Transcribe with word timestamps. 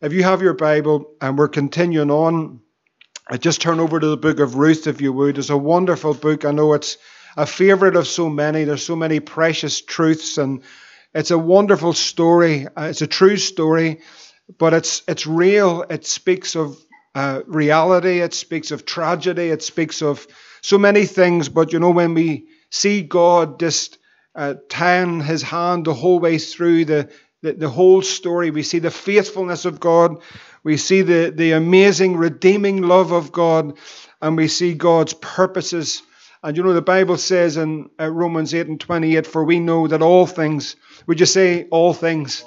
if 0.00 0.12
you 0.12 0.22
have 0.22 0.42
your 0.42 0.54
Bible 0.54 1.14
and 1.20 1.38
we're 1.38 1.48
continuing 1.48 2.10
on, 2.10 2.60
I 3.28 3.38
just 3.38 3.60
turn 3.60 3.80
over 3.80 3.98
to 3.98 4.06
the 4.06 4.16
book 4.16 4.40
of 4.40 4.56
Ruth, 4.56 4.86
if 4.86 5.00
you 5.00 5.12
would. 5.12 5.38
It's 5.38 5.50
a 5.50 5.56
wonderful 5.56 6.14
book. 6.14 6.44
I 6.44 6.52
know 6.52 6.74
it's 6.74 6.98
a 7.36 7.46
favorite 7.46 7.96
of 7.96 8.06
so 8.06 8.28
many. 8.28 8.64
There's 8.64 8.84
so 8.84 8.96
many 8.96 9.20
precious 9.20 9.80
truths, 9.80 10.38
and 10.38 10.62
it's 11.14 11.30
a 11.30 11.38
wonderful 11.38 11.92
story. 11.92 12.66
Uh, 12.66 12.88
it's 12.90 13.02
a 13.02 13.06
true 13.06 13.36
story, 13.36 14.00
but 14.58 14.74
it's 14.74 15.02
it's 15.08 15.26
real. 15.26 15.82
It 15.82 16.06
speaks 16.06 16.54
of 16.54 16.78
uh, 17.14 17.42
reality. 17.46 18.20
It 18.20 18.34
speaks 18.34 18.70
of 18.70 18.84
tragedy. 18.84 19.48
It 19.48 19.62
speaks 19.62 20.02
of 20.02 20.26
so 20.60 20.78
many 20.78 21.06
things. 21.06 21.48
But 21.48 21.72
you 21.72 21.80
know, 21.80 21.90
when 21.90 22.14
we 22.14 22.48
see 22.70 23.02
God 23.02 23.58
just 23.58 23.98
uh, 24.34 24.54
tying 24.68 25.20
His 25.20 25.42
hand 25.42 25.86
the 25.86 25.94
whole 25.94 26.20
way 26.20 26.38
through 26.38 26.84
the 26.84 27.10
the, 27.42 27.52
the 27.52 27.68
whole 27.68 28.02
story. 28.02 28.50
We 28.50 28.62
see 28.62 28.78
the 28.78 28.90
faithfulness 28.90 29.64
of 29.64 29.80
God. 29.80 30.22
We 30.62 30.76
see 30.76 31.02
the, 31.02 31.32
the 31.34 31.52
amazing 31.52 32.16
redeeming 32.16 32.82
love 32.82 33.12
of 33.12 33.32
God. 33.32 33.78
And 34.20 34.36
we 34.36 34.48
see 34.48 34.74
God's 34.74 35.14
purposes. 35.14 36.02
And 36.42 36.56
you 36.56 36.62
know, 36.62 36.72
the 36.72 36.82
Bible 36.82 37.16
says 37.18 37.56
in 37.56 37.90
uh, 38.00 38.10
Romans 38.10 38.54
8 38.54 38.66
and 38.66 38.80
28, 38.80 39.26
for 39.26 39.44
we 39.44 39.60
know 39.60 39.86
that 39.88 40.02
all 40.02 40.26
things, 40.26 40.76
would 41.06 41.20
you 41.20 41.26
say 41.26 41.66
all 41.70 41.92
things? 41.92 42.44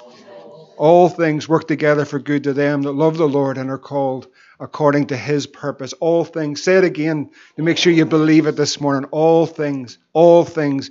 All 0.76 1.10
things 1.10 1.46
work 1.46 1.68
together 1.68 2.06
for 2.06 2.18
good 2.18 2.44
to 2.44 2.54
them 2.54 2.82
that 2.82 2.92
love 2.92 3.18
the 3.18 3.28
Lord 3.28 3.58
and 3.58 3.70
are 3.70 3.76
called 3.76 4.28
according 4.58 5.08
to 5.08 5.16
his 5.16 5.46
purpose. 5.46 5.92
All 5.94 6.24
things. 6.24 6.62
Say 6.62 6.76
it 6.76 6.84
again 6.84 7.30
to 7.56 7.62
make 7.62 7.76
sure 7.76 7.92
you 7.92 8.06
believe 8.06 8.46
it 8.46 8.56
this 8.56 8.80
morning. 8.80 9.08
All 9.10 9.44
things. 9.44 9.98
All 10.14 10.44
things. 10.44 10.90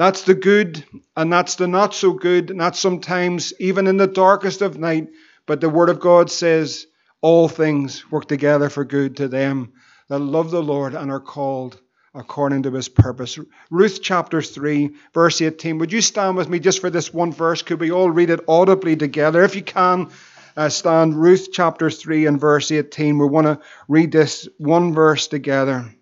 That's 0.00 0.22
the 0.22 0.32
good 0.34 0.82
and 1.14 1.30
that's 1.30 1.56
the 1.56 1.68
not 1.68 1.92
so 1.94 2.14
good, 2.14 2.54
that's 2.56 2.80
sometimes 2.80 3.52
even 3.60 3.86
in 3.86 3.98
the 3.98 4.06
darkest 4.06 4.62
of 4.62 4.78
night. 4.78 5.08
But 5.44 5.60
the 5.60 5.68
Word 5.68 5.90
of 5.90 6.00
God 6.00 6.30
says 6.30 6.86
all 7.20 7.48
things 7.48 8.10
work 8.10 8.26
together 8.26 8.70
for 8.70 8.82
good 8.82 9.18
to 9.18 9.28
them 9.28 9.74
that 10.08 10.18
love 10.18 10.50
the 10.50 10.62
Lord 10.62 10.94
and 10.94 11.10
are 11.10 11.20
called 11.20 11.78
according 12.14 12.62
to 12.62 12.70
his 12.70 12.88
purpose. 12.88 13.38
Ruth 13.70 14.00
chapter 14.02 14.40
3, 14.40 14.88
verse 15.12 15.42
18. 15.42 15.76
Would 15.76 15.92
you 15.92 16.00
stand 16.00 16.34
with 16.34 16.48
me 16.48 16.60
just 16.60 16.80
for 16.80 16.88
this 16.88 17.12
one 17.12 17.30
verse? 17.30 17.60
Could 17.60 17.80
we 17.80 17.90
all 17.90 18.10
read 18.10 18.30
it 18.30 18.40
audibly 18.48 18.96
together? 18.96 19.44
If 19.44 19.54
you 19.54 19.62
can, 19.62 20.08
uh, 20.56 20.70
stand 20.70 21.14
Ruth 21.14 21.48
chapter 21.52 21.90
3 21.90 22.24
and 22.24 22.40
verse 22.40 22.70
18. 22.70 23.18
We 23.18 23.26
want 23.26 23.48
to 23.48 23.60
read 23.86 24.12
this 24.12 24.48
one 24.56 24.94
verse 24.94 25.26
together. 25.26 25.94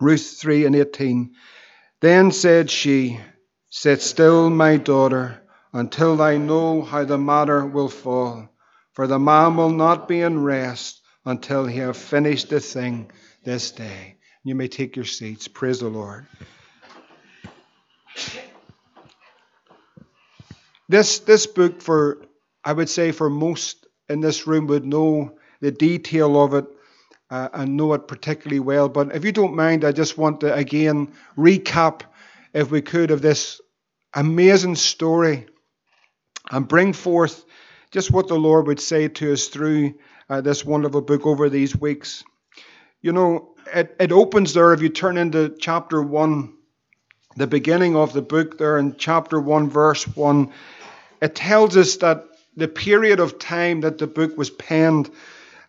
Ruth 0.00 0.36
3 0.38 0.66
and 0.66 0.76
18. 0.76 1.34
Then 2.04 2.32
said 2.32 2.70
she, 2.70 3.18
Sit 3.70 4.02
still, 4.02 4.50
my 4.50 4.76
daughter, 4.76 5.40
until 5.72 6.20
I 6.20 6.36
know 6.36 6.82
how 6.82 7.06
the 7.06 7.16
matter 7.16 7.64
will 7.64 7.88
fall. 7.88 8.50
For 8.92 9.06
the 9.06 9.18
man 9.18 9.56
will 9.56 9.70
not 9.70 10.06
be 10.06 10.20
in 10.20 10.44
rest 10.44 11.00
until 11.24 11.64
he 11.64 11.78
have 11.78 11.96
finished 11.96 12.50
the 12.50 12.60
thing 12.60 13.10
this 13.42 13.70
day. 13.70 14.18
You 14.42 14.54
may 14.54 14.68
take 14.68 14.96
your 14.96 15.06
seats. 15.06 15.48
Praise 15.48 15.80
the 15.80 15.88
Lord. 15.88 16.26
This, 20.90 21.20
this 21.20 21.46
book, 21.46 21.80
for 21.80 22.20
I 22.62 22.74
would 22.74 22.90
say 22.90 23.12
for 23.12 23.30
most 23.30 23.86
in 24.10 24.20
this 24.20 24.46
room, 24.46 24.66
would 24.66 24.84
know 24.84 25.38
the 25.62 25.70
detail 25.70 26.38
of 26.44 26.52
it 26.52 26.66
uh, 27.30 27.48
and 27.52 27.76
know 27.76 27.92
it 27.94 28.08
particularly 28.08 28.60
well. 28.60 28.88
But 28.88 29.14
if 29.14 29.24
you 29.24 29.32
don't 29.32 29.56
mind, 29.56 29.84
I 29.84 29.92
just 29.92 30.18
want 30.18 30.40
to 30.40 30.54
again 30.54 31.12
recap, 31.36 32.02
if 32.52 32.70
we 32.70 32.82
could, 32.82 33.10
of 33.10 33.22
this 33.22 33.60
amazing 34.14 34.76
story 34.76 35.46
and 36.50 36.68
bring 36.68 36.92
forth 36.92 37.44
just 37.90 38.10
what 38.10 38.28
the 38.28 38.38
Lord 38.38 38.66
would 38.66 38.80
say 38.80 39.08
to 39.08 39.32
us 39.32 39.48
through 39.48 39.94
uh, 40.28 40.40
this 40.40 40.64
wonderful 40.64 41.00
book 41.00 41.26
over 41.26 41.48
these 41.48 41.76
weeks. 41.76 42.24
You 43.00 43.12
know, 43.12 43.54
it, 43.72 43.94
it 43.98 44.12
opens 44.12 44.54
there, 44.54 44.72
if 44.72 44.82
you 44.82 44.88
turn 44.88 45.16
into 45.16 45.54
chapter 45.58 46.02
1, 46.02 46.52
the 47.36 47.46
beginning 47.46 47.96
of 47.96 48.12
the 48.12 48.22
book 48.22 48.58
there 48.58 48.78
in 48.78 48.96
chapter 48.96 49.40
1, 49.40 49.70
verse 49.70 50.04
1, 50.04 50.52
it 51.20 51.34
tells 51.34 51.76
us 51.76 51.96
that 51.96 52.24
the 52.56 52.68
period 52.68 53.20
of 53.20 53.38
time 53.38 53.80
that 53.80 53.98
the 53.98 54.06
book 54.06 54.36
was 54.36 54.50
penned 54.50 55.10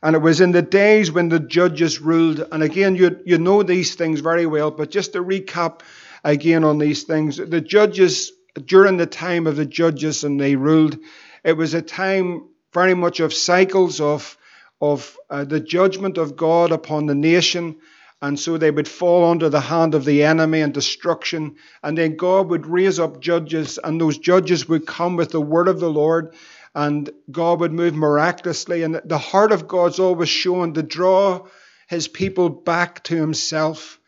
and 0.06 0.16
it 0.16 0.20
was 0.20 0.40
in 0.40 0.52
the 0.52 0.62
days 0.62 1.12
when 1.12 1.30
the 1.30 1.40
judges 1.40 2.00
ruled. 2.00 2.48
And 2.52 2.62
again, 2.62 2.96
you, 2.96 3.20
you 3.26 3.40
know 3.40 3.64
these 3.64 3.96
things 3.96 4.20
very 4.20 4.46
well, 4.46 4.70
but 4.70 4.92
just 4.92 5.14
to 5.14 5.24
recap 5.24 5.80
again 6.24 6.64
on 6.64 6.78
these 6.78 7.06
things, 7.06 7.38
the 7.38 7.60
judges, 7.60 8.32
during 8.66 8.98
the 8.98 9.08
time 9.08 9.48
of 9.48 9.56
the 9.56 9.66
judges 9.66 10.24
and 10.24 10.40
they 10.40 10.56
ruled, 10.56 11.00
it 11.44 11.54
was 11.54 11.74
a 11.74 11.82
time 11.82 12.48
very 12.72 12.94
much 12.94 13.20
of 13.20 13.34
cycles 13.34 14.00
of, 14.00 14.38
of 14.80 15.18
uh, 15.32 15.44
the 15.44 15.60
judgment 15.60 16.20
of 16.20 16.36
God 16.36 16.72
upon 16.72 17.08
the 17.08 17.16
nation. 17.16 17.78
And 18.22 18.40
so 18.40 18.60
they 18.60 18.70
would 18.70 18.88
fall 18.88 19.26
under 19.32 19.50
the 19.50 19.60
hand 19.60 19.96
of 19.96 20.06
the 20.06 20.22
enemy 20.22 20.62
and 20.62 20.72
destruction. 20.72 21.56
And 21.82 21.98
then 21.98 22.16
God 22.16 22.50
would 22.52 22.68
raise 22.68 23.00
up 23.00 23.22
judges, 23.22 23.80
and 23.84 24.00
those 24.00 24.20
judges 24.20 24.70
would 24.70 24.86
come 24.86 25.16
with 25.16 25.32
the 25.32 25.42
word 25.42 25.68
of 25.68 25.80
the 25.80 25.90
Lord 25.90 26.36
and 26.76 27.10
God 27.32 27.62
would 27.62 27.72
move 27.72 27.96
miraculously. 27.96 28.84
And 28.84 29.02
the 29.06 29.18
heart 29.18 29.54
of 29.54 29.68
God's 29.68 30.00
always 30.00 30.30
shown 30.30 30.74
to 30.74 30.84
draw 30.84 31.48
his 31.88 32.10
people 32.10 32.50
back 32.50 33.04
to 33.06 33.16
himself. 33.16 34.00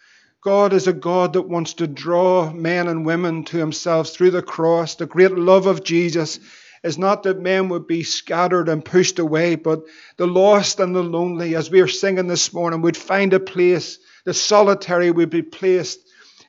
God 0.44 0.74
is 0.74 0.88
a 0.88 0.94
God 0.94 1.34
that 1.34 1.44
wants 1.44 1.76
to 1.76 1.88
draw 1.88 2.52
men 2.52 2.88
and 2.88 3.06
women 3.06 3.46
to 3.46 3.58
himself 3.58 4.10
through 4.10 4.32
the 4.32 4.42
cross. 4.42 4.96
The 4.96 5.06
great 5.06 5.32
love 5.32 5.66
of 5.66 5.84
Jesus 5.84 6.40
is 6.84 6.98
not 6.98 7.24
that 7.24 7.40
men 7.40 7.70
would 7.70 7.88
be 7.88 8.04
scattered 8.04 8.70
and 8.70 8.84
pushed 8.84 9.18
away, 9.20 9.56
but 9.56 9.84
the 10.18 10.28
lost 10.28 10.80
and 10.80 10.96
the 10.96 11.04
lonely, 11.04 11.56
as 11.56 11.72
we 11.72 11.82
are 11.82 11.88
singing 11.88 12.28
this 12.28 12.54
morning, 12.54 12.82
would 12.82 12.98
find 12.98 13.34
a 13.34 13.40
place. 13.40 13.98
The 14.26 14.34
solitary 14.34 15.10
would 15.10 15.30
be 15.30 15.42
placed 15.42 16.00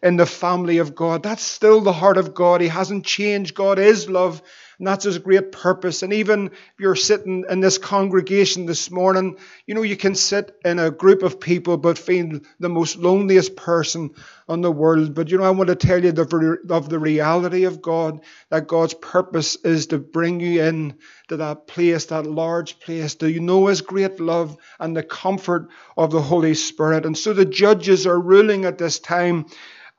in 0.02 0.16
the 0.16 0.26
family 0.26 0.78
of 0.78 0.94
God. 0.94 1.22
That's 1.22 1.42
still 1.42 1.80
the 1.80 1.92
heart 1.92 2.18
of 2.18 2.34
God. 2.34 2.60
He 2.60 2.68
hasn't 2.68 3.06
changed. 3.06 3.54
God 3.54 3.78
is 3.78 4.08
love. 4.08 4.42
And 4.78 4.86
that's 4.86 5.04
his 5.04 5.18
great 5.18 5.50
purpose. 5.50 6.02
And 6.02 6.12
even 6.12 6.46
if 6.48 6.78
you're 6.78 6.94
sitting 6.94 7.44
in 7.50 7.60
this 7.60 7.78
congregation 7.78 8.66
this 8.66 8.90
morning, 8.92 9.36
you 9.66 9.74
know, 9.74 9.82
you 9.82 9.96
can 9.96 10.14
sit 10.14 10.56
in 10.64 10.78
a 10.78 10.90
group 10.90 11.22
of 11.22 11.40
people 11.40 11.76
but 11.76 11.98
feel 11.98 12.40
the 12.60 12.68
most 12.68 12.96
loneliest 12.96 13.56
person 13.56 14.14
on 14.48 14.60
the 14.60 14.70
world. 14.70 15.14
But, 15.14 15.30
you 15.30 15.38
know, 15.38 15.44
I 15.44 15.50
want 15.50 15.68
to 15.68 15.74
tell 15.74 16.02
you 16.02 16.12
the, 16.12 16.58
of 16.70 16.88
the 16.88 16.98
reality 17.00 17.64
of 17.64 17.82
God, 17.82 18.20
that 18.50 18.68
God's 18.68 18.94
purpose 18.94 19.56
is 19.56 19.88
to 19.88 19.98
bring 19.98 20.38
you 20.38 20.62
in 20.62 20.98
to 21.26 21.38
that 21.38 21.66
place, 21.66 22.06
that 22.06 22.26
large 22.26 22.78
place. 22.78 23.16
Do 23.16 23.28
you 23.28 23.40
know 23.40 23.66
his 23.66 23.80
great 23.80 24.20
love 24.20 24.56
and 24.78 24.96
the 24.96 25.02
comfort 25.02 25.68
of 25.96 26.12
the 26.12 26.22
Holy 26.22 26.54
Spirit? 26.54 27.04
And 27.04 27.18
so 27.18 27.32
the 27.32 27.44
judges 27.44 28.06
are 28.06 28.18
ruling 28.18 28.64
at 28.64 28.78
this 28.78 29.00
time 29.00 29.46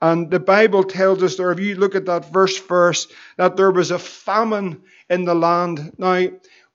and 0.00 0.30
the 0.30 0.40
Bible 0.40 0.84
tells 0.84 1.22
us 1.22 1.36
there, 1.36 1.52
if 1.52 1.60
you 1.60 1.74
look 1.74 1.94
at 1.94 2.06
that 2.06 2.32
verse 2.32 2.56
first, 2.56 3.12
that 3.36 3.56
there 3.56 3.70
was 3.70 3.90
a 3.90 3.98
famine 3.98 4.82
in 5.10 5.24
the 5.24 5.34
land. 5.34 5.92
Now, 5.98 6.28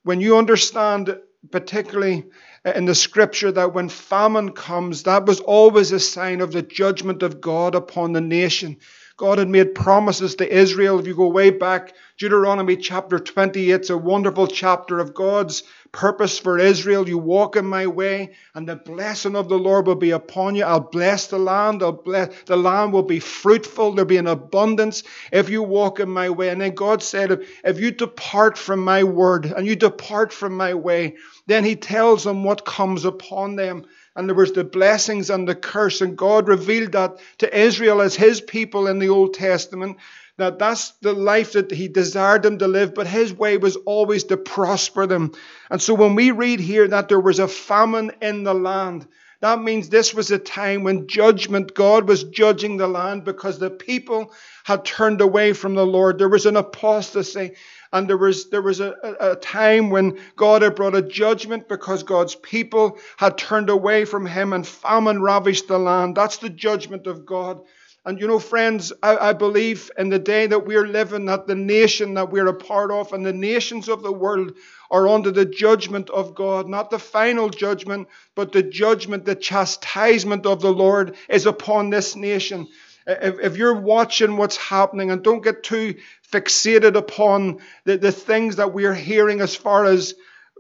when 0.03 0.21
you 0.21 0.37
understand, 0.37 1.17
particularly 1.49 2.25
uh, 2.63 2.73
in 2.75 2.85
the 2.85 2.93
scripture, 2.93 3.51
that 3.51 3.73
when 3.73 3.89
famine 3.89 4.51
comes, 4.51 5.03
that 5.03 5.25
was 5.25 5.39
always 5.39 5.91
a 5.91 5.99
sign 5.99 6.41
of 6.41 6.51
the 6.51 6.61
judgment 6.61 7.23
of 7.23 7.41
God 7.41 7.73
upon 7.73 8.13
the 8.13 8.21
nation. 8.21 8.77
God 9.17 9.37
had 9.37 9.47
made 9.47 9.75
promises 9.75 10.35
to 10.35 10.53
Israel. 10.53 10.99
If 10.99 11.07
you 11.07 11.15
go 11.15 11.29
way 11.29 11.49
back, 11.49 11.93
Deuteronomy 12.17 12.75
chapter 12.75 13.17
28, 13.17 13.69
it's 13.71 13.89
a 13.89 13.97
wonderful 13.97 14.47
chapter 14.47 14.99
of 14.99 15.13
God's 15.13 15.63
purpose 15.93 16.37
for 16.37 16.59
Israel. 16.59 17.07
You 17.07 17.17
walk 17.17 17.55
in 17.55 17.65
my 17.65 17.87
way, 17.87 18.35
and 18.53 18.67
the 18.67 18.75
blessing 18.75 19.37
of 19.37 19.47
the 19.47 19.57
Lord 19.57 19.87
will 19.87 19.95
be 19.95 20.11
upon 20.11 20.55
you. 20.55 20.65
I'll 20.65 20.81
bless 20.81 21.27
the 21.27 21.39
land. 21.39 21.81
I'll 21.81 21.93
bless, 21.93 22.43
the 22.43 22.57
land 22.57 22.91
will 22.91 23.03
be 23.03 23.21
fruitful. 23.21 23.93
There'll 23.93 24.05
be 24.05 24.17
an 24.17 24.27
abundance 24.27 25.03
if 25.31 25.49
you 25.49 25.63
walk 25.63 26.01
in 26.01 26.09
my 26.09 26.29
way. 26.29 26.49
And 26.49 26.59
then 26.59 26.75
God 26.75 27.01
said, 27.01 27.41
if 27.63 27.79
you 27.79 27.91
depart 27.91 28.57
from 28.57 28.83
my 28.83 29.05
word 29.05 29.45
and 29.45 29.65
you 29.65 29.77
depart 29.77 30.33
from 30.33 30.57
my 30.57 30.73
way, 30.73 31.15
then 31.47 31.63
he 31.63 31.77
tells 31.77 32.25
them 32.25 32.43
what 32.43 32.65
comes 32.65 33.05
upon 33.05 33.55
them 33.55 33.85
and 34.15 34.29
there 34.29 34.35
was 34.35 34.53
the 34.53 34.63
blessings 34.63 35.29
and 35.29 35.47
the 35.47 35.55
curse 35.55 36.01
and 36.01 36.17
god 36.17 36.47
revealed 36.47 36.93
that 36.93 37.17
to 37.37 37.59
israel 37.59 38.01
as 38.01 38.15
his 38.15 38.41
people 38.41 38.87
in 38.87 38.99
the 38.99 39.09
old 39.09 39.33
testament 39.33 39.97
that 40.37 40.59
that's 40.59 40.91
the 41.01 41.13
life 41.13 41.53
that 41.53 41.71
he 41.71 41.87
desired 41.87 42.43
them 42.43 42.57
to 42.57 42.67
live 42.67 42.93
but 42.93 43.07
his 43.07 43.33
way 43.33 43.57
was 43.57 43.75
always 43.77 44.23
to 44.25 44.37
prosper 44.37 45.05
them 45.05 45.31
and 45.69 45.81
so 45.81 45.93
when 45.93 46.15
we 46.15 46.31
read 46.31 46.59
here 46.59 46.87
that 46.87 47.09
there 47.09 47.19
was 47.19 47.39
a 47.39 47.47
famine 47.47 48.11
in 48.21 48.43
the 48.43 48.53
land 48.53 49.07
that 49.41 49.61
means 49.61 49.89
this 49.89 50.13
was 50.13 50.31
a 50.31 50.39
time 50.39 50.83
when 50.83 51.07
judgment, 51.07 51.75
God 51.75 52.07
was 52.07 52.23
judging 52.23 52.77
the 52.77 52.87
land 52.87 53.25
because 53.25 53.59
the 53.59 53.69
people 53.69 54.33
had 54.63 54.85
turned 54.85 55.21
away 55.21 55.53
from 55.53 55.75
the 55.75 55.85
Lord. 55.85 56.17
There 56.17 56.29
was 56.29 56.45
an 56.45 56.57
apostasy. 56.57 57.51
And 57.93 58.09
there 58.09 58.17
was, 58.17 58.49
there 58.49 58.61
was 58.61 58.79
a, 58.79 58.95
a 59.19 59.35
time 59.35 59.89
when 59.89 60.19
God 60.35 60.61
had 60.61 60.75
brought 60.75 60.95
a 60.95 61.01
judgment 61.01 61.67
because 61.67 62.03
God's 62.03 62.35
people 62.35 62.97
had 63.17 63.37
turned 63.37 63.69
away 63.69 64.05
from 64.05 64.25
Him 64.25 64.53
and 64.53 64.65
famine 64.65 65.21
ravished 65.21 65.67
the 65.67 65.79
land. 65.79 66.15
That's 66.15 66.37
the 66.37 66.49
judgment 66.49 67.07
of 67.07 67.25
God. 67.25 67.61
And 68.07 68.21
you 68.21 68.27
know, 68.27 68.37
friends, 68.37 68.93
I, 69.01 69.17
I, 69.17 69.33
believe 69.33 69.89
in 69.97 70.09
the 70.09 70.19
day 70.19 70.45
that 70.45 70.67
we're 70.67 70.85
living, 70.85 71.25
that 71.25 71.47
the 71.47 71.55
nation 71.55 72.13
that 72.13 72.29
we're 72.29 72.47
a 72.47 72.53
part 72.53 72.91
of 72.91 73.13
and 73.13 73.25
the 73.25 73.33
nations 73.33 73.89
of 73.89 74.03
the 74.03 74.11
world 74.11 74.53
are 74.91 75.07
under 75.07 75.31
the 75.31 75.45
judgment 75.45 76.11
of 76.11 76.35
God. 76.35 76.67
Not 76.67 76.91
the 76.91 76.99
final 76.99 77.49
judgment, 77.49 78.07
but 78.35 78.51
the 78.51 78.61
judgment, 78.61 79.25
the 79.25 79.33
chastisement 79.33 80.45
of 80.45 80.61
the 80.61 80.71
Lord 80.71 81.15
is 81.29 81.47
upon 81.47 81.89
this 81.89 82.15
nation. 82.15 82.67
If, 83.07 83.39
if 83.39 83.57
you're 83.57 83.75
watching 83.79 84.37
what's 84.37 84.57
happening 84.57 85.11
and 85.11 85.23
don't 85.23 85.43
get 85.43 85.63
too 85.63 85.95
fixated 86.31 86.95
upon 86.95 87.59
the, 87.83 87.97
the 87.97 88.11
things 88.11 88.55
that 88.57 88.73
we're 88.73 88.93
hearing 88.93 89.41
as 89.41 89.55
far 89.55 89.85
as 89.85 90.15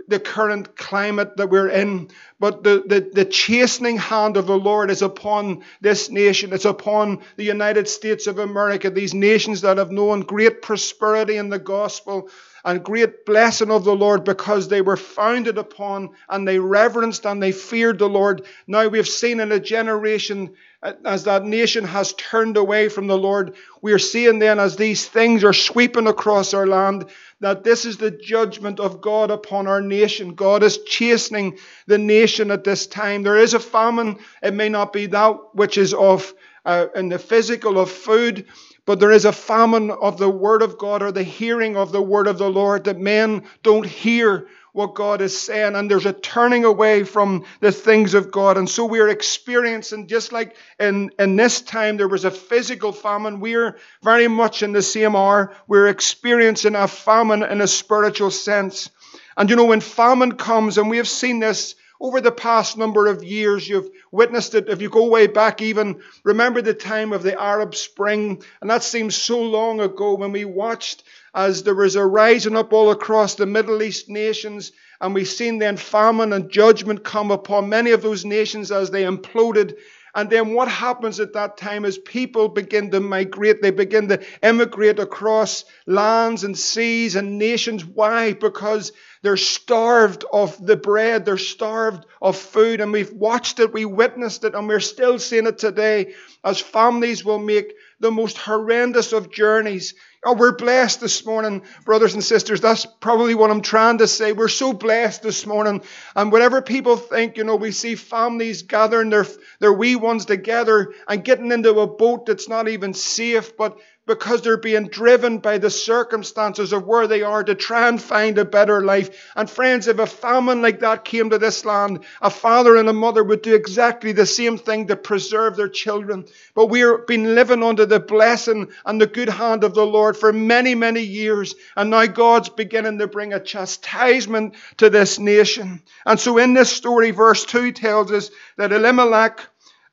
the 0.07 0.19
current 0.19 0.75
climate 0.75 1.37
that 1.37 1.49
we're 1.49 1.69
in, 1.69 2.09
but 2.39 2.63
the, 2.63 2.83
the, 2.85 3.09
the 3.11 3.25
chastening 3.25 3.97
hand 3.97 4.37
of 4.37 4.45
the 4.45 4.57
Lord 4.57 4.91
is 4.91 5.01
upon 5.01 5.63
this 5.81 6.11
nation. 6.11 6.53
It's 6.53 6.65
upon 6.65 7.21
the 7.37 7.45
United 7.45 7.87
States 7.87 8.27
of 8.27 8.37
America, 8.37 8.89
these 8.89 9.13
nations 9.13 9.61
that 9.61 9.77
have 9.77 9.91
known 9.91 10.21
great 10.21 10.61
prosperity 10.61 11.37
in 11.37 11.49
the 11.49 11.59
gospel 11.59 12.29
and 12.63 12.83
great 12.83 13.25
blessing 13.25 13.71
of 13.71 13.83
the 13.83 13.95
Lord 13.95 14.23
because 14.23 14.67
they 14.67 14.81
were 14.81 14.97
founded 14.97 15.57
upon 15.57 16.11
and 16.29 16.47
they 16.47 16.59
reverenced 16.59 17.25
and 17.25 17.41
they 17.41 17.51
feared 17.51 17.97
the 17.97 18.09
Lord. 18.09 18.45
Now 18.67 18.87
we've 18.87 19.07
seen 19.07 19.39
in 19.39 19.51
a 19.51 19.59
generation 19.59 20.55
as 21.03 21.23
that 21.23 21.45
nation 21.45 21.83
has 21.83 22.13
turned 22.13 22.57
away 22.57 22.89
from 22.89 23.07
the 23.07 23.17
Lord, 23.17 23.55
we 23.81 23.93
are 23.93 23.99
seeing 23.99 24.39
then 24.39 24.59
as 24.59 24.75
these 24.75 25.07
things 25.07 25.43
are 25.43 25.53
sweeping 25.53 26.07
across 26.07 26.53
our 26.53 26.67
land 26.67 27.05
that 27.39 27.63
this 27.63 27.85
is 27.85 27.97
the 27.97 28.11
judgment 28.11 28.79
of 28.79 29.01
God 29.01 29.31
upon 29.31 29.67
our 29.67 29.81
nation. 29.81 30.35
God 30.35 30.63
is 30.63 30.79
chastening 30.83 31.57
the 31.87 31.97
nation 31.97 32.51
at 32.51 32.63
this 32.63 32.87
time. 32.87 33.23
There 33.23 33.37
is 33.37 33.53
a 33.53 33.59
famine. 33.59 34.19
It 34.41 34.53
may 34.53 34.69
not 34.69 34.93
be 34.93 35.07
that 35.07 35.37
which 35.53 35.77
is 35.77 35.93
of 35.93 36.33
uh, 36.65 36.87
in 36.95 37.09
the 37.09 37.19
physical 37.19 37.79
of 37.79 37.91
food, 37.91 38.45
but 38.85 38.99
there 38.99 39.11
is 39.11 39.25
a 39.25 39.31
famine 39.31 39.91
of 39.91 40.17
the 40.17 40.29
word 40.29 40.61
of 40.61 40.77
God 40.77 41.03
or 41.03 41.11
the 41.11 41.23
hearing 41.23 41.77
of 41.77 41.91
the 41.91 42.01
word 42.01 42.27
of 42.27 42.37
the 42.37 42.49
Lord 42.49 42.85
that 42.85 42.97
men 42.97 43.43
don't 43.63 43.85
hear 43.85 44.47
what 44.75 44.93
God 44.93 45.21
is 45.21 45.39
saying, 45.39 45.75
and 45.75 45.89
there's 45.89 46.05
a 46.05 46.11
turning 46.11 46.65
away 46.65 47.05
from 47.05 47.45
the 47.61 47.71
things 47.71 48.13
of 48.13 48.29
God. 48.29 48.57
And 48.57 48.69
so 48.69 48.85
we're 48.85 49.07
experiencing, 49.07 50.07
just 50.07 50.33
like 50.33 50.57
in, 50.77 51.11
in 51.17 51.37
this 51.37 51.61
time 51.61 51.95
there 51.95 52.09
was 52.09 52.25
a 52.25 52.31
physical 52.31 52.91
famine, 52.91 53.39
we're 53.39 53.77
very 54.03 54.27
much 54.27 54.63
in 54.63 54.73
the 54.73 54.81
same 54.81 55.15
hour. 55.15 55.55
We're 55.67 55.87
experiencing 55.87 56.75
a 56.75 56.89
famine 56.89 57.41
in 57.41 57.61
a 57.61 57.67
spiritual 57.67 58.31
sense. 58.31 58.89
And 59.37 59.49
you 59.49 59.55
know, 59.55 59.65
when 59.65 59.79
famine 59.79 60.33
comes, 60.33 60.77
and 60.77 60.89
we 60.89 60.97
have 60.97 61.07
seen 61.07 61.39
this 61.39 61.75
over 62.01 62.19
the 62.19 62.31
past 62.31 62.77
number 62.77 63.07
of 63.07 63.23
years, 63.23 63.67
you've 63.67 63.89
witnessed 64.11 64.55
it. 64.55 64.67
If 64.67 64.81
you 64.81 64.89
go 64.89 65.07
way 65.07 65.27
back, 65.27 65.61
even 65.61 66.01
remember 66.23 66.61
the 66.61 66.73
time 66.73 67.13
of 67.13 67.23
the 67.23 67.39
Arab 67.41 67.75
Spring, 67.75 68.43
and 68.59 68.69
that 68.69 68.83
seems 68.83 69.15
so 69.15 69.41
long 69.41 69.79
ago 69.79 70.15
when 70.15 70.33
we 70.33 70.43
watched 70.43 71.03
as 71.35 71.63
there 71.63 71.75
was 71.75 71.97
a 71.97 72.05
rising 72.05 72.55
up 72.55 72.71
all 72.71 72.91
across 72.91 73.35
the 73.35 73.45
Middle 73.45 73.83
East 73.83 74.09
nations, 74.09 74.71
and 75.01 75.13
we've 75.13 75.27
seen 75.27 75.59
then 75.59 75.75
famine 75.75 76.31
and 76.31 76.49
judgment 76.49 77.03
come 77.03 77.29
upon 77.29 77.67
many 77.67 77.91
of 77.91 78.01
those 78.01 78.23
nations 78.23 78.71
as 78.71 78.89
they 78.89 79.03
imploded. 79.03 79.75
And 80.15 80.29
then 80.29 80.53
what 80.53 80.69
happens 80.69 81.19
at 81.19 81.33
that 81.33 81.57
time 81.57 81.83
is 81.83 81.97
people 81.97 82.47
begin 82.47 82.89
to 82.91 83.01
migrate, 83.01 83.61
they 83.61 83.71
begin 83.71 84.07
to 84.07 84.23
emigrate 84.41 84.97
across 84.97 85.65
lands 85.85 86.45
and 86.45 86.57
seas 86.57 87.17
and 87.17 87.37
nations. 87.37 87.83
Why? 87.83 88.31
Because 88.31 88.93
they're 89.21 89.35
starved 89.35 90.23
of 90.31 90.65
the 90.65 90.77
bread, 90.77 91.25
they're 91.25 91.37
starved 91.37 92.05
of 92.21 92.37
food, 92.37 92.79
and 92.79 92.93
we've 92.93 93.11
watched 93.11 93.59
it, 93.59 93.73
we 93.73 93.83
witnessed 93.83 94.45
it, 94.45 94.55
and 94.55 94.69
we're 94.69 94.79
still 94.79 95.19
seeing 95.19 95.47
it 95.47 95.57
today 95.57 96.13
as 96.45 96.61
families 96.61 97.25
will 97.25 97.39
make 97.39 97.73
the 97.99 98.11
most 98.11 98.37
horrendous 98.37 99.11
of 99.11 99.31
journeys. 99.31 99.95
Oh, 100.27 100.33
we're 100.33 100.53
blessed 100.53 101.01
this 101.01 101.23
morning, 101.23 101.61
brothers 101.85 102.15
and 102.15 102.23
sisters. 102.23 102.59
That's 102.59 102.83
probably 102.83 103.35
what 103.35 103.51
I'm 103.51 103.61
trying 103.61 103.99
to 103.99 104.07
say. 104.07 104.33
We're 104.33 104.47
so 104.47 104.73
blessed 104.73 105.21
this 105.21 105.45
morning. 105.45 105.83
And 106.15 106.31
whatever 106.31 106.63
people 106.63 106.97
think, 106.97 107.37
you 107.37 107.43
know, 107.43 107.57
we 107.57 107.71
see 107.71 107.93
families 107.93 108.63
gathering 108.63 109.11
their, 109.11 109.27
their 109.59 109.71
wee 109.71 109.95
ones 109.95 110.25
together 110.25 110.93
and 111.07 111.23
getting 111.23 111.51
into 111.51 111.79
a 111.79 111.85
boat 111.85 112.25
that's 112.25 112.49
not 112.49 112.67
even 112.67 112.95
safe, 112.95 113.55
but 113.55 113.77
because 114.05 114.41
they're 114.41 114.57
being 114.57 114.87
driven 114.87 115.39
by 115.39 115.57
the 115.57 115.69
circumstances 115.69 116.73
of 116.73 116.85
where 116.85 117.07
they 117.07 117.21
are 117.21 117.43
to 117.43 117.55
try 117.55 117.87
and 117.87 118.01
find 118.01 118.37
a 118.37 118.45
better 118.45 118.81
life. 118.81 119.31
And 119.35 119.49
friends, 119.49 119.87
if 119.87 119.99
a 119.99 120.05
famine 120.05 120.61
like 120.61 120.81
that 120.81 121.05
came 121.05 121.29
to 121.31 121.37
this 121.37 121.65
land, 121.65 122.03
a 122.21 122.29
father 122.29 122.75
and 122.75 122.87
a 122.87 122.93
mother 122.93 123.23
would 123.23 123.41
do 123.41 123.55
exactly 123.55 124.11
the 124.11 124.25
same 124.25 124.57
thing 124.57 124.87
to 124.87 124.95
preserve 124.95 125.55
their 125.55 125.69
children. 125.69 126.25
But 126.53 126.67
we've 126.67 127.05
been 127.07 127.35
living 127.35 127.63
under 127.63 127.85
the 127.85 127.99
blessing 127.99 128.69
and 128.85 129.01
the 129.01 129.07
good 129.07 129.29
hand 129.29 129.63
of 129.63 129.73
the 129.73 129.85
Lord 129.85 130.15
for 130.17 130.31
many, 130.31 130.75
many 130.75 131.01
years. 131.01 131.55
And 131.75 131.89
now 131.89 132.05
God's 132.05 132.49
beginning 132.49 132.99
to 132.99 133.07
bring 133.07 133.33
a 133.33 133.39
chastisement 133.39 134.55
to 134.77 134.89
this 134.89 135.19
nation. 135.19 135.81
And 136.05 136.19
so 136.19 136.37
in 136.37 136.53
this 136.53 136.71
story, 136.71 137.11
verse 137.11 137.45
2 137.45 137.71
tells 137.71 138.11
us 138.11 138.29
that 138.57 138.71
Elimelech 138.71 139.41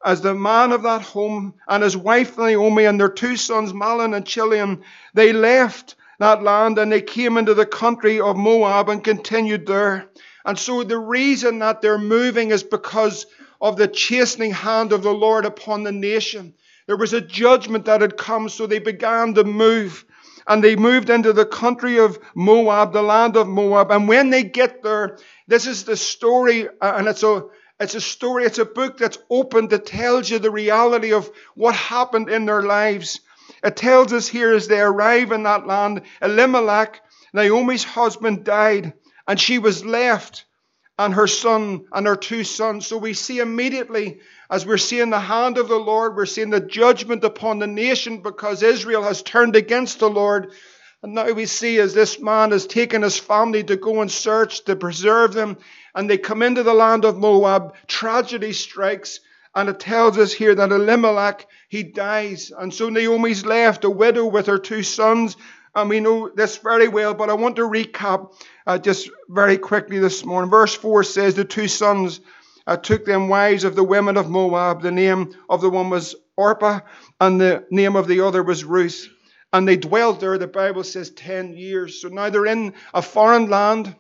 as 0.05 0.21
the 0.21 0.35
man 0.35 0.73
of 0.73 0.83
that 0.83 1.03
home 1.03 1.55
and 1.69 1.83
his 1.83 1.97
wife 1.97 2.37
Naomi 2.37 2.85
and 2.85 3.01
their 3.01 3.09
two 3.09 3.37
sons 3.37 3.73
Mahlon 3.73 4.15
and 4.17 4.27
Chilion, 4.27 4.83
they 5.15 5.33
left 5.33 5.95
that 6.19 6.43
land 6.43 6.79
and 6.79 6.91
they 6.91 7.03
came 7.03 7.37
into 7.37 7.55
the 7.55 7.67
country 7.67 8.21
of 8.21 8.37
Moab 8.37 8.89
and 8.89 9.03
continued 9.03 9.67
there. 9.67 10.09
And 10.45 10.59
so 10.59 10.83
the 10.83 10.99
reason 10.99 11.61
that 11.61 11.81
they're 11.83 11.99
moving 11.99 12.51
is 12.51 12.63
because 12.63 13.27
of 13.61 13.77
the 13.77 13.89
chastening 13.89 14.51
hand 14.51 14.93
of 14.93 15.03
the 15.03 15.13
Lord 15.13 15.45
upon 15.45 15.85
the 15.85 15.93
nation. 15.93 16.55
There 16.87 16.97
was 16.97 17.13
a 17.13 17.21
judgment 17.21 17.85
that 17.85 18.01
had 18.01 18.17
come, 18.17 18.49
so 18.49 18.67
they 18.67 18.81
began 18.81 19.35
to 19.35 19.45
move. 19.45 20.05
And 20.49 20.63
they 20.63 20.75
moved 20.75 21.11
into 21.11 21.33
the 21.33 21.47
country 21.47 21.99
of 21.99 22.19
Moab, 22.35 22.93
the 22.93 23.03
land 23.03 23.37
of 23.37 23.47
Moab. 23.47 23.93
And 23.93 24.09
when 24.09 24.31
they 24.31 24.43
get 24.43 24.83
there, 24.83 25.19
this 25.47 25.69
is 25.69 25.85
the 25.85 25.97
story, 25.97 26.67
uh, 26.69 26.95
and 26.97 27.07
it's 27.07 27.23
a 27.23 27.45
it's 27.83 27.95
a 27.97 28.01
story, 28.01 28.45
it's 28.45 28.59
a 28.59 28.65
book 28.65 28.97
that's 28.97 29.19
open 29.29 29.69
that 29.69 29.87
tells 29.87 30.31
you 30.31 30.39
the 30.39 30.51
reality 30.51 31.13
of 31.13 31.31
what 31.55 31.75
happened 31.75 32.29
in 32.29 32.47
their 32.47 32.63
lives. 32.63 33.21
It 33.65 33.77
tells 33.77 34.13
us 34.13 34.29
here 34.29 34.55
as 34.55 34.69
they 34.69 34.81
arrive 34.81 35.33
in 35.33 35.43
that 35.43 35.67
land, 35.67 36.03
Elimelech, 36.21 37.01
Naomi's 37.35 37.85
husband, 37.85 38.45
died, 38.45 38.93
and 39.27 39.41
she 39.41 39.59
was 39.59 39.85
left, 39.85 40.45
and 40.99 41.15
her 41.15 41.27
son 41.27 41.87
and 41.93 42.07
her 42.07 42.17
two 42.17 42.45
sons. 42.45 42.87
So 42.87 42.99
we 42.99 43.15
see 43.15 43.41
immediately, 43.41 44.21
as 44.49 44.65
we're 44.65 44.79
seeing 44.79 45.11
the 45.11 45.19
hand 45.19 45.59
of 45.59 45.69
the 45.69 45.77
Lord, 45.77 46.15
we're 46.15 46.27
seeing 46.27 46.51
the 46.51 46.61
judgment 46.61 47.25
upon 47.25 47.59
the 47.59 47.67
nation 47.67 48.23
because 48.23 48.63
Israel 48.63 49.03
has 49.03 49.23
turned 49.23 49.57
against 49.57 49.99
the 49.99 50.11
Lord. 50.11 50.53
And 51.03 51.15
now 51.15 51.33
we 51.33 51.47
see 51.47 51.81
as 51.81 51.95
this 51.95 52.21
man 52.21 52.53
has 52.53 52.67
taken 52.67 53.03
his 53.03 53.19
family 53.19 53.65
to 53.65 53.77
go 53.77 54.03
and 54.03 54.11
search 54.11 54.65
to 54.67 54.77
preserve 54.77 55.33
them, 55.33 55.57
and 55.95 56.09
they 56.09 56.19
come 56.19 56.43
into 56.43 56.63
the 56.63 56.75
land 56.75 57.05
of 57.05 57.19
Moab, 57.19 57.75
tragedy 57.87 58.53
strikes, 58.53 59.21
and 59.55 59.69
it 59.69 59.81
tells 59.81 60.19
us 60.19 60.33
here 60.33 60.55
that 60.55 60.73
Elimelech, 60.73 61.47
he 61.69 61.83
dies. 61.83 62.53
And 62.57 62.73
so 62.73 62.89
Naomi's 62.89 63.45
left 63.45 63.85
a 63.85 63.91
widow 63.91 64.27
with 64.27 64.47
her 64.47 64.59
two 64.59 64.83
sons, 64.83 65.37
and 65.75 65.89
we 65.89 66.01
know 66.01 66.31
this 66.35 66.59
very 66.59 66.89
well, 66.89 67.15
but 67.15 67.31
I 67.31 67.35
want 67.35 67.57
to 67.57 67.69
recap 67.69 68.35
uh, 68.67 68.79
just 68.79 69.11
very 69.29 69.59
quickly 69.59 69.99
this 69.99 70.25
morning. 70.25 70.51
Verse 70.51 70.75
4 70.75 71.03
says, 71.05 71.35
The 71.35 71.45
two 71.45 71.69
sons 71.69 72.21
uh, 72.67 72.77
took 72.77 73.05
them 73.05 73.29
wives 73.29 73.65
of 73.65 73.75
the 73.75 73.85
women 73.85 74.17
of 74.17 74.29
Moab. 74.29 74.83
The 74.83 74.91
name 74.91 75.35
of 75.49 75.61
the 75.61 75.71
one 75.71 75.91
was 75.91 76.15
Orpah, 76.37 76.81
and 77.21 77.41
the 77.41 77.65
name 77.71 77.97
of 77.97 78.07
the 78.07 78.21
other 78.21 78.43
was 78.43 78.65
Ruth. 78.65 79.09
And 79.53 79.69
they 79.69 79.77
dwelt 79.77 80.21
there, 80.21 80.39
the 80.39 80.47
Bible 80.47 80.85
says, 80.85 81.11
10 81.11 81.55
years. 81.55 82.01
So 82.01 82.09
now 82.09 82.31
they're 82.31 82.47
in 82.47 82.75
a 82.95 83.03
foreign 83.03 83.49
land. 83.51 83.95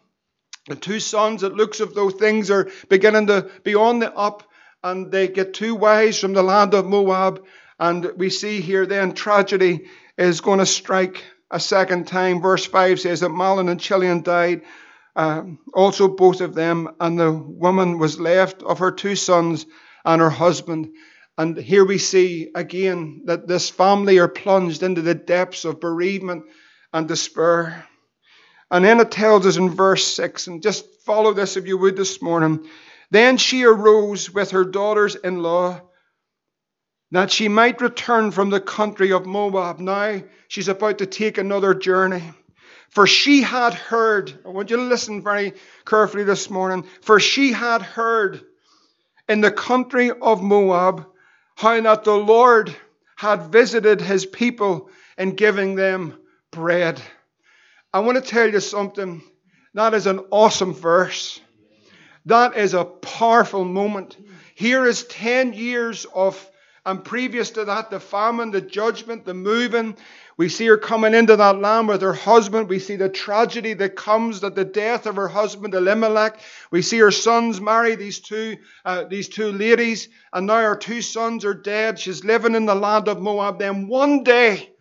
The 0.69 0.76
two 0.76 1.00
sons, 1.00 1.42
it 1.42 1.54
looks 1.54 1.81
as 1.81 1.92
though 1.92 2.11
things 2.11 2.50
are 2.50 2.71
beginning 2.88 3.26
to 3.28 3.50
be 3.64 3.75
on 3.75 3.99
the 3.99 4.12
up. 4.12 4.45
And 4.85 5.12
they 5.12 5.28
get 5.28 5.54
two 5.54 5.75
wives 5.75 6.19
from 6.19 6.33
the 6.33 6.42
land 6.42 6.75
of 6.75 6.87
Moab. 6.87 7.45
And 7.78 8.12
we 8.16 8.31
see 8.31 8.61
here 8.61 8.87
then 8.87 9.12
tragedy 9.12 9.87
is 10.16 10.40
going 10.40 10.59
to 10.59 10.66
strike 10.66 11.25
a 11.50 11.61
second 11.61 12.07
time. 12.07 12.40
Verse 12.40 12.64
5 12.64 13.00
says 13.00 13.21
that 13.21 13.31
Mahlon 13.31 13.71
and 13.71 13.81
Chilion 13.81 14.23
died, 14.23 14.62
uh, 15.14 15.42
also 15.75 16.09
both 16.09 16.40
of 16.40 16.54
them, 16.54 16.88
and 16.99 17.19
the 17.19 17.31
woman 17.33 17.99
was 17.99 18.19
left 18.19 18.62
of 18.62 18.78
her 18.78 18.90
two 18.90 19.14
sons 19.14 19.66
and 20.04 20.21
her 20.21 20.31
husband. 20.31 20.95
And 21.37 21.57
here 21.57 21.85
we 21.85 21.99
see 21.99 22.50
again 22.54 23.23
that 23.26 23.47
this 23.47 23.69
family 23.71 24.19
are 24.19 24.28
plunged 24.28 24.83
into 24.83 25.02
the 25.02 25.14
depths 25.14 25.64
of 25.64 25.81
bereavement 25.81 26.45
and 26.92 27.07
despair. 27.07 27.87
And 28.73 28.87
then 28.87 29.00
it 29.00 29.11
tells 29.11 29.47
us 29.47 29.59
in 29.59 29.69
verse 29.69 30.07
6, 30.14 30.47
and 30.47 30.62
just 30.62 31.02
follow 31.02 31.35
this 31.35 31.59
if 31.59 31.67
you 31.67 31.76
would 31.76 31.95
this 31.95 32.23
morning. 32.23 32.67
Then 33.11 33.37
she 33.37 33.64
arose 33.64 34.31
with 34.33 34.52
her 34.52 34.64
daughters 34.64 35.14
in 35.14 35.43
law 35.43 35.83
that 37.11 37.31
she 37.31 37.49
might 37.49 37.83
return 37.83 38.31
from 38.31 38.49
the 38.49 38.61
country 38.61 39.12
of 39.12 39.26
Moab. 39.26 39.79
Now 39.79 40.23
she's 40.49 40.69
about 40.69 40.99
to 40.99 41.07
take 41.07 41.37
another 41.37 41.75
journey. 41.75 42.23
For 42.88 43.07
she 43.07 43.43
had 43.43 43.75
heard, 43.75 44.33
I 44.47 44.49
want 44.49 44.71
you 44.71 44.76
to 44.76 44.83
listen 44.83 45.23
very 45.23 45.52
carefully 45.85 46.25
this 46.25 46.49
morning. 46.49 46.87
For 47.02 47.21
she 47.21 47.52
had 47.52 47.83
heard 47.83 48.41
in 49.29 49.43
the 49.43 49.52
country 49.52 50.11
of 50.11 50.43
Moab 50.43 51.07
how 51.57 51.79
that 51.79 52.05
the 52.05 52.17
Lord 52.17 52.75
had 53.17 53.52
visited 53.52 54.00
his 54.00 54.25
people 54.25 54.88
in 55.19 55.37
giving 55.37 55.75
them 55.75 56.19
bread. 56.50 57.02
I 57.94 58.00
want 58.00 58.16
to 58.16 58.30
tell 58.30 58.50
you 58.50 58.61
something. 58.61 59.22
That 59.75 59.92
is 59.92 60.06
an 60.06 60.20
awesome 60.30 60.72
verse. 60.72 61.40
That 62.25 62.56
is 62.56 62.72
a 62.72 62.84
powerful 62.84 63.64
moment. 63.64 64.16
Here 64.54 64.87
is 64.87 65.04
10 65.04 65.52
years 65.52 66.06
of, 66.14 66.50
and 66.87 67.04
previous 67.04 67.50
to 67.50 67.66
that, 67.66 67.90
the 67.90 68.00
famine, 68.00 68.50
the 68.50 68.62
judgment, 68.62 69.26
the 69.26 69.34
moving. 69.34 69.96
We 70.38 70.49
see 70.49 70.66
her 70.66 70.78
coming 70.78 71.12
into 71.12 71.37
that 71.37 71.61
land 71.61 71.88
with 71.88 72.00
her 72.00 72.14
husband. 72.14 72.70
We 72.70 72.78
see 72.78 72.96
the 72.96 73.11
tragedy 73.11 73.75
that 73.75 73.94
comes, 73.96 74.40
that 74.40 74.54
the 74.54 74.64
death 74.64 75.04
of 75.04 75.16
her 75.16 75.28
husband 75.28 75.75
Elimelech. 75.75 76.40
We 76.70 76.80
see 76.80 76.99
her 76.99 77.11
sons 77.11 77.61
marry 77.61 77.94
these 77.96 78.20
two, 78.20 78.56
uh, 78.87 79.04
these 79.04 79.28
two 79.28 79.52
ladies, 79.52 80.08
and 80.32 80.46
now 80.46 80.62
her 80.62 80.76
two 80.76 81.02
sons 81.02 81.44
are 81.44 81.54
dead. 81.54 81.99
She's 81.99 82.25
living 82.25 82.54
in 82.54 82.64
the 82.64 82.75
land 82.75 83.08
of 83.08 83.20
Moab. 83.20 83.58
Then 83.58 83.87
one 83.87 84.25
day, 84.25 84.72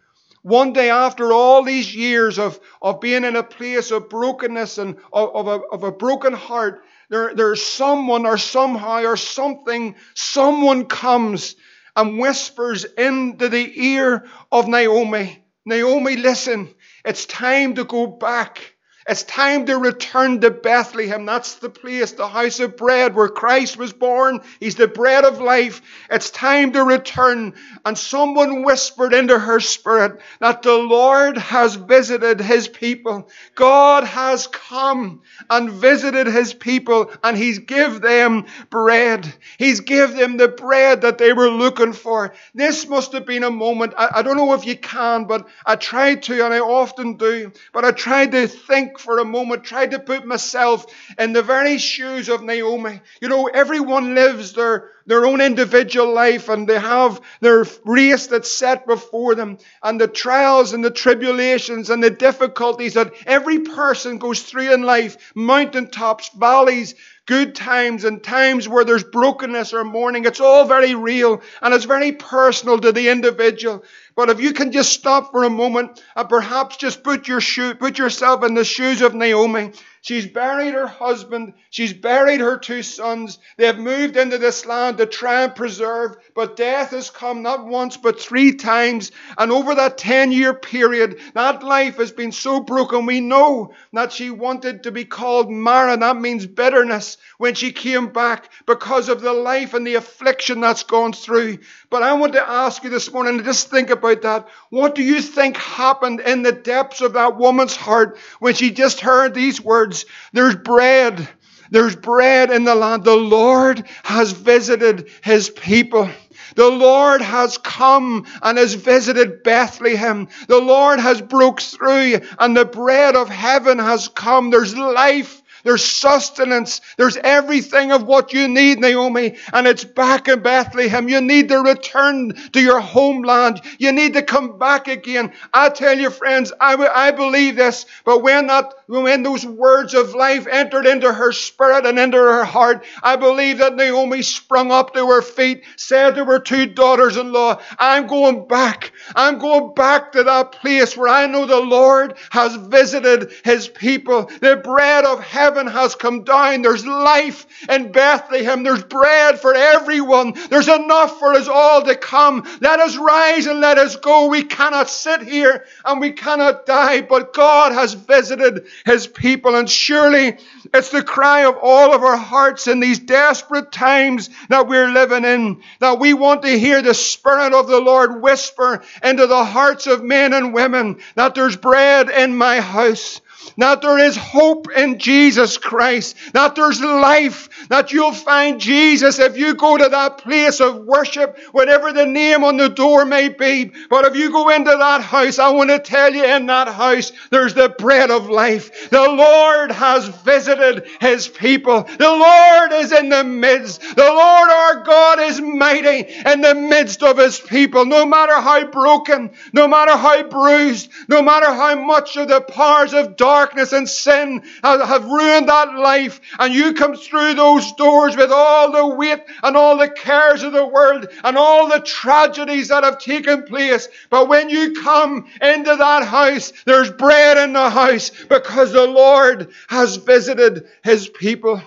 one 0.42 0.74
day 0.74 0.90
after 0.90 1.32
all 1.32 1.64
these 1.64 1.94
years 1.96 2.40
of, 2.40 2.60
of 2.82 3.02
being 3.02 3.24
in 3.24 3.36
a 3.36 3.44
place 3.44 3.92
of 3.92 4.10
brokenness 4.10 4.78
and 4.78 4.98
of, 5.14 5.36
of, 5.36 5.48
a, 5.48 5.62
of 5.72 5.84
a 5.84 5.92
broken 5.92 6.34
heart, 6.34 6.84
there, 7.10 7.34
there's 7.36 7.62
someone 7.62 8.26
or 8.26 8.38
somehow 8.38 9.04
or 9.04 9.18
something, 9.18 9.96
someone 10.16 10.86
comes 10.86 11.56
and 11.96 12.20
whispers 12.20 12.86
into 12.86 13.50
the 13.50 13.72
ear 13.88 14.26
of 14.52 14.68
Naomi, 14.68 15.44
Naomi, 15.66 16.16
listen, 16.16 16.74
it's 17.06 17.26
time 17.26 17.76
to 17.76 17.84
go 17.84 18.08
back. 18.08 18.76
It's 19.12 19.24
time 19.24 19.66
to 19.66 19.78
return 19.78 20.40
to 20.40 20.52
Bethlehem. 20.52 21.26
That's 21.26 21.56
the 21.56 21.70
place, 21.70 22.14
the 22.14 22.30
house 22.30 22.62
of 22.62 22.78
bread 22.78 23.14
where 23.14 23.28
Christ 23.28 23.76
was 23.76 23.92
born. 23.92 24.40
He's 24.62 24.76
the 24.76 24.88
bread 24.88 25.26
of 25.26 25.42
life. 25.42 25.82
It's 26.10 26.30
time 26.30 26.72
to 26.72 26.84
return. 26.86 27.56
And 27.84 27.98
someone 27.98 28.64
whispered 28.64 29.14
into 29.14 29.38
her 29.38 29.60
spirit 29.60 30.22
that 30.40 30.62
the 30.62 30.78
Lord 30.78 31.38
has 31.38 31.76
visited 31.76 32.40
his 32.40 32.70
people. 32.70 33.30
God 33.56 34.06
has 34.06 34.48
come 34.48 35.24
and 35.50 35.70
visited 35.70 36.28
his 36.28 36.54
people 36.54 37.12
and 37.22 37.36
he's 37.36 37.60
give 37.60 38.00
them 38.00 38.46
bread. 38.70 39.34
He's 39.58 39.82
give 39.82 40.16
them 40.16 40.38
the 40.38 40.48
bread 40.48 41.02
that 41.02 41.18
they 41.18 41.34
were 41.34 41.50
looking 41.50 41.92
for. 41.92 42.34
This 42.56 42.88
must 42.88 43.12
have 43.12 43.26
been 43.26 43.44
a 43.44 43.52
moment. 43.52 43.94
I, 43.98 44.10
I 44.16 44.22
don't 44.22 44.38
know 44.38 44.54
if 44.54 44.66
you 44.66 44.78
can, 44.78 45.26
but 45.26 45.50
I 45.66 45.76
tried 45.76 46.24
to 46.24 46.46
and 46.46 46.54
I 46.54 46.60
often 46.60 47.18
do, 47.18 47.52
but 47.74 47.84
I 47.84 47.92
tried 47.92 48.32
to 48.32 48.48
think 48.48 48.92
think 48.92 49.00
for 49.02 49.20
a 49.20 49.26
moment, 49.26 49.64
try 49.64 49.86
to 49.88 50.00
put 50.00 50.26
myself 50.26 50.86
in 51.18 51.34
the 51.34 51.44
very 51.44 51.78
shoes 51.78 52.30
of 52.30 52.44
Naomi. 52.44 53.02
You 53.22 53.30
know, 53.30 53.48
everyone 53.48 54.16
lives 54.16 54.54
their, 54.54 54.90
their 55.06 55.26
own 55.26 55.42
individual 55.42 56.14
life 56.14 56.50
and 56.50 56.68
they 56.68 56.80
have 56.80 57.22
their 57.40 57.66
race 57.86 58.28
that's 58.28 58.54
set 58.54 58.86
before 58.86 59.36
them 59.36 59.58
and 59.84 60.00
the 60.00 60.08
trials 60.08 60.74
and 60.74 60.84
the 60.84 60.92
tribulations 60.92 61.90
and 61.90 62.04
the 62.04 62.10
difficulties 62.10 62.94
that 62.94 63.14
every 63.26 63.60
person 63.60 64.18
goes 64.18 64.42
through 64.44 64.74
in 64.74 64.84
life, 64.84 65.32
mountaintops, 65.36 66.30
valleys, 66.30 66.96
good 67.26 67.56
times 67.56 68.04
and 68.04 68.24
times 68.24 68.68
where 68.68 68.84
there's 68.84 69.04
brokenness 69.04 69.74
or 69.74 69.84
mourning. 69.84 70.26
It's 70.26 70.42
all 70.42 70.66
very 70.66 70.96
real 70.96 71.42
and 71.62 71.74
it's 71.74 71.86
very 71.86 72.12
personal 72.12 72.80
to 72.80 72.92
the 72.92 73.10
individual. 73.10 73.84
But 74.16 74.30
if 74.30 74.42
you 74.42 74.54
can 74.54 74.72
just 74.72 74.92
stop 74.92 75.32
for 75.32 75.44
a 75.44 75.50
moment 75.50 76.02
and 76.16 76.28
perhaps 76.28 76.78
just 76.78 77.04
put 77.04 77.28
your 77.28 77.42
shoe, 77.42 77.76
put 77.76 77.98
yourself 77.98 78.44
in 78.44 78.54
the 78.54 78.66
shoes 78.66 79.02
of 79.02 79.14
Naomi 79.14 79.72
She's 80.04 80.26
buried 80.26 80.74
her 80.74 80.88
husband. 80.88 81.54
She's 81.70 81.94
buried 81.94 82.40
her 82.42 82.58
two 82.58 82.82
sons. 82.82 83.38
They 83.58 83.68
have 83.68 83.78
moved 83.78 84.18
into 84.18 84.40
this 84.40 84.66
land 84.66 84.98
to 84.98 85.06
try 85.06 85.44
and 85.44 85.56
preserve, 85.56 86.18
but 86.34 86.56
death 86.56 86.90
has 86.90 87.12
come 87.12 87.44
not 87.44 87.68
once 87.68 87.98
but 87.98 88.20
three 88.20 88.56
times. 88.56 89.12
And 89.38 89.52
over 89.52 89.76
that 89.76 90.00
10 90.00 90.32
year 90.32 90.56
period, 90.56 91.20
that 91.36 91.62
life 91.62 91.98
has 91.98 92.12
been 92.12 92.32
so 92.32 92.60
broken. 92.62 93.06
We 93.06 93.20
know 93.20 93.74
that 93.94 94.12
she 94.12 94.32
wanted 94.32 94.84
to 94.84 94.92
be 94.92 95.06
called 95.06 95.52
Mara. 95.52 95.96
That 95.98 96.18
means 96.18 96.48
bitterness 96.48 97.18
when 97.38 97.54
she 97.54 97.72
came 97.72 98.08
back 98.08 98.50
because 98.66 99.08
of 99.08 99.22
the 99.22 99.34
life 99.34 99.76
and 99.76 99.86
the 99.86 99.96
affliction 99.96 100.62
that's 100.62 100.82
gone 100.82 101.14
through. 101.14 101.60
But 101.92 102.02
I 102.02 102.14
want 102.14 102.34
to 102.34 102.50
ask 102.50 102.84
you 102.84 102.90
this 102.90 103.12
morning 103.12 103.38
to 103.38 103.44
just 103.44 103.70
think 103.70 103.92
about 103.92 104.24
that. 104.24 104.48
What 104.72 104.96
do 104.96 105.04
you 105.04 105.22
think 105.22 105.58
happened 105.58 106.22
in 106.22 106.42
the 106.42 106.52
depths 106.52 107.02
of 107.02 107.14
that 107.14 107.38
woman's 107.38 107.76
heart 107.76 108.18
when 108.40 108.56
she 108.56 108.72
just 108.72 109.00
heard 109.02 109.36
these 109.36 109.62
words? 109.62 109.91
Words. 109.92 110.06
There's 110.32 110.56
bread. 110.56 111.28
There's 111.70 111.96
bread 111.96 112.52
in 112.52 112.64
the 112.64 112.76
land. 112.76 113.04
The 113.04 113.16
Lord 113.16 113.86
has 114.04 114.32
visited 114.32 115.10
his 115.24 115.50
people. 115.50 116.10
The 116.56 116.70
Lord 116.70 117.22
has 117.22 117.58
come 117.58 118.26
and 118.42 118.58
has 118.58 118.74
visited 118.74 119.44
Bethlehem. 119.44 120.28
The 120.48 120.60
Lord 120.60 121.00
has 121.00 121.22
broke 121.22 121.62
through 121.62 122.20
and 122.40 122.58
the 122.58 122.66
bread 122.66 123.16
of 123.16 123.30
heaven 123.30 123.80
has 123.80 124.10
come. 124.10 124.50
There's 124.50 124.76
life 124.76 125.42
there's 125.64 125.84
sustenance. 125.84 126.82
There's 126.98 127.18
everything 127.18 127.92
of 127.92 128.04
what 128.04 128.34
you 128.34 128.48
need, 128.48 128.80
Naomi. 128.80 129.38
And 129.54 129.68
it's 129.68 129.84
back 129.84 130.28
in 130.28 130.42
Bethlehem. 130.42 131.08
You 131.08 131.22
need 131.22 131.50
to 131.50 131.60
return 131.60 132.34
to 132.54 132.60
your 132.60 132.80
homeland. 132.80 133.62
You 133.78 133.92
need 133.92 134.14
to 134.14 134.24
come 134.24 134.58
back 134.58 134.88
again. 134.88 135.34
I 135.54 135.70
tell 135.70 135.98
you, 135.98 136.10
friends, 136.10 136.52
I, 136.60 136.76
I 136.76 137.12
believe 137.12 137.56
this. 137.56 137.86
But 138.06 138.24
when 138.24 138.48
that, 138.48 138.74
when 139.00 139.24
those 139.24 139.46
words 139.46 139.94
of 139.94 140.14
life 140.14 140.48
entered 140.48 140.86
into 140.86 141.12
her 141.12 141.32
spirit 141.32 141.86
and 141.86 141.98
into 141.98 142.18
her 142.18 142.44
heart, 142.44 142.84
I 143.02 143.16
believe 143.16 143.60
that 143.60 143.76
Naomi 143.76 144.22
sprung 144.22 144.70
up 144.70 144.94
to 144.94 145.08
her 145.08 145.22
feet, 145.22 145.64
said 145.78 146.16
to 146.16 146.26
her 146.26 146.40
two 146.40 146.66
daughters-in-law, 146.66 147.62
I'm 147.80 148.08
going 148.08 148.48
back. 148.48 148.92
I'm 149.16 149.40
going 149.40 149.74
back 149.76 150.12
to 150.14 150.24
that 150.24 150.52
place 150.52 150.98
where 150.98 151.08
I 151.08 151.28
know 151.28 151.46
the 151.46 151.62
Lord 151.62 152.18
has 152.32 152.56
visited 152.56 153.32
his 153.46 153.70
people. 153.70 154.26
The 154.42 154.58
bread 154.58 155.06
of 155.06 155.24
heaven 155.24 155.68
has 155.68 155.96
come 155.96 156.24
down. 156.24 156.62
There's 156.62 156.86
life 156.86 157.46
in 157.70 157.94
Bethlehem. 157.94 158.64
There's 158.64 158.84
bread 158.84 159.40
for 159.40 159.56
everyone. 159.56 160.34
There's 160.50 160.68
enough 160.68 161.18
for 161.18 161.34
us 161.34 161.48
all 161.48 161.84
to 161.84 161.96
come. 161.96 162.46
Let 162.60 162.80
us 162.80 162.98
rise 162.98 163.46
and 163.46 163.62
let 163.62 163.78
us 163.78 163.96
go. 163.96 164.28
We 164.28 164.44
cannot 164.44 164.90
sit 164.90 165.22
here 165.22 165.66
and 165.86 166.02
we 166.02 166.12
cannot 166.12 166.66
die, 166.66 167.02
but 167.02 167.34
God 167.34 167.72
has 167.72 167.94
visited 167.94 168.66
his 168.86 169.08
people. 169.08 169.56
And 169.56 169.70
surely 169.70 170.38
it's 170.74 170.90
the 170.90 171.04
cry 171.04 171.46
of 171.46 171.58
all 171.62 171.94
of 171.94 172.04
our 172.04 172.18
hearts 172.18 172.68
in 172.68 172.80
these 172.80 173.00
desperate 173.00 173.72
times 173.72 174.30
that 174.50 174.68
we're 174.68 174.90
living 174.90 175.26
in 175.26 175.62
that 175.80 176.00
we 176.00 176.14
want 176.14 176.44
to 176.44 176.60
hear 176.60 176.82
the 176.82 176.94
Spirit 176.94 177.54
of 177.54 177.68
the 177.68 177.80
Lord 177.80 178.22
whisper 178.22 178.84
into 179.04 179.28
the 179.28 179.46
hearts 179.46 179.88
of 179.88 180.04
men 180.04 180.34
and 180.34 180.54
women 180.54 181.00
that 181.16 181.36
there's 181.36 181.58
bread 181.58 182.10
in 182.10 182.36
my 182.36 182.60
house 182.60 183.22
that 183.58 183.82
there 183.82 183.98
is 184.00 184.16
hope 184.16 184.72
in 184.72 185.00
Jesus 185.00 185.58
Christ, 185.58 186.16
that 186.34 186.56
there's 186.56 186.82
life, 186.82 187.68
that 187.70 187.92
you'll 187.92 188.14
find 188.14 188.60
Jesus 188.60 189.20
if 189.20 189.38
you 189.38 189.56
go 189.56 189.78
to 189.78 189.90
that 189.90 190.18
place 190.20 190.60
of 190.60 190.86
worship, 190.86 191.38
whatever 191.52 191.92
the 191.92 192.06
name 192.06 192.44
on 192.44 192.58
the 192.58 192.70
door 192.70 193.06
may 193.06 193.30
be. 193.30 193.72
But 193.90 194.06
if 194.06 194.16
you 194.16 194.32
go 194.32 194.50
into 194.50 194.72
that 194.72 195.02
house, 195.02 195.40
I 195.40 195.50
want 195.50 195.70
to 195.70 195.80
tell 195.80 196.14
you 196.14 196.24
in 196.24 196.46
that 196.48 196.68
house, 196.68 197.12
there's 197.30 197.54
the 197.54 197.70
bread 197.70 198.12
of 198.12 198.30
life. 198.30 198.90
The 198.90 199.02
Lord 199.02 199.72
has 199.72 200.08
visited 200.08 200.88
his 201.00 201.28
people. 201.28 201.84
The 201.84 202.10
Lord 202.10 202.72
is 202.74 202.92
in 202.92 203.10
the 203.10 203.24
midst. 203.24 203.82
The 203.82 204.04
Lord 204.04 204.50
our 204.50 204.84
God 204.84 205.20
is 205.20 205.42
mighty 205.42 206.14
in 206.26 206.42
the 206.42 206.56
midst 206.56 207.04
of 207.04 207.18
his 207.18 207.40
people. 207.40 207.86
No 207.86 208.06
matter 208.06 208.36
how 208.36 208.66
broken, 208.66 209.32
no 209.54 209.68
matter 209.68 209.96
how 209.96 210.24
bruised, 210.24 210.90
no 211.08 211.22
matter 211.22 211.48
how 211.48 211.76
much 211.76 212.18
of 212.18 212.28
the 212.28 212.42
powers 212.42 212.94
of 212.94 213.16
darkness 213.16 213.31
darkness 213.32 213.72
and 213.72 213.88
sin 213.88 214.44
have 214.62 215.06
ruined 215.06 215.48
that 215.48 215.74
life, 215.74 216.20
and 216.38 216.54
you 216.54 216.74
come 216.74 216.96
through 216.96 217.34
those 217.34 217.72
doors 217.74 218.18
with 218.18 218.32
all 218.32 218.72
the 218.72 218.96
weight 218.96 219.22
and 219.42 219.56
all 219.56 219.78
the 219.78 219.90
cares 219.90 220.44
of 220.44 220.52
the 220.52 220.66
world 220.66 221.08
and 221.24 221.38
all 221.38 221.70
the 221.70 221.80
tragedies 221.80 222.68
that 222.68 222.84
have 222.84 223.00
taken 223.00 223.44
place. 223.44 223.88
But 224.10 224.28
when 224.28 224.50
you 224.50 224.82
come 224.82 225.28
into 225.42 225.76
that 225.76 226.04
house, 226.04 226.52
there's 226.66 226.92
bread 226.92 227.38
in 227.38 227.54
the 227.54 227.70
house 227.70 228.12
because 228.30 228.74
the 228.74 228.86
Lord 228.86 229.50
has 229.70 229.96
visited 229.96 230.68
his 230.84 231.08
people. 231.08 231.62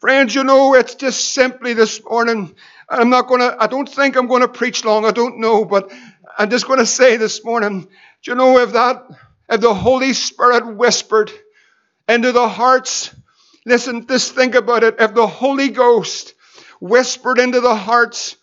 Friends, 0.00 0.34
you 0.34 0.44
know, 0.44 0.74
it's 0.74 0.94
just 0.94 1.32
simply 1.34 1.74
this 1.74 2.02
morning. 2.02 2.54
I'm 2.88 3.10
not 3.10 3.28
going 3.28 3.40
to, 3.40 3.54
I 3.60 3.66
don't 3.66 3.88
think 3.88 4.16
I'm 4.16 4.26
going 4.26 4.40
to 4.40 4.48
preach 4.48 4.84
long. 4.84 5.04
I 5.04 5.10
don't 5.10 5.38
know, 5.38 5.66
but 5.66 5.92
I'm 6.38 6.48
just 6.48 6.66
going 6.66 6.78
to 6.78 6.86
say 6.86 7.18
this 7.18 7.44
morning, 7.44 7.82
do 8.22 8.30
you 8.30 8.34
know 8.34 8.58
if 8.58 8.72
that 8.72 9.04
if 9.50 9.60
the 9.60 9.74
Holy 9.74 10.12
Spirit 10.12 10.76
whispered 10.76 11.32
into 12.08 12.30
the 12.32 12.48
hearts, 12.48 13.14
listen, 13.66 14.06
just 14.06 14.34
think 14.34 14.54
about 14.54 14.84
it. 14.84 14.96
If 15.00 15.12
the 15.12 15.26
Holy 15.26 15.70
Ghost 15.70 16.34
whispered 16.80 17.38
into 17.38 17.60
the 17.60 17.74
hearts 17.74 18.36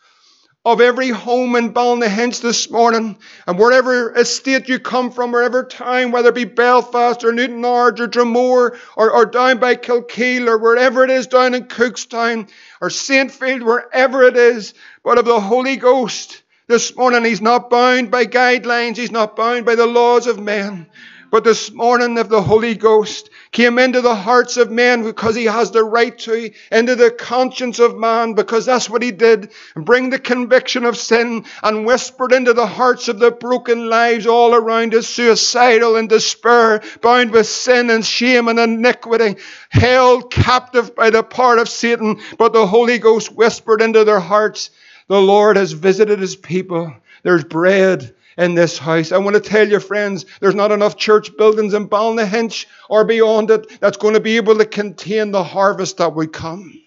of 0.65 0.81
every 0.81 1.09
home 1.09 1.55
in 1.55 1.73
Ballynahinch 1.73 2.41
this 2.41 2.69
morning, 2.69 3.17
and 3.47 3.57
wherever 3.57 4.13
estate 4.13 4.67
you 4.67 4.79
come 4.79 5.11
from, 5.11 5.31
wherever 5.31 5.63
town, 5.63 6.11
whether 6.11 6.27
it 6.27 6.35
be 6.35 6.43
Belfast 6.43 7.23
or 7.23 7.31
Newtownards 7.31 8.01
or 8.01 8.07
Dromore 8.07 8.77
or, 8.97 9.11
or 9.11 9.25
down 9.25 9.59
by 9.59 9.77
Kilkeel 9.77 10.49
or 10.49 10.57
wherever 10.57 11.05
it 11.05 11.09
is 11.09 11.27
down 11.27 11.53
in 11.53 11.65
Cookstown 11.65 12.49
or 12.81 12.89
Saintfield, 12.89 13.63
wherever 13.63 14.23
it 14.23 14.35
is, 14.35 14.73
but 15.05 15.17
of 15.17 15.23
the 15.23 15.39
Holy 15.39 15.77
Ghost 15.77 16.43
This 16.69 16.97
morning, 16.97 17.23
he's 17.23 17.41
not 17.41 17.69
bound 17.69 18.11
by 18.11 18.25
guidelines, 18.25 18.97
he's 18.97 19.09
not 19.09 19.37
bound 19.37 19.65
by 19.65 19.75
the 19.75 19.85
laws 19.85 20.27
of 20.27 20.37
men. 20.37 20.87
But 21.31 21.45
this 21.45 21.71
morning, 21.71 22.15
the 22.15 22.41
Holy 22.41 22.75
Ghost 22.75 23.29
came 23.53 23.79
into 23.79 24.01
the 24.01 24.15
hearts 24.15 24.57
of 24.57 24.69
men 24.69 25.03
because 25.03 25.33
he 25.33 25.45
has 25.45 25.71
the 25.71 25.85
right 25.85 26.17
to, 26.19 26.51
into 26.69 26.95
the 26.95 27.09
conscience 27.09 27.79
of 27.79 27.97
man 27.97 28.33
because 28.33 28.65
that's 28.65 28.89
what 28.89 29.01
he 29.01 29.11
did, 29.11 29.51
bring 29.77 30.09
the 30.09 30.19
conviction 30.19 30.83
of 30.83 30.97
sin 30.97 31.45
and 31.63 31.85
whispered 31.85 32.33
into 32.33 32.51
the 32.51 32.67
hearts 32.67 33.07
of 33.07 33.19
the 33.19 33.31
broken 33.31 33.89
lives 33.89 34.27
all 34.27 34.53
around 34.53 34.93
us, 34.93 35.07
suicidal 35.07 35.95
and 35.95 36.09
despair, 36.09 36.81
bound 37.01 37.31
with 37.31 37.47
sin 37.47 37.89
and 37.89 38.05
shame 38.05 38.49
and 38.49 38.59
iniquity, 38.59 39.37
held 39.69 40.31
captive 40.31 40.93
by 40.95 41.11
the 41.11 41.23
power 41.23 41.59
of 41.59 41.69
Satan. 41.69 42.19
But 42.37 42.51
the 42.51 42.67
Holy 42.67 42.99
Ghost 42.99 43.31
whispered 43.31 43.81
into 43.81 44.03
their 44.03 44.19
hearts, 44.19 44.69
the 45.07 45.21
Lord 45.21 45.57
has 45.57 45.71
visited 45.71 46.19
his 46.19 46.35
people. 46.35 46.93
There's 47.23 47.43
bread 47.43 48.13
in 48.37 48.55
this 48.55 48.77
house. 48.77 49.11
I 49.11 49.17
want 49.17 49.35
to 49.35 49.41
tell 49.41 49.67
you, 49.67 49.79
friends, 49.79 50.25
there's 50.39 50.55
not 50.55 50.71
enough 50.71 50.95
church 50.95 51.35
buildings 51.37 51.73
in 51.73 51.89
Ballynahinch 51.89 52.67
or 52.89 53.03
beyond 53.03 53.49
it 53.49 53.79
that's 53.79 53.97
going 53.97 54.13
to 54.13 54.19
be 54.19 54.37
able 54.37 54.57
to 54.57 54.65
contain 54.65 55.31
the 55.31 55.43
harvest 55.43 55.97
that 55.97 56.13
would 56.13 56.31
come. 56.31 56.79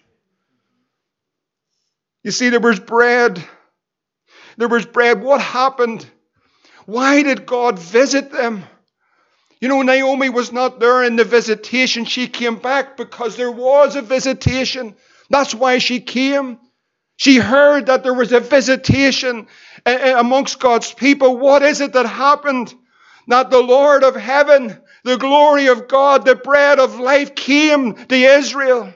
You 2.23 2.31
see, 2.31 2.49
there 2.49 2.59
was 2.59 2.79
bread. 2.79 3.43
There 4.57 4.67
was 4.67 4.85
bread. 4.85 5.21
What 5.21 5.41
happened? 5.41 6.05
Why 6.85 7.23
did 7.23 7.45
God 7.45 7.79
visit 7.79 8.31
them? 8.31 8.63
You 9.59 9.67
know, 9.67 9.81
Naomi 9.81 10.29
was 10.29 10.51
not 10.51 10.79
there 10.79 11.03
in 11.03 11.15
the 11.15 11.23
visitation. 11.23 12.05
She 12.05 12.27
came 12.27 12.55
back 12.55 12.97
because 12.97 13.35
there 13.35 13.51
was 13.51 13.95
a 13.95 14.01
visitation. 14.01 14.95
That's 15.29 15.53
why 15.53 15.77
she 15.77 15.99
came. 15.99 16.59
She 17.21 17.37
heard 17.37 17.85
that 17.85 18.01
there 18.01 18.15
was 18.15 18.31
a 18.31 18.39
visitation 18.39 19.45
amongst 19.85 20.59
God's 20.59 20.91
people. 20.91 21.37
What 21.37 21.61
is 21.61 21.79
it 21.79 21.93
that 21.93 22.07
happened? 22.07 22.73
That 23.27 23.51
the 23.51 23.59
Lord 23.61 24.03
of 24.03 24.15
heaven, 24.15 24.81
the 25.03 25.17
glory 25.17 25.67
of 25.67 25.87
God, 25.87 26.25
the 26.25 26.33
bread 26.33 26.79
of 26.79 26.99
life 26.99 27.35
came 27.35 27.93
to 27.93 28.15
Israel. 28.15 28.91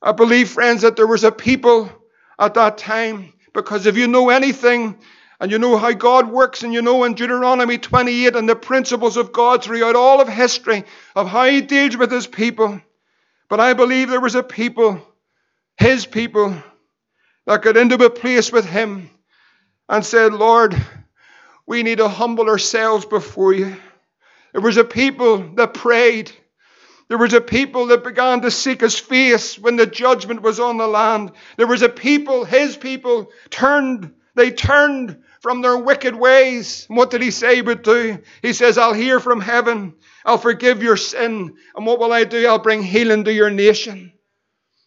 I 0.00 0.12
believe, 0.12 0.50
friends, 0.50 0.82
that 0.82 0.94
there 0.94 1.08
was 1.08 1.24
a 1.24 1.32
people 1.32 1.90
at 2.38 2.54
that 2.54 2.78
time, 2.78 3.32
because 3.52 3.86
if 3.86 3.96
you 3.96 4.06
know 4.06 4.30
anything, 4.30 4.96
and 5.40 5.50
you 5.50 5.58
know 5.58 5.76
how 5.78 5.90
God 5.90 6.30
works, 6.30 6.62
and 6.62 6.72
you 6.72 6.82
know 6.82 7.02
in 7.02 7.14
Deuteronomy 7.14 7.78
28 7.78 8.36
and 8.36 8.48
the 8.48 8.54
principles 8.54 9.16
of 9.16 9.32
God 9.32 9.64
throughout 9.64 9.96
all 9.96 10.20
of 10.20 10.28
history 10.28 10.84
of 11.16 11.26
how 11.26 11.46
He 11.46 11.62
deals 11.62 11.96
with 11.96 12.12
His 12.12 12.28
people. 12.28 12.80
But 13.48 13.58
I 13.58 13.72
believe 13.72 14.08
there 14.08 14.20
was 14.20 14.36
a 14.36 14.42
people, 14.44 15.04
His 15.76 16.06
people, 16.06 16.62
that 17.46 17.62
got 17.62 17.76
into 17.76 18.02
a 18.04 18.10
place 18.10 18.52
with 18.52 18.64
him 18.64 19.10
and 19.88 20.04
said, 20.04 20.32
Lord, 20.32 20.76
we 21.66 21.82
need 21.82 21.98
to 21.98 22.08
humble 22.08 22.48
ourselves 22.48 23.04
before 23.04 23.52
you. 23.52 23.76
There 24.52 24.60
was 24.60 24.76
a 24.76 24.84
people 24.84 25.54
that 25.54 25.74
prayed. 25.74 26.30
There 27.08 27.18
was 27.18 27.34
a 27.34 27.40
people 27.40 27.86
that 27.88 28.04
began 28.04 28.42
to 28.42 28.50
seek 28.50 28.80
his 28.80 28.98
face 28.98 29.58
when 29.58 29.76
the 29.76 29.86
judgment 29.86 30.42
was 30.42 30.60
on 30.60 30.78
the 30.78 30.86
land. 30.86 31.32
There 31.56 31.66
was 31.66 31.82
a 31.82 31.88
people, 31.88 32.44
his 32.44 32.76
people, 32.76 33.30
turned, 33.50 34.14
they 34.34 34.50
turned 34.50 35.22
from 35.40 35.60
their 35.60 35.76
wicked 35.76 36.14
ways. 36.14 36.86
And 36.88 36.96
what 36.96 37.10
did 37.10 37.20
he 37.20 37.30
say 37.30 37.60
would 37.60 37.82
do? 37.82 38.18
He 38.40 38.52
says, 38.52 38.78
I'll 38.78 38.92
hear 38.92 39.20
from 39.20 39.40
heaven. 39.40 39.94
I'll 40.24 40.38
forgive 40.38 40.82
your 40.82 40.96
sin. 40.96 41.56
And 41.74 41.86
what 41.86 41.98
will 41.98 42.12
I 42.12 42.24
do? 42.24 42.46
I'll 42.46 42.58
bring 42.58 42.82
healing 42.82 43.24
to 43.24 43.32
your 43.32 43.50
nation. 43.50 44.12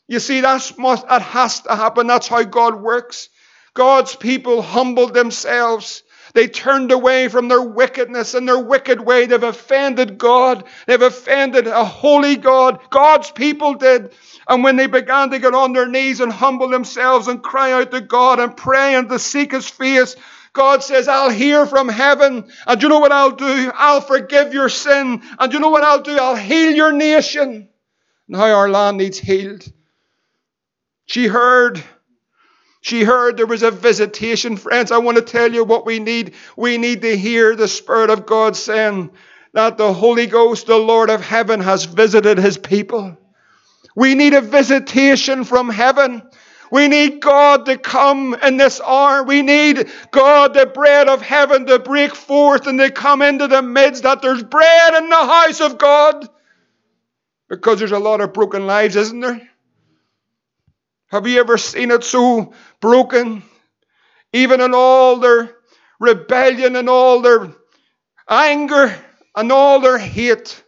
You 0.08 0.20
see, 0.20 0.42
that's 0.42 0.78
must, 0.78 1.08
that 1.08 1.22
has 1.22 1.62
to 1.62 1.76
happen. 1.76 2.08
That's 2.08 2.28
how 2.28 2.44
God 2.44 2.76
works. 2.76 3.30
God's 3.74 4.16
people 4.16 4.62
humbled 4.62 5.14
themselves. 5.14 6.04
They 6.34 6.48
turned 6.48 6.92
away 6.92 7.30
from 7.30 7.48
their 7.48 7.62
wickedness 7.62 8.34
and 8.34 8.48
their 8.48 8.60
wicked 8.60 9.00
way. 9.00 9.26
They've 9.26 9.42
offended 9.42 10.18
God. 10.18 10.66
They've 10.86 11.02
offended 11.02 11.68
a 11.68 11.86
holy 11.86 12.36
God. 12.36 12.80
God's 12.90 13.32
people 13.32 13.76
did. 13.76 14.14
And 14.48 14.64
when 14.64 14.76
they 14.76 14.88
began 14.88 15.30
to 15.32 15.40
get 15.40 15.56
on 15.56 15.74
their 15.74 15.88
knees 15.88 16.20
and 16.20 16.32
humble 16.32 16.68
themselves 16.68 17.28
and 17.28 17.42
cry 17.42 17.72
out 17.72 17.92
to 17.92 18.02
God 18.02 18.40
and 18.40 18.56
pray 18.56 18.96
and 18.96 19.10
to 19.10 19.18
seek 19.18 19.54
His 19.54 19.70
face, 19.70 20.16
God 20.52 20.84
says, 20.84 21.08
I'll 21.08 21.30
hear 21.30 21.66
from 21.66 21.90
heaven. 21.90 22.50
And 22.68 22.84
you 22.84 22.90
know 22.90 23.00
what 23.00 23.12
I'll 23.12 23.32
do? 23.32 23.72
I'll 23.74 24.02
forgive 24.02 24.54
your 24.54 24.70
sin. 24.70 25.22
And 25.40 25.54
you 25.54 25.60
know 25.60 25.70
what 25.70 25.84
I'll 25.84 26.02
do? 26.02 26.18
I'll 26.18 26.36
heal 26.36 26.72
your 26.74 26.92
nation. 26.92 27.70
Now 28.28 28.54
our 28.54 28.70
land 28.70 28.98
needs 28.98 29.20
healed. 29.20 29.66
She 31.06 31.28
heard. 31.28 31.84
She 32.82 33.04
heard 33.04 33.38
there 33.38 33.48
was 33.48 33.64
a 33.64 33.72
visitation. 33.72 34.58
Friends, 34.58 34.92
I 34.92 35.00
want 35.00 35.18
to 35.18 35.24
tell 35.24 35.52
you 35.52 35.64
what 35.64 35.86
we 35.86 36.00
need. 36.00 36.36
We 36.56 36.78
need 36.78 37.02
to 37.02 37.18
hear 37.18 37.56
the 37.56 37.68
Spirit 37.68 38.12
of 38.12 38.26
God 38.26 38.56
saying 38.56 39.12
that 39.54 39.78
the 39.78 39.92
Holy 39.92 40.28
Ghost, 40.28 40.68
the 40.68 40.78
Lord 40.78 41.10
of 41.10 41.22
heaven, 41.22 41.62
has 41.62 41.86
visited 41.86 42.38
his 42.38 42.58
people. 42.58 43.18
We 43.96 44.14
need 44.14 44.34
a 44.34 44.42
visitation 44.42 45.46
from 45.46 45.70
heaven. 45.70 46.22
We 46.72 46.88
need 46.88 47.22
God 47.22 47.66
to 47.68 47.78
come 47.78 48.34
in 48.34 48.58
this 48.58 48.82
hour. 48.82 49.24
We 49.24 49.42
need 49.42 49.90
God, 50.12 50.54
the 50.54 50.66
bread 50.66 51.08
of 51.08 51.22
heaven, 51.22 51.66
to 51.68 51.80
break 51.80 52.14
forth 52.14 52.68
and 52.68 52.78
to 52.80 52.92
come 52.92 53.22
into 53.22 53.48
the 53.48 53.62
midst 53.62 54.04
that 54.04 54.22
there's 54.22 54.44
bread 54.44 54.94
in 54.96 55.10
the 55.10 55.16
house 55.16 55.62
of 55.62 55.78
God. 55.78 56.28
Because 57.48 57.80
there's 57.80 57.92
a 57.92 58.00
lot 58.00 58.22
of 58.22 58.34
broken 58.34 58.68
lives, 58.68 58.96
isn't 58.96 59.20
there? 59.20 59.50
Have 61.08 61.28
you 61.28 61.40
ever 61.40 61.58
seen 61.58 61.92
it 61.92 62.04
so 62.04 62.54
broken? 62.80 63.44
Even 64.34 64.60
in 64.62 64.74
all 64.74 65.18
their 65.18 65.56
rebellion 66.00 66.76
and 66.76 66.90
all 66.90 67.22
their 67.22 67.54
anger 68.28 68.96
and 69.36 69.52
all 69.52 69.80
their 69.80 69.98
hate. 69.98 70.64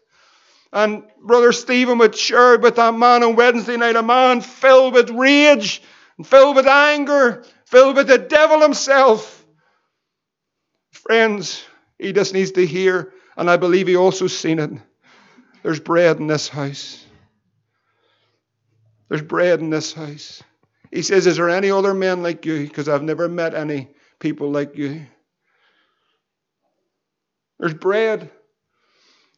And 0.71 1.03
Brother 1.25 1.51
Stephen 1.51 1.97
would 1.97 2.15
share 2.15 2.59
with 2.59 2.75
that 2.75 2.93
man 2.93 3.23
on 3.23 3.35
Wednesday 3.35 3.77
night, 3.77 3.95
a 3.95 4.03
man 4.03 4.41
filled 4.41 4.93
with 4.93 5.09
rage, 5.09 5.81
and 6.17 6.27
filled 6.27 6.55
with 6.55 6.67
anger, 6.67 7.43
filled 7.65 7.95
with 7.95 8.07
the 8.07 8.17
devil 8.17 8.61
himself. 8.61 9.45
Friends, 10.91 11.63
he 11.97 12.13
just 12.13 12.33
needs 12.33 12.51
to 12.51 12.65
hear, 12.65 13.13
and 13.37 13.49
I 13.49 13.57
believe 13.57 13.87
he 13.87 13.95
also 13.95 14.27
seen 14.27 14.59
it. 14.59 14.71
There's 15.63 15.79
bread 15.79 16.19
in 16.19 16.27
this 16.27 16.47
house. 16.47 17.06
There's 19.09 19.21
bread 19.21 19.59
in 19.59 19.69
this 19.69 19.93
house. 19.93 20.43
He 20.91 21.01
says, 21.01 21.27
Is 21.27 21.37
there 21.37 21.49
any 21.49 21.71
other 21.71 21.93
men 21.93 22.23
like 22.23 22.45
you? 22.45 22.63
Because 22.63 22.89
I've 22.89 23.03
never 23.03 23.27
met 23.27 23.53
any 23.53 23.89
people 24.19 24.51
like 24.51 24.77
you. 24.77 25.05
There's 27.59 27.73
bread. 27.73 28.29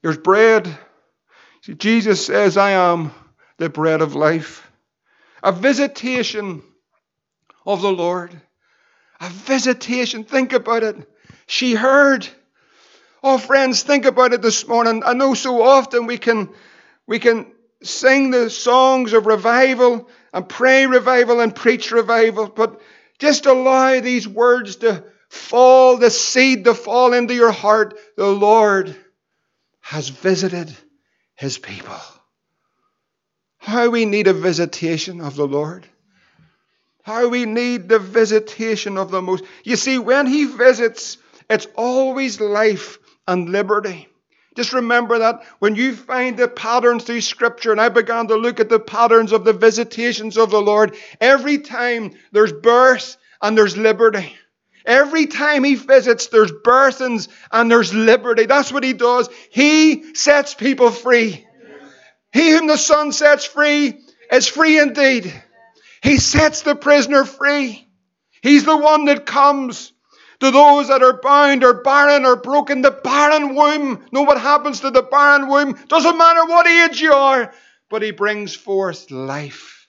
There's 0.02 0.18
bread. 0.18 0.78
See, 1.62 1.74
Jesus 1.74 2.26
says, 2.26 2.58
I 2.58 2.72
am 2.72 3.12
the 3.58 3.70
bread 3.70 4.02
of 4.02 4.16
life. 4.16 4.70
A 5.44 5.52
visitation 5.52 6.62
of 7.66 7.82
the 7.82 7.92
Lord. 7.92 8.40
A 9.20 9.30
visitation. 9.30 10.24
Think 10.24 10.54
about 10.54 10.84
it. 10.84 10.96
She 11.48 11.76
heard. 11.76 12.28
Oh, 13.22 13.38
friends, 13.38 13.84
think 13.84 14.06
about 14.06 14.34
it 14.34 14.42
this 14.42 14.68
morning. 14.68 15.04
I 15.06 15.14
know 15.14 15.34
so 15.34 15.62
often 15.62 16.06
we 16.06 16.18
can, 16.18 16.50
we 17.06 17.20
can 17.20 17.52
sing 17.82 18.32
the 18.32 18.50
songs 18.50 19.13
of 19.13 19.26
revival 19.26 20.10
and 20.34 20.48
pray 20.48 20.86
revival 20.86 21.39
and 21.39 21.56
preach 21.56 21.92
revival, 21.92 22.48
but 22.48 22.82
just 23.20 23.46
allow 23.46 24.00
these 24.00 24.28
words 24.28 24.78
to 24.78 25.04
fall, 25.30 25.98
the 25.98 26.10
seed 26.10 26.65
to 26.65 26.74
fall 26.74 27.13
into 27.13 27.34
your 27.34 27.52
heart. 27.52 27.98
The 28.18 28.28
Lord 28.28 28.96
has 29.80 30.10
visited 30.10 30.76
his 31.36 31.58
people. 31.58 32.00
How 33.58 33.89
we 33.89 34.06
need 34.06 34.28
a 34.28 34.34
visitation 34.34 35.22
of 35.22 35.36
the 35.36 35.48
Lord. 35.48 35.86
How 37.04 37.28
we 37.30 37.46
need 37.46 37.89
the 37.89 38.00
visitation 38.00 38.98
of 38.98 39.10
the 39.10 39.22
most. 39.22 39.44
You 39.63 39.78
see, 39.78 39.98
when 39.98 40.28
he 40.28 40.46
visits, 40.46 41.18
it's 41.50 41.68
always 41.76 42.39
life 42.39 43.00
and 43.28 43.50
liberty. 43.50 44.09
Just 44.60 44.74
remember 44.74 45.19
that 45.19 45.43
when 45.60 45.76
you 45.76 45.95
find 45.95 46.36
the 46.36 46.50
patterns 46.50 47.06
through 47.06 47.22
Scripture, 47.22 47.72
and 47.72 47.80
I 47.80 47.88
began 47.88 48.28
to 48.28 48.36
look 48.36 48.60
at 48.60 48.67
the 48.67 48.78
patterns 48.78 49.32
of 49.32 49.45
the 49.45 49.54
visitations 49.54 50.38
of 50.38 50.52
the 50.52 50.62
Lord, 50.62 50.98
every 51.22 51.60
time 51.60 52.12
there's 52.34 52.52
birth 52.52 53.15
and 53.41 53.58
there's 53.58 53.78
liberty. 53.78 54.36
Every 54.86 55.28
time 55.28 55.63
he 55.63 55.76
visits, 55.76 56.28
there's 56.28 56.52
birthings 56.52 57.30
and 57.54 57.72
there's 57.72 57.93
liberty. 57.93 58.48
That's 58.48 58.69
what 58.69 58.84
he 58.84 58.91
does. 58.91 59.30
He 59.50 60.13
sets 60.13 60.56
people 60.56 60.91
free. 60.91 61.48
He 62.34 62.52
whom 62.52 62.67
the 62.67 62.76
Son 62.76 63.13
sets 63.13 63.45
free 63.45 64.02
is 64.30 64.50
free 64.50 64.78
indeed. 64.78 65.34
He 66.04 66.17
sets 66.17 66.63
the 66.63 66.76
prisoner 66.76 67.24
free. 67.24 67.88
He's 68.41 68.65
the 68.65 68.76
one 68.76 69.06
that 69.06 69.26
comes 69.26 69.93
to 70.39 70.52
those 70.52 70.88
that 70.88 71.04
are 71.04 71.19
bound 71.21 71.63
or 71.63 71.82
barren 71.82 72.25
or 72.25 72.36
broken, 72.36 72.82
the 72.82 72.91
barren 72.91 73.56
womb. 73.56 74.06
Know 74.12 74.21
what 74.21 74.39
happens 74.39 74.82
to 74.82 74.91
the 74.91 75.04
barren 75.04 75.47
womb? 75.47 75.78
Doesn't 75.88 76.17
matter 76.17 76.45
what 76.45 76.67
age 76.67 77.02
you 77.02 77.13
are, 77.13 77.54
but 77.89 78.02
he 78.02 78.12
brings 78.12 78.56
forth 78.56 79.12
life. 79.12 79.88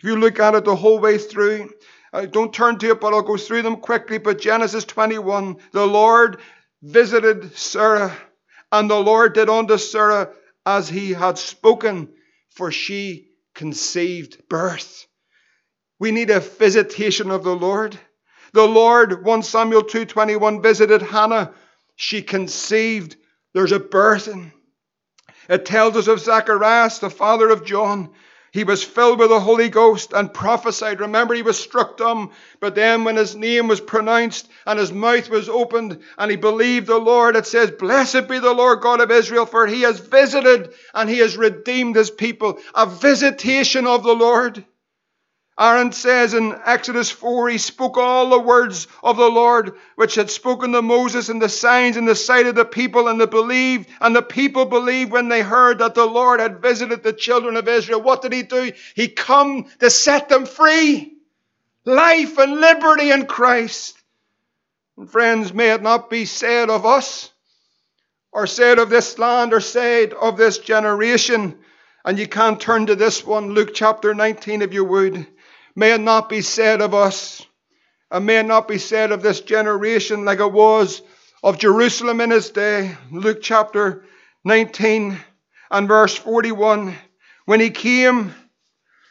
If 0.00 0.04
you 0.04 0.16
look 0.16 0.40
at 0.40 0.54
it 0.54 0.64
the 0.64 0.76
whole 0.76 0.98
way 0.98 1.18
through, 1.18 1.70
I 2.12 2.26
don't 2.26 2.52
turn 2.52 2.78
to 2.78 2.90
it, 2.90 3.00
but 3.00 3.14
I'll 3.14 3.22
go 3.22 3.36
through 3.36 3.62
them 3.62 3.76
quickly. 3.76 4.18
But 4.18 4.40
Genesis 4.40 4.84
21, 4.84 5.58
the 5.72 5.86
Lord 5.86 6.40
visited 6.82 7.56
Sarah, 7.56 8.16
and 8.72 8.90
the 8.90 8.98
Lord 8.98 9.34
did 9.34 9.48
unto 9.48 9.78
Sarah 9.78 10.30
as 10.66 10.88
he 10.88 11.12
had 11.12 11.38
spoken, 11.38 12.08
for 12.50 12.72
she 12.72 13.28
conceived 13.54 14.48
birth. 14.48 15.06
We 15.98 16.10
need 16.10 16.30
a 16.30 16.40
visitation 16.40 17.30
of 17.30 17.44
the 17.44 17.54
Lord. 17.54 17.98
The 18.52 18.66
Lord, 18.66 19.24
1 19.24 19.42
Samuel 19.42 19.84
2:21 19.84 20.62
visited 20.62 21.02
Hannah. 21.02 21.52
She 21.96 22.22
conceived. 22.22 23.16
There's 23.52 23.72
a 23.72 23.80
birthing. 23.80 24.52
It 25.48 25.64
tells 25.66 25.96
us 25.96 26.06
of 26.06 26.20
Zacharias, 26.20 26.98
the 26.98 27.10
father 27.10 27.48
of 27.50 27.64
John. 27.64 28.10
He 28.52 28.64
was 28.64 28.82
filled 28.82 29.20
with 29.20 29.28
the 29.28 29.38
Holy 29.38 29.68
Ghost 29.68 30.12
and 30.12 30.34
prophesied. 30.34 30.98
Remember, 31.00 31.34
he 31.34 31.42
was 31.42 31.58
struck 31.58 31.96
dumb. 31.96 32.32
But 32.58 32.74
then, 32.74 33.04
when 33.04 33.14
his 33.14 33.36
name 33.36 33.68
was 33.68 33.80
pronounced 33.80 34.48
and 34.66 34.78
his 34.78 34.92
mouth 34.92 35.30
was 35.30 35.48
opened 35.48 36.00
and 36.18 36.30
he 36.30 36.36
believed 36.36 36.88
the 36.88 36.98
Lord, 36.98 37.36
it 37.36 37.46
says, 37.46 37.70
Blessed 37.70 38.26
be 38.28 38.40
the 38.40 38.52
Lord 38.52 38.80
God 38.80 39.00
of 39.00 39.12
Israel, 39.12 39.46
for 39.46 39.68
he 39.68 39.82
has 39.82 40.00
visited 40.00 40.72
and 40.94 41.08
he 41.08 41.18
has 41.18 41.36
redeemed 41.36 41.94
his 41.94 42.10
people. 42.10 42.58
A 42.74 42.86
visitation 42.86 43.86
of 43.86 44.02
the 44.02 44.14
Lord. 44.14 44.64
Aaron 45.60 45.92
says 45.92 46.32
in 46.32 46.58
Exodus 46.64 47.10
4, 47.10 47.50
he 47.50 47.58
spoke 47.58 47.98
all 47.98 48.30
the 48.30 48.40
words 48.40 48.88
of 49.02 49.18
the 49.18 49.28
Lord 49.28 49.74
which 49.94 50.14
had 50.14 50.30
spoken 50.30 50.72
to 50.72 50.80
Moses 50.80 51.28
and 51.28 51.40
the 51.40 51.50
signs 51.50 51.98
in 51.98 52.06
the 52.06 52.14
sight 52.14 52.46
of 52.46 52.54
the 52.54 52.64
people, 52.64 53.08
and 53.08 53.20
the 53.20 53.26
believed, 53.26 53.90
and 54.00 54.16
the 54.16 54.22
people 54.22 54.64
believed 54.64 55.12
when 55.12 55.28
they 55.28 55.42
heard 55.42 55.80
that 55.80 55.94
the 55.94 56.06
Lord 56.06 56.40
had 56.40 56.62
visited 56.62 57.02
the 57.02 57.12
children 57.12 57.56
of 57.56 57.68
Israel. 57.68 58.00
What 58.00 58.22
did 58.22 58.32
he 58.32 58.42
do? 58.42 58.72
He 58.94 59.08
come 59.08 59.66
to 59.80 59.90
set 59.90 60.30
them 60.30 60.46
free. 60.46 61.12
Life 61.84 62.38
and 62.38 62.58
liberty 62.58 63.10
in 63.10 63.26
Christ. 63.26 63.98
And 64.96 65.10
friends, 65.10 65.52
may 65.52 65.72
it 65.72 65.82
not 65.82 66.08
be 66.08 66.24
said 66.24 66.70
of 66.70 66.86
us, 66.86 67.30
or 68.32 68.46
said 68.46 68.78
of 68.78 68.88
this 68.88 69.18
land, 69.18 69.52
or 69.52 69.60
said 69.60 70.14
of 70.14 70.38
this 70.38 70.56
generation, 70.56 71.58
and 72.02 72.18
you 72.18 72.26
can't 72.26 72.58
turn 72.58 72.86
to 72.86 72.96
this 72.96 73.26
one, 73.26 73.50
Luke 73.50 73.74
chapter 73.74 74.14
19, 74.14 74.62
if 74.62 74.72
you 74.72 74.84
would. 74.84 75.26
May 75.76 75.92
it 75.92 76.00
not 76.00 76.28
be 76.28 76.40
said 76.40 76.80
of 76.80 76.94
us, 76.94 77.46
and 78.10 78.26
may 78.26 78.40
it 78.40 78.46
not 78.46 78.66
be 78.66 78.78
said 78.78 79.12
of 79.12 79.22
this 79.22 79.40
generation 79.40 80.24
like 80.24 80.40
it 80.40 80.52
was 80.52 81.02
of 81.42 81.58
Jerusalem 81.58 82.20
in 82.20 82.30
his 82.30 82.50
day. 82.50 82.96
Luke 83.10 83.40
chapter 83.40 84.04
19 84.44 85.18
and 85.70 85.88
verse 85.88 86.16
41. 86.16 86.94
When 87.46 87.60
he 87.60 87.70
came, 87.70 88.34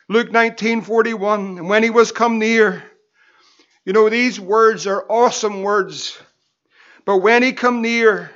Luke 0.08 0.32
19 0.32 0.82
41, 0.82 1.58
and 1.60 1.70
when 1.70 1.84
he 1.84 1.90
was 1.90 2.12
come 2.12 2.40
near, 2.40 2.84
you 3.86 3.94
know, 3.94 4.10
these 4.10 4.40
words 4.40 4.86
are 4.86 5.06
awesome 5.10 5.64
words. 5.64 6.20
But 7.06 7.18
when 7.18 7.42
he 7.42 7.54
come 7.54 7.82
near, 7.82 8.32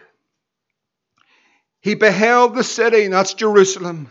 he 1.81 1.95
beheld 1.95 2.55
the 2.55 2.63
city, 2.63 3.03
and 3.03 3.13
that's 3.13 3.33
Jerusalem. 3.33 4.09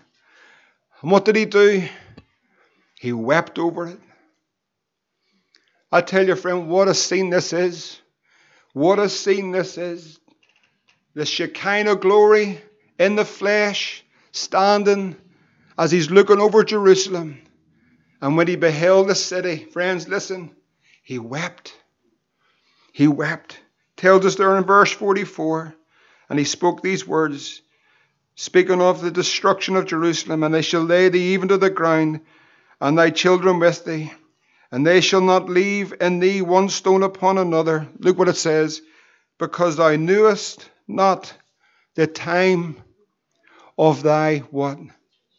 And 1.01 1.11
what 1.11 1.25
did 1.25 1.37
he 1.37 1.47
do? 1.47 1.89
He 3.03 3.13
wept 3.13 3.59
over 3.59 3.89
it. 3.89 3.99
I 5.91 6.03
tell 6.03 6.25
you, 6.25 6.37
friend, 6.37 6.69
what 6.69 6.87
a 6.87 6.95
scene 6.95 7.31
this 7.31 7.53
is. 7.53 8.01
What 8.75 9.01
a 9.01 9.09
scene 9.09 9.51
this 9.51 9.77
is. 9.77 10.21
The 11.15 11.27
Shekinah 11.27 11.97
glory 11.97 12.63
in 13.01 13.17
the 13.17 13.25
flesh, 13.25 14.05
standing 14.31 15.17
as 15.77 15.91
he's 15.91 16.13
looking 16.13 16.39
over 16.39 16.63
Jerusalem. 16.63 17.43
And 18.21 18.37
when 18.37 18.47
he 18.47 18.55
beheld 18.55 19.09
the 19.09 19.17
city, 19.17 19.65
friends, 19.65 20.07
listen, 20.07 20.55
he 21.03 21.19
wept. 21.19 21.75
He 22.93 23.09
wept. 23.09 23.59
Tells 23.97 24.25
us 24.25 24.37
there 24.37 24.57
in 24.57 24.63
verse 24.63 24.93
44. 24.93 25.75
And 26.31 26.39
he 26.39 26.45
spoke 26.45 26.83
these 26.83 27.05
words, 27.05 27.63
speaking 28.37 28.81
of 28.81 29.03
the 29.03 29.11
destruction 29.11 29.75
of 29.75 29.87
Jerusalem, 29.87 30.45
and 30.45 30.55
they 30.55 30.63
shall 30.63 30.85
lay 30.85 31.09
thee 31.09 31.35
even 31.35 31.49
to 31.49 31.59
the 31.59 31.69
ground 31.69 32.21
and 32.83 32.99
thy 32.99 33.11
children 33.11 33.61
with 33.61 33.85
thee, 33.85 34.13
and 34.73 34.85
they 34.85 35.01
shall 35.01 35.21
not 35.21 35.49
leave 35.49 35.95
in 36.01 36.19
thee 36.19 36.43
one 36.43 36.69
stone 36.69 37.05
upon 37.05 37.39
another. 37.39 37.87
Look 38.01 38.19
what 38.19 38.29
it 38.29 38.37
says, 38.37 38.83
because 39.39 39.77
thou 39.77 39.95
knewest 39.95 40.69
not 40.89 41.33
the 41.95 42.09
time 42.09 42.77
of 43.79 44.03
thy 44.03 44.39
what? 44.51 44.79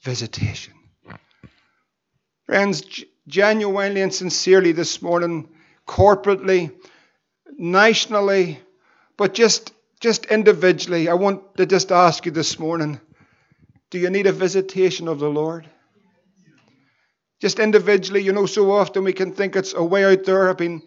Visitation. 0.04 0.74
Friends, 2.46 3.04
genuinely 3.28 4.00
and 4.00 4.14
sincerely 4.14 4.72
this 4.72 5.02
morning, 5.02 5.50
corporately, 5.86 6.72
nationally, 7.58 8.58
but 9.18 9.34
just 9.34 9.74
just 10.00 10.26
individually, 10.28 11.10
I 11.10 11.14
want 11.16 11.58
to 11.58 11.66
just 11.66 11.92
ask 11.92 12.26
you 12.26 12.32
this 12.32 12.58
morning, 12.58 13.02
do 13.90 14.00
you 14.00 14.10
need 14.10 14.28
a 14.28 14.34
visitation 14.34 15.10
of 15.10 15.20
the 15.20 15.30
Lord? 15.30 15.70
Just 17.44 17.60
individually, 17.60 18.22
you 18.22 18.32
know, 18.32 18.46
so 18.46 18.72
often 18.72 19.04
we 19.04 19.12
can 19.12 19.34
think 19.34 19.58
it's 19.58 19.74
a 19.74 19.84
way 19.84 20.06
out 20.06 20.24
there. 20.24 20.50
I've 20.50 20.58
been 20.58 20.82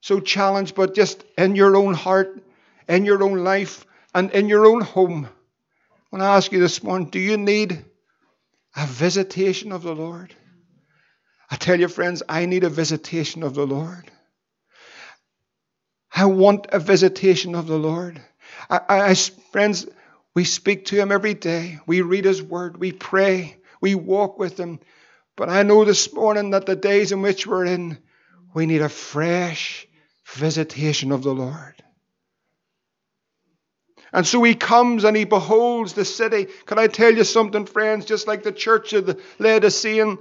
so 0.00 0.18
challenged, 0.18 0.74
but 0.74 0.92
just 0.92 1.22
in 1.38 1.54
your 1.54 1.76
own 1.76 1.94
heart, 1.94 2.42
in 2.88 3.04
your 3.04 3.22
own 3.22 3.44
life, 3.44 3.86
and 4.12 4.28
in 4.32 4.48
your 4.48 4.66
own 4.66 4.80
home. 4.80 5.26
I 5.26 6.06
want 6.10 6.22
to 6.22 6.26
ask 6.26 6.50
you 6.50 6.58
this 6.58 6.82
morning 6.82 7.10
do 7.10 7.20
you 7.20 7.36
need 7.36 7.84
a 8.76 8.88
visitation 8.88 9.70
of 9.70 9.84
the 9.84 9.94
Lord? 9.94 10.34
I 11.48 11.54
tell 11.54 11.78
you, 11.78 11.86
friends, 11.86 12.24
I 12.28 12.44
need 12.46 12.64
a 12.64 12.70
visitation 12.70 13.44
of 13.44 13.54
the 13.54 13.64
Lord. 13.64 14.10
I 16.12 16.24
want 16.24 16.66
a 16.72 16.80
visitation 16.80 17.54
of 17.54 17.68
the 17.68 17.78
Lord. 17.78 18.20
I, 18.68 18.80
I, 18.88 19.14
friends, 19.14 19.86
we 20.34 20.42
speak 20.42 20.86
to 20.86 20.96
Him 20.96 21.12
every 21.12 21.34
day. 21.34 21.78
We 21.86 22.00
read 22.00 22.24
His 22.24 22.42
Word. 22.42 22.78
We 22.78 22.90
pray. 22.90 23.58
We 23.80 23.94
walk 23.94 24.40
with 24.40 24.58
Him. 24.58 24.80
But 25.40 25.48
I 25.48 25.62
know 25.62 25.86
this 25.86 26.12
morning 26.12 26.50
that 26.50 26.66
the 26.66 26.76
days 26.76 27.12
in 27.12 27.22
which 27.22 27.46
we're 27.46 27.64
in, 27.64 27.96
we 28.52 28.66
need 28.66 28.82
a 28.82 28.90
fresh 28.90 29.88
visitation 30.34 31.12
of 31.12 31.22
the 31.22 31.32
Lord. 31.32 31.82
And 34.12 34.26
so 34.26 34.42
he 34.42 34.54
comes 34.54 35.04
and 35.04 35.16
he 35.16 35.24
beholds 35.24 35.94
the 35.94 36.04
city. 36.04 36.48
Can 36.66 36.78
I 36.78 36.88
tell 36.88 37.14
you 37.14 37.24
something, 37.24 37.64
friends? 37.64 38.04
Just 38.04 38.26
like 38.26 38.42
the 38.42 38.52
church 38.52 38.92
of 38.92 39.06
the 39.06 39.18
Laodicean, 39.38 40.18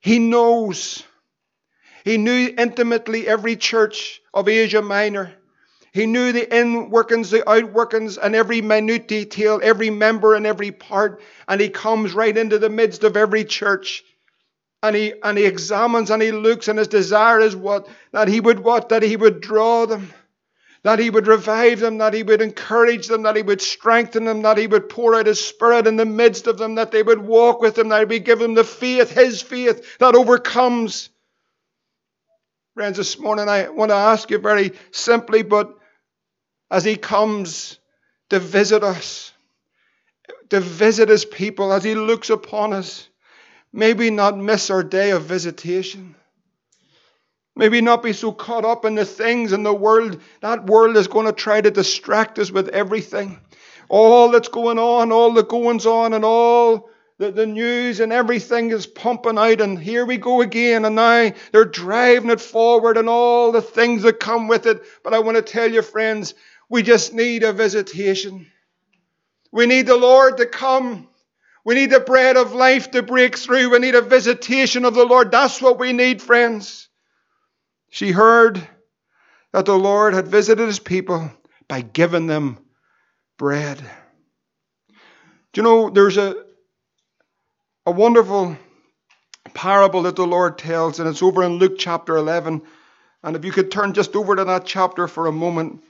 he 0.00 0.18
knows. 0.18 1.04
He 2.02 2.16
knew 2.16 2.54
intimately 2.56 3.28
every 3.28 3.56
church 3.56 4.22
of 4.32 4.48
Asia 4.48 4.80
Minor. 4.80 5.34
He 5.92 6.06
knew 6.06 6.32
the 6.32 6.58
in 6.58 6.88
workings, 6.88 7.30
the 7.30 7.46
out 7.46 7.70
workings, 7.70 8.16
and 8.16 8.34
every 8.34 8.62
minute 8.62 9.08
detail, 9.08 9.60
every 9.62 9.90
member 9.90 10.32
and 10.32 10.46
every 10.46 10.70
part. 10.70 11.20
And 11.46 11.60
he 11.60 11.68
comes 11.68 12.14
right 12.14 12.34
into 12.34 12.58
the 12.58 12.70
midst 12.70 13.04
of 13.04 13.18
every 13.18 13.44
church 13.44 14.02
and 14.82 14.96
he 14.96 15.14
and 15.22 15.38
he 15.38 15.44
examines 15.44 16.10
and 16.10 16.20
he 16.20 16.32
looks 16.32 16.68
and 16.68 16.78
his 16.78 16.88
desire 16.88 17.40
is 17.40 17.54
what? 17.54 17.88
That 18.10 18.28
he 18.28 18.40
would 18.40 18.60
what? 18.60 18.88
That 18.88 19.02
he 19.02 19.16
would 19.16 19.40
draw 19.40 19.86
them. 19.86 20.12
That 20.82 20.98
he 20.98 21.10
would 21.10 21.28
revive 21.28 21.78
them. 21.78 21.98
That 21.98 22.14
he 22.14 22.24
would 22.24 22.42
encourage 22.42 23.06
them. 23.06 23.22
That 23.22 23.36
he 23.36 23.42
would 23.42 23.62
strengthen 23.62 24.24
them. 24.24 24.42
That 24.42 24.58
he 24.58 24.66
would 24.66 24.88
pour 24.88 25.14
out 25.14 25.26
his 25.26 25.42
spirit 25.42 25.86
in 25.86 25.96
the 25.96 26.04
midst 26.04 26.48
of 26.48 26.58
them. 26.58 26.74
That 26.74 26.90
they 26.90 27.04
would 27.04 27.20
walk 27.20 27.60
with 27.60 27.78
him. 27.78 27.90
That 27.90 28.00
he 28.00 28.16
would 28.16 28.24
give 28.24 28.40
them 28.40 28.54
the 28.54 28.64
faith 28.64 29.12
his 29.12 29.40
faith 29.40 29.98
that 29.98 30.16
overcomes. 30.16 31.08
Friends 32.74 32.96
this 32.96 33.18
morning 33.18 33.50
i 33.50 33.68
want 33.68 33.90
to 33.90 33.94
ask 33.94 34.30
you 34.30 34.38
very 34.38 34.72
simply 34.92 35.42
but 35.42 35.76
as 36.70 36.84
he 36.84 36.96
comes 36.96 37.78
to 38.30 38.38
visit 38.38 38.82
us 38.82 39.30
to 40.48 40.58
visit 40.58 41.10
his 41.10 41.26
people 41.26 41.70
as 41.70 41.84
he 41.84 41.94
looks 41.94 42.30
upon 42.30 42.72
us 42.72 43.10
Maybe 43.72 44.10
not 44.10 44.36
miss 44.36 44.70
our 44.70 44.82
day 44.82 45.10
of 45.10 45.24
visitation. 45.24 46.14
Maybe 47.54 47.80
not 47.80 48.02
be 48.02 48.12
so 48.12 48.32
caught 48.32 48.64
up 48.64 48.84
in 48.84 48.94
the 48.94 49.04
things 49.04 49.52
in 49.52 49.62
the 49.62 49.74
world. 49.74 50.20
That 50.40 50.66
world 50.66 50.96
is 50.96 51.06
going 51.06 51.26
to 51.26 51.32
try 51.32 51.60
to 51.60 51.70
distract 51.70 52.38
us 52.38 52.50
with 52.50 52.68
everything. 52.68 53.38
All 53.88 54.30
that's 54.30 54.48
going 54.48 54.78
on, 54.78 55.12
all 55.12 55.32
the 55.32 55.44
goings 55.44 55.84
on, 55.84 56.14
and 56.14 56.24
all 56.24 56.88
the, 57.18 57.30
the 57.30 57.46
news 57.46 58.00
and 58.00 58.12
everything 58.12 58.70
is 58.70 58.86
pumping 58.86 59.38
out. 59.38 59.60
And 59.60 59.78
here 59.78 60.06
we 60.06 60.16
go 60.16 60.40
again. 60.40 60.84
And 60.84 60.96
now 60.96 61.30
they're 61.52 61.64
driving 61.66 62.30
it 62.30 62.40
forward 62.40 62.96
and 62.96 63.08
all 63.08 63.52
the 63.52 63.62
things 63.62 64.02
that 64.02 64.18
come 64.18 64.48
with 64.48 64.66
it. 64.66 64.82
But 65.04 65.14
I 65.14 65.18
want 65.18 65.36
to 65.36 65.42
tell 65.42 65.70
you, 65.70 65.82
friends, 65.82 66.34
we 66.70 66.82
just 66.82 67.12
need 67.12 67.42
a 67.42 67.52
visitation. 67.52 68.46
We 69.50 69.66
need 69.66 69.86
the 69.86 69.96
Lord 69.96 70.38
to 70.38 70.46
come 70.46 71.08
we 71.64 71.74
need 71.74 71.90
the 71.90 72.00
bread 72.00 72.36
of 72.36 72.54
life 72.54 72.90
to 72.90 73.02
break 73.02 73.38
through. 73.38 73.70
We 73.70 73.78
need 73.78 73.94
a 73.94 74.02
visitation 74.02 74.84
of 74.84 74.94
the 74.94 75.04
Lord. 75.04 75.30
That's 75.30 75.62
what 75.62 75.78
we 75.78 75.92
need, 75.92 76.20
friends. 76.20 76.88
She 77.90 78.10
heard 78.10 78.66
that 79.52 79.66
the 79.66 79.78
Lord 79.78 80.14
had 80.14 80.28
visited 80.28 80.66
his 80.66 80.80
people 80.80 81.30
by 81.68 81.82
giving 81.82 82.26
them 82.26 82.58
bread. 83.38 83.78
Do 85.52 85.60
you 85.60 85.62
know 85.62 85.90
there's 85.90 86.16
a, 86.16 86.34
a 87.86 87.92
wonderful 87.92 88.56
parable 89.54 90.02
that 90.02 90.16
the 90.16 90.26
Lord 90.26 90.58
tells, 90.58 90.98
and 90.98 91.08
it's 91.08 91.22
over 91.22 91.42
in 91.42 91.52
Luke 91.52 91.76
chapter 91.78 92.16
11. 92.16 92.62
And 93.22 93.36
if 93.36 93.44
you 93.44 93.52
could 93.52 93.70
turn 93.70 93.92
just 93.92 94.16
over 94.16 94.34
to 94.34 94.44
that 94.44 94.64
chapter 94.64 95.06
for 95.06 95.26
a 95.26 95.32
moment. 95.32 95.82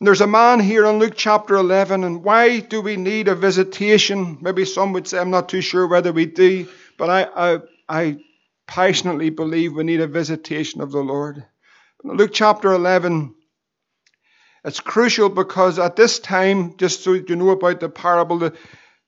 There's 0.00 0.20
a 0.20 0.28
man 0.28 0.60
here 0.60 0.86
in 0.86 1.00
Luke 1.00 1.14
chapter 1.16 1.56
11, 1.56 2.04
and 2.04 2.22
why 2.22 2.60
do 2.60 2.80
we 2.80 2.96
need 2.96 3.26
a 3.26 3.34
visitation? 3.34 4.38
Maybe 4.40 4.64
some 4.64 4.92
would 4.92 5.08
say, 5.08 5.18
I'm 5.18 5.30
not 5.30 5.48
too 5.48 5.60
sure 5.60 5.88
whether 5.88 6.12
we 6.12 6.24
do, 6.24 6.68
but 6.96 7.10
I, 7.10 7.54
I, 7.54 7.58
I 7.88 8.18
passionately 8.68 9.30
believe 9.30 9.74
we 9.74 9.82
need 9.82 10.00
a 10.00 10.06
visitation 10.06 10.82
of 10.82 10.92
the 10.92 11.00
Lord. 11.00 11.44
Luke 12.04 12.30
chapter 12.32 12.70
11, 12.70 13.34
it's 14.64 14.78
crucial 14.78 15.30
because 15.30 15.80
at 15.80 15.96
this 15.96 16.20
time, 16.20 16.76
just 16.76 17.02
so 17.02 17.14
you 17.14 17.34
know 17.34 17.50
about 17.50 17.80
the 17.80 17.88
parable, 17.88 18.38
the 18.38 18.56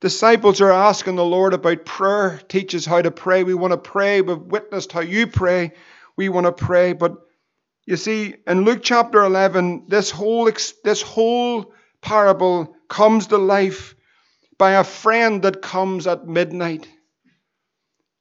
disciples 0.00 0.60
are 0.60 0.72
asking 0.72 1.14
the 1.14 1.24
Lord 1.24 1.54
about 1.54 1.84
prayer. 1.84 2.40
Teach 2.48 2.74
us 2.74 2.84
how 2.84 3.00
to 3.00 3.12
pray. 3.12 3.44
We 3.44 3.54
want 3.54 3.72
to 3.72 3.78
pray. 3.78 4.22
We've 4.22 4.36
witnessed 4.36 4.90
how 4.90 5.02
you 5.02 5.28
pray. 5.28 5.70
We 6.16 6.28
want 6.30 6.46
to 6.46 6.52
pray. 6.52 6.94
But 6.94 7.16
you 7.90 7.96
see, 7.96 8.36
in 8.46 8.64
Luke 8.64 8.80
chapter 8.84 9.20
11, 9.20 9.86
this 9.88 10.12
whole, 10.12 10.48
this 10.84 11.02
whole 11.02 11.74
parable 12.00 12.76
comes 12.88 13.26
to 13.26 13.36
life 13.36 13.96
by 14.56 14.72
a 14.72 14.84
friend 14.84 15.42
that 15.42 15.60
comes 15.60 16.06
at 16.06 16.24
midnight. 16.24 16.88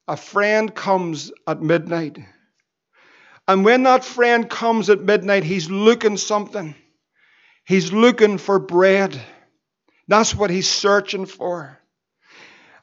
A 0.08 0.16
friend 0.16 0.74
comes 0.74 1.30
at 1.46 1.62
midnight. 1.62 2.18
And 3.46 3.64
when 3.64 3.84
that 3.84 4.04
friend 4.04 4.50
comes 4.50 4.90
at 4.90 5.02
midnight, 5.02 5.44
he's 5.44 5.70
looking 5.70 6.16
something. 6.16 6.74
He's 7.64 7.92
looking 7.92 8.38
for 8.38 8.58
bread. 8.58 9.20
That's 10.08 10.34
what 10.34 10.50
he's 10.50 10.68
searching 10.68 11.26
for. 11.26 11.78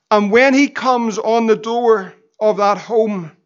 And 0.09 0.31
when 0.31 0.53
he 0.53 0.69
comes 0.69 1.17
on 1.17 1.47
the 1.47 1.57
door 1.57 2.13
of 2.39 2.57
that 2.57 2.77
home, 2.77 3.36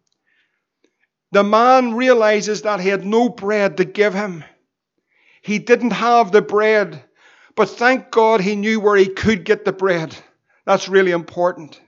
the 1.31 1.43
man 1.43 1.93
realizes 1.93 2.63
that 2.63 2.79
he 2.79 2.89
had 2.89 3.05
no 3.05 3.29
bread 3.29 3.77
to 3.77 3.85
give 3.85 4.13
him. 4.13 4.43
He 5.41 5.59
didn't 5.59 5.91
have 5.91 6.31
the 6.31 6.41
bread, 6.41 7.03
but 7.55 7.69
thank 7.69 8.11
God 8.11 8.41
he 8.41 8.55
knew 8.55 8.79
where 8.79 8.95
he 8.95 9.07
could 9.07 9.43
get 9.43 9.65
the 9.65 9.73
bread. 9.73 10.15
That's 10.65 10.87
really 10.87 11.11
important. 11.11 11.79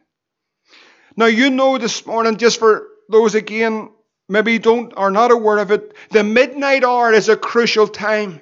Now, 1.16 1.28
you 1.28 1.50
know 1.50 1.78
this 1.78 2.06
morning, 2.06 2.38
just 2.38 2.58
for 2.58 2.88
those 3.10 3.36
again, 3.36 3.92
maybe 4.28 4.58
don't 4.58 4.94
are 4.98 5.12
not 5.12 5.32
aware 5.32 5.60
of 5.60 5.72
it, 5.72 5.94
the 6.10 6.24
midnight 6.24 6.84
hour 6.84 7.14
is 7.14 7.30
a 7.30 7.38
crucial 7.38 7.88
time. 7.88 8.42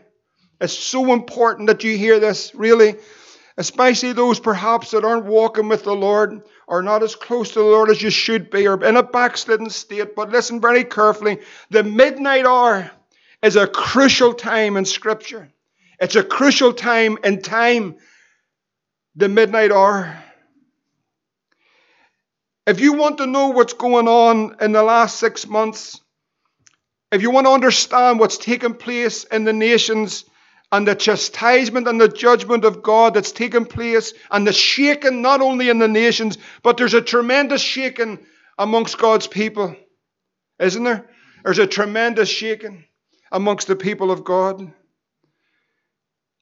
It's 0.62 0.78
so 0.78 1.12
important 1.12 1.68
that 1.68 1.84
you 1.84 1.98
hear 1.98 2.20
this, 2.20 2.54
really. 2.54 2.96
Especially 3.62 4.12
those 4.12 4.39
perhaps 4.39 4.89
that 4.89 5.06
aren't 5.06 5.26
walking 5.26 5.69
with 5.69 5.84
the 5.84 5.93
Lord 5.93 6.41
or 6.65 6.82
not 6.82 7.04
as 7.04 7.13
close 7.13 7.50
to 7.50 7.60
the 7.60 7.65
Lord 7.65 7.91
as 7.91 8.02
you 8.02 8.10
should 8.10 8.50
be 8.50 8.67
or 8.67 8.84
in 8.84 8.97
a 8.97 9.04
backslidden 9.04 9.69
state. 9.69 10.15
But 10.15 10.32
listen 10.32 10.60
very 10.60 10.84
carefully. 10.84 11.41
The 11.69 11.84
midnight 11.84 12.47
hour 12.47 12.89
is 13.43 13.56
a 13.56 13.67
crucial 13.67 14.34
time 14.34 14.78
in 14.78 14.86
Scripture. 14.86 15.47
It's 16.00 16.15
a 16.15 16.24
crucial 16.24 16.74
time 16.74 17.19
in 17.24 17.43
time. 17.43 17.97
The 19.15 19.30
midnight 19.30 19.71
hour. 19.71 20.17
If 22.65 22.80
you 22.80 22.93
want 22.93 23.19
to 23.19 23.28
know 23.28 23.50
what's 23.50 23.74
going 23.74 24.08
on 24.08 24.56
in 24.60 24.71
the 24.71 24.82
last 24.82 25.19
six 25.19 25.45
months, 25.45 26.02
if 27.12 27.21
you 27.21 27.30
want 27.30 27.45
to 27.45 27.52
understand 27.52 28.17
what's 28.17 28.39
taken 28.39 28.74
place 28.74 29.24
in 29.24 29.43
the 29.43 29.54
nations 29.54 30.26
and 30.72 30.88
the 30.88 30.96
chastisement 30.96 31.88
and 31.88 32.00
the 32.00 32.08
judgment 32.08 32.64
of 32.64 32.82
God 32.82 33.14
that's 33.14 33.32
taken 33.32 33.66
place 33.66 34.14
and 34.30 34.48
the 34.48 34.54
shaking 34.54 35.22
not 35.22 35.42
only 35.42 35.70
in 35.70 35.80
the 35.80 35.88
nations, 35.88 36.38
but 36.64 36.78
there's 36.78 36.94
a 36.94 37.02
tremendous 37.02 37.62
shaking 37.62 38.20
amongst 38.58 38.98
God's 38.98 39.28
people. 39.28 39.76
Isn't 40.60 40.84
there? 40.84 41.10
There's 41.44 41.60
a 41.60 41.68
tremendous 41.68 42.30
shaking 42.30 42.86
amongst 43.32 43.68
the 43.68 43.76
people 43.76 44.12
of 44.12 44.24
God. 44.24 44.72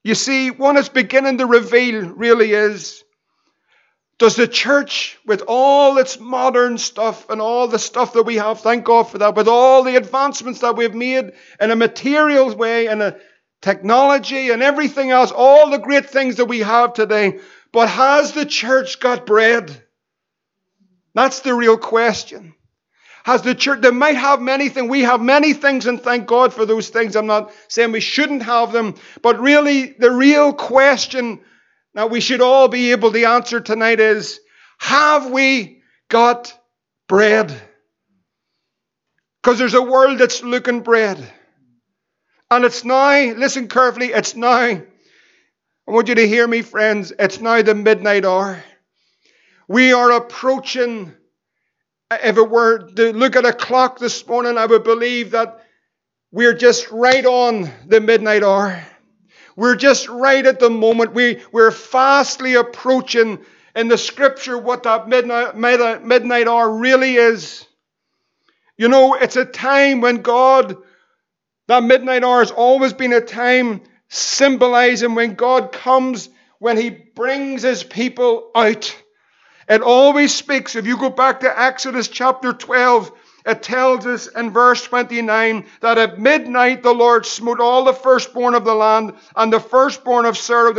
You 0.04 0.16
see, 0.16 0.52
what 0.52 0.78
it's 0.78 0.90
beginning 0.90 1.40
to 1.40 1.46
reveal 1.46 2.02
really 2.10 2.52
is 2.54 3.04
does 4.20 4.36
the 4.36 4.50
church, 4.50 5.18
with 5.26 5.44
all 5.48 5.98
its 5.98 6.20
modern 6.20 6.78
stuff 6.78 7.30
and 7.30 7.40
all 7.40 7.70
the 7.70 7.80
stuff 7.80 8.12
that 8.14 8.24
we 8.24 8.36
have, 8.36 8.60
thank 8.60 8.84
God 8.84 9.04
for 9.04 9.18
that, 9.20 9.36
with 9.36 9.48
all 9.48 9.84
the 9.84 9.96
advancements 9.96 10.60
that 10.60 10.76
we've 10.76 10.94
made 10.94 11.32
in 11.62 11.72
a 11.72 11.76
material 11.76 12.54
way 12.54 12.88
and 12.88 13.02
a 13.02 13.18
technology 13.62 14.52
and 14.52 14.64
everything 14.64 15.12
else, 15.12 15.32
all 15.32 15.70
the 15.70 15.78
great 15.78 16.10
things 16.10 16.38
that 16.38 16.46
we 16.46 16.60
have 16.60 16.94
today, 16.94 17.40
but 17.72 17.90
has 17.90 18.32
the 18.32 18.46
church 18.46 19.00
got 19.00 19.26
bread? 19.26 19.84
That's 21.14 21.42
the 21.42 21.54
real 21.54 21.78
question. 21.78 22.54
Has 23.26 23.42
the 23.42 23.54
church, 23.54 23.82
they 23.82 23.92
might 23.92 24.16
have 24.16 24.42
many 24.42 24.70
things, 24.70 24.90
we 24.90 25.02
have 25.02 25.22
many 25.22 25.54
things, 25.54 25.86
and 25.86 26.02
thank 26.02 26.26
God 26.26 26.54
for 26.54 26.66
those 26.66 26.90
things. 26.90 27.16
I'm 27.16 27.28
not 27.28 27.52
saying 27.68 27.92
we 27.92 28.00
shouldn't 28.00 28.44
have 28.44 28.72
them, 28.72 28.96
but 29.22 29.40
really, 29.40 29.88
the 30.00 30.12
real 30.12 30.54
question 30.54 31.42
now, 31.94 32.08
we 32.08 32.22
should 32.22 32.42
all 32.42 32.68
be 32.68 32.92
able 32.92 33.12
to 33.12 33.24
answer 33.26 33.60
tonight 33.60 34.00
is 34.00 34.40
Have 34.78 35.32
we 35.32 35.82
got 36.08 36.58
bread? 37.08 37.54
Because 39.42 39.58
there's 39.58 39.74
a 39.74 39.82
world 39.82 40.20
that's 40.20 40.44
looking 40.44 40.82
bread. 40.82 41.18
And 42.52 42.66
it's 42.66 42.84
now, 42.84 43.34
listen 43.34 43.68
carefully, 43.68 44.08
it's 44.08 44.36
now. 44.36 44.50
I 44.50 44.82
want 45.86 46.08
you 46.08 46.16
to 46.16 46.28
hear 46.28 46.48
me, 46.48 46.64
friends. 46.64 47.14
It's 47.18 47.40
now 47.40 47.62
the 47.62 47.76
midnight 47.76 48.26
hour. 48.26 48.64
We 49.68 49.94
are 49.94 50.12
approaching, 50.12 51.14
if 52.10 52.38
it 52.38 52.50
were 52.50 52.90
to 52.90 53.14
look 53.14 53.36
at 53.36 53.46
a 53.46 53.54
clock 53.54 54.00
this 54.00 54.26
morning, 54.28 54.58
I 54.58 54.66
would 54.66 54.84
believe 54.84 55.32
that 55.32 55.64
we're 56.32 56.56
just 56.56 56.90
right 56.90 57.24
on 57.24 57.72
the 57.86 58.02
midnight 58.02 58.42
hour. 58.42 58.84
We're 59.56 59.76
just 59.76 60.08
right 60.08 60.46
at 60.46 60.60
the 60.60 60.72
moment. 60.72 61.14
We, 61.14 61.44
we're 61.52 61.70
fastly 61.70 62.56
approaching 62.56 63.46
in 63.76 63.90
the 63.90 63.98
scripture 63.98 64.58
what 64.58 64.84
that 64.84 65.08
midnight, 65.08 65.56
midnight 65.56 66.48
hour 66.48 66.72
really 66.78 67.16
is. 67.16 67.66
You 68.76 68.88
know, 68.88 69.14
it's 69.14 69.36
a 69.36 69.46
time 69.46 70.02
when 70.02 70.24
God, 70.24 70.78
that 71.70 71.84
midnight 71.84 72.24
hour 72.24 72.40
has 72.40 72.50
always 72.50 72.94
been 72.94 73.14
a 73.14 73.22
time 73.22 73.82
symbolizing 74.08 75.14
when 75.14 75.36
God 75.36 75.72
comes, 75.72 76.28
when 76.58 76.78
He 76.78 76.90
brings 76.90 77.62
His 77.62 77.84
people 77.84 78.50
out. 78.56 78.96
It 79.70 79.84
always 79.84 80.34
speaks, 80.34 80.76
if 80.76 80.88
you 80.88 80.98
go 80.98 81.12
back 81.12 81.42
to 81.42 81.62
Exodus 81.62 82.08
chapter 82.08 82.54
12, 82.54 83.12
it 83.46 83.62
tells 83.62 84.08
us 84.08 84.26
in 84.26 84.50
verse 84.50 84.84
29 84.84 85.64
that 85.82 86.00
at 86.00 86.18
midnight 86.18 86.82
the 86.82 86.92
Lord 86.92 87.28
smote 87.28 87.60
all 87.60 87.84
the 87.84 87.94
firstborn 87.94 88.56
of 88.56 88.66
the 88.66 88.74
land 88.74 89.14
and 89.36 89.54
the 89.54 89.60
firstborn 89.60 90.26
of 90.26 90.40
Pharaoh 90.40 90.74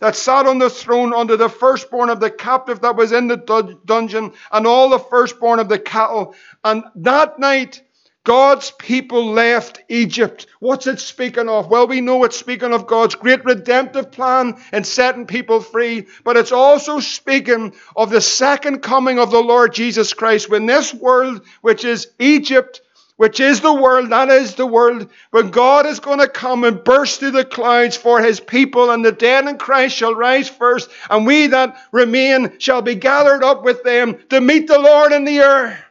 that 0.00 0.16
sat 0.16 0.46
on 0.46 0.58
the 0.58 0.68
throne 0.68 1.14
under 1.14 1.36
the 1.36 1.48
firstborn 1.48 2.10
of 2.10 2.18
the 2.18 2.30
captive 2.30 2.80
that 2.80 2.96
was 2.96 3.12
in 3.12 3.28
the 3.28 3.36
dungeon 3.84 4.32
and 4.50 4.66
all 4.66 4.88
the 4.88 4.98
firstborn 4.98 5.60
of 5.60 5.68
the 5.68 5.78
cattle. 5.78 6.34
And 6.64 6.82
that 6.96 7.38
night 7.38 7.82
God's 8.24 8.70
people 8.78 9.32
left 9.32 9.82
Egypt. 9.88 10.46
What's 10.60 10.86
it 10.86 11.00
speaking 11.00 11.48
of? 11.48 11.68
Well, 11.68 11.88
we 11.88 12.00
know 12.00 12.22
it's 12.22 12.38
speaking 12.38 12.72
of 12.72 12.86
God's 12.86 13.16
great 13.16 13.44
redemptive 13.44 14.12
plan 14.12 14.62
in 14.72 14.84
setting 14.84 15.26
people 15.26 15.60
free, 15.60 16.06
but 16.22 16.36
it's 16.36 16.52
also 16.52 17.00
speaking 17.00 17.74
of 17.96 18.10
the 18.10 18.20
second 18.20 18.80
coming 18.80 19.18
of 19.18 19.32
the 19.32 19.40
Lord 19.40 19.74
Jesus 19.74 20.14
Christ 20.14 20.48
when 20.48 20.66
this 20.66 20.94
world, 20.94 21.42
which 21.62 21.84
is 21.84 22.12
Egypt, 22.20 22.80
which 23.16 23.40
is 23.40 23.60
the 23.60 23.74
world, 23.74 24.10
that 24.10 24.28
is 24.28 24.54
the 24.54 24.66
world, 24.66 25.10
when 25.32 25.50
God 25.50 25.84
is 25.86 25.98
going 25.98 26.20
to 26.20 26.28
come 26.28 26.62
and 26.62 26.82
burst 26.84 27.18
through 27.18 27.32
the 27.32 27.44
clouds 27.44 27.96
for 27.96 28.22
his 28.22 28.38
people, 28.38 28.92
and 28.92 29.04
the 29.04 29.10
dead 29.10 29.48
in 29.48 29.58
Christ 29.58 29.96
shall 29.96 30.14
rise 30.14 30.48
first, 30.48 30.88
and 31.10 31.26
we 31.26 31.48
that 31.48 31.76
remain 31.90 32.58
shall 32.60 32.82
be 32.82 32.94
gathered 32.94 33.42
up 33.42 33.64
with 33.64 33.82
them 33.82 34.16
to 34.30 34.40
meet 34.40 34.68
the 34.68 34.78
Lord 34.78 35.10
in 35.10 35.24
the 35.24 35.38
air. 35.38 35.84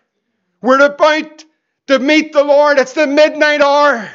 We're 0.61 0.85
about 0.85 1.43
to 1.87 1.99
meet 1.99 2.33
the 2.33 2.43
Lord. 2.43 2.77
It's 2.77 2.93
the 2.93 3.07
midnight 3.07 3.61
hour. 3.61 4.09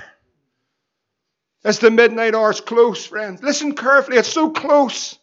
It's 1.65 1.79
the 1.79 1.91
midnight 1.91 2.35
hour. 2.35 2.51
It's 2.51 2.61
close, 2.61 3.05
friends. 3.05 3.43
Listen 3.43 3.75
carefully. 3.75 4.19
It's 4.19 4.33
so 4.33 4.51
close. 4.51 5.19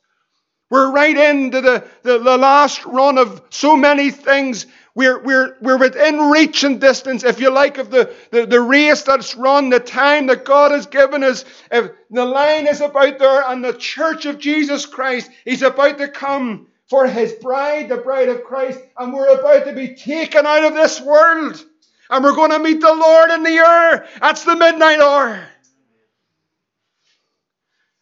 We're 0.70 0.92
right 0.92 1.16
into 1.16 1.62
the, 1.62 1.88
the, 2.02 2.18
the 2.18 2.38
last 2.38 2.84
run 2.86 3.18
of 3.18 3.44
so 3.50 3.76
many 3.76 4.10
things. 4.10 4.66
We're, 4.96 5.22
we're, 5.24 5.58
we're 5.62 5.78
within 5.78 6.32
reach 6.32 6.64
and 6.64 6.82
distance, 6.82 7.24
if 7.24 7.40
you 7.40 7.50
like, 7.50 7.78
of 7.78 7.92
the, 7.92 8.14
the, 8.32 8.46
the 8.46 8.60
race 8.60 9.04
that's 9.04 9.36
run, 9.36 9.70
the 9.70 9.80
time 9.80 10.28
that 10.28 10.46
God 10.46 10.72
has 10.72 10.88
given 10.88 11.24
us. 11.24 11.46
If 11.72 11.92
the 12.10 12.26
line 12.26 12.68
is 12.68 12.82
about 12.82 13.20
there, 13.20 13.44
and 13.48 13.64
the 13.64 13.74
church 13.74 14.26
of 14.26 14.40
Jesus 14.40 14.86
Christ, 14.86 15.30
is 15.46 15.62
about 15.62 15.98
to 16.00 16.08
come 16.08 16.68
for 16.88 17.08
His 17.08 17.34
bride, 17.34 17.90
the 17.90 17.98
bride 17.98 18.30
of 18.30 18.44
Christ, 18.44 18.80
and 18.98 19.14
we're 19.14 19.40
about 19.40 19.66
to 19.66 19.74
be 19.74 19.96
taken 19.96 20.46
out 20.46 20.64
of 20.64 20.74
this 20.74 21.00
world 21.00 21.64
and 22.10 22.24
we're 22.24 22.36
going 22.36 22.52
to 22.52 22.60
meet 22.60 22.82
the 22.82 22.94
Lord 22.94 23.32
in 23.32 23.44
the 23.44 23.50
air. 23.50 24.08
That's 24.20 24.44
the 24.44 24.56
midnight 24.56 25.00
hour. 25.00 25.44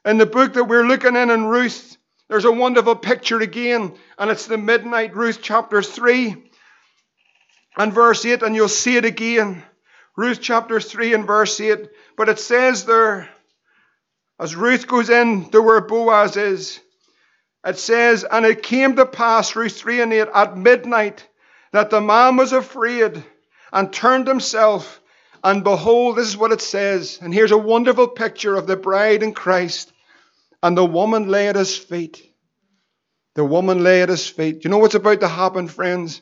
In 0.05 0.17
the 0.17 0.25
book 0.25 0.53
that 0.53 0.63
we're 0.65 0.87
looking 0.87 1.15
in 1.15 1.29
in 1.29 1.45
Ruth, 1.45 1.97
There's 2.27 2.45
a 2.45 2.51
wonderful 2.51 2.95
picture 2.95 3.41
again, 3.41 3.93
and 4.17 4.31
it's 4.31 4.45
the 4.45 4.57
midnight, 4.57 5.13
Ruth 5.15 5.39
chapter 5.41 5.81
3 5.81 6.35
and 7.77 7.93
verse 7.93 8.25
8, 8.25 8.41
and 8.41 8.55
you'll 8.55 8.69
see 8.69 8.95
it 8.95 9.03
again. 9.03 9.61
Ruth 10.15 10.39
chapter 10.41 10.79
3 10.79 11.13
and 11.13 11.27
verse 11.27 11.59
8. 11.59 11.89
But 12.15 12.29
it 12.29 12.39
says 12.39 12.85
there, 12.85 13.27
as 14.39 14.55
Ruth 14.55 14.87
goes 14.87 15.09
in 15.09 15.49
to 15.49 15.61
where 15.61 15.81
Boaz 15.81 16.37
is, 16.37 16.79
it 17.65 17.77
says, 17.77 18.23
And 18.23 18.45
it 18.45 18.63
came 18.63 18.95
to 18.95 19.05
pass, 19.05 19.53
Ruth 19.55 19.77
3 19.77 20.01
and 20.01 20.13
8, 20.13 20.27
at 20.33 20.57
midnight, 20.57 21.27
that 21.73 21.89
the 21.89 21.99
man 21.99 22.37
was 22.37 22.53
afraid 22.53 23.23
and 23.71 23.91
turned 23.91 24.27
himself. 24.27 25.01
And 25.43 25.63
behold, 25.63 26.17
this 26.17 26.27
is 26.27 26.37
what 26.37 26.51
it 26.51 26.61
says. 26.61 27.19
And 27.21 27.33
here's 27.33 27.51
a 27.51 27.57
wonderful 27.57 28.07
picture 28.09 28.55
of 28.55 28.67
the 28.67 28.77
bride 28.77 29.23
in 29.23 29.33
Christ. 29.33 29.91
And 30.61 30.77
the 30.77 30.85
woman 30.85 31.27
lay 31.27 31.47
at 31.47 31.55
his 31.55 31.75
feet. 31.75 32.21
The 33.33 33.45
woman 33.45 33.83
lay 33.83 34.01
at 34.01 34.09
his 34.09 34.27
feet. 34.27 34.63
You 34.63 34.69
know 34.69 34.77
what's 34.77 34.95
about 34.95 35.21
to 35.21 35.27
happen, 35.27 35.67
friends? 35.67 36.21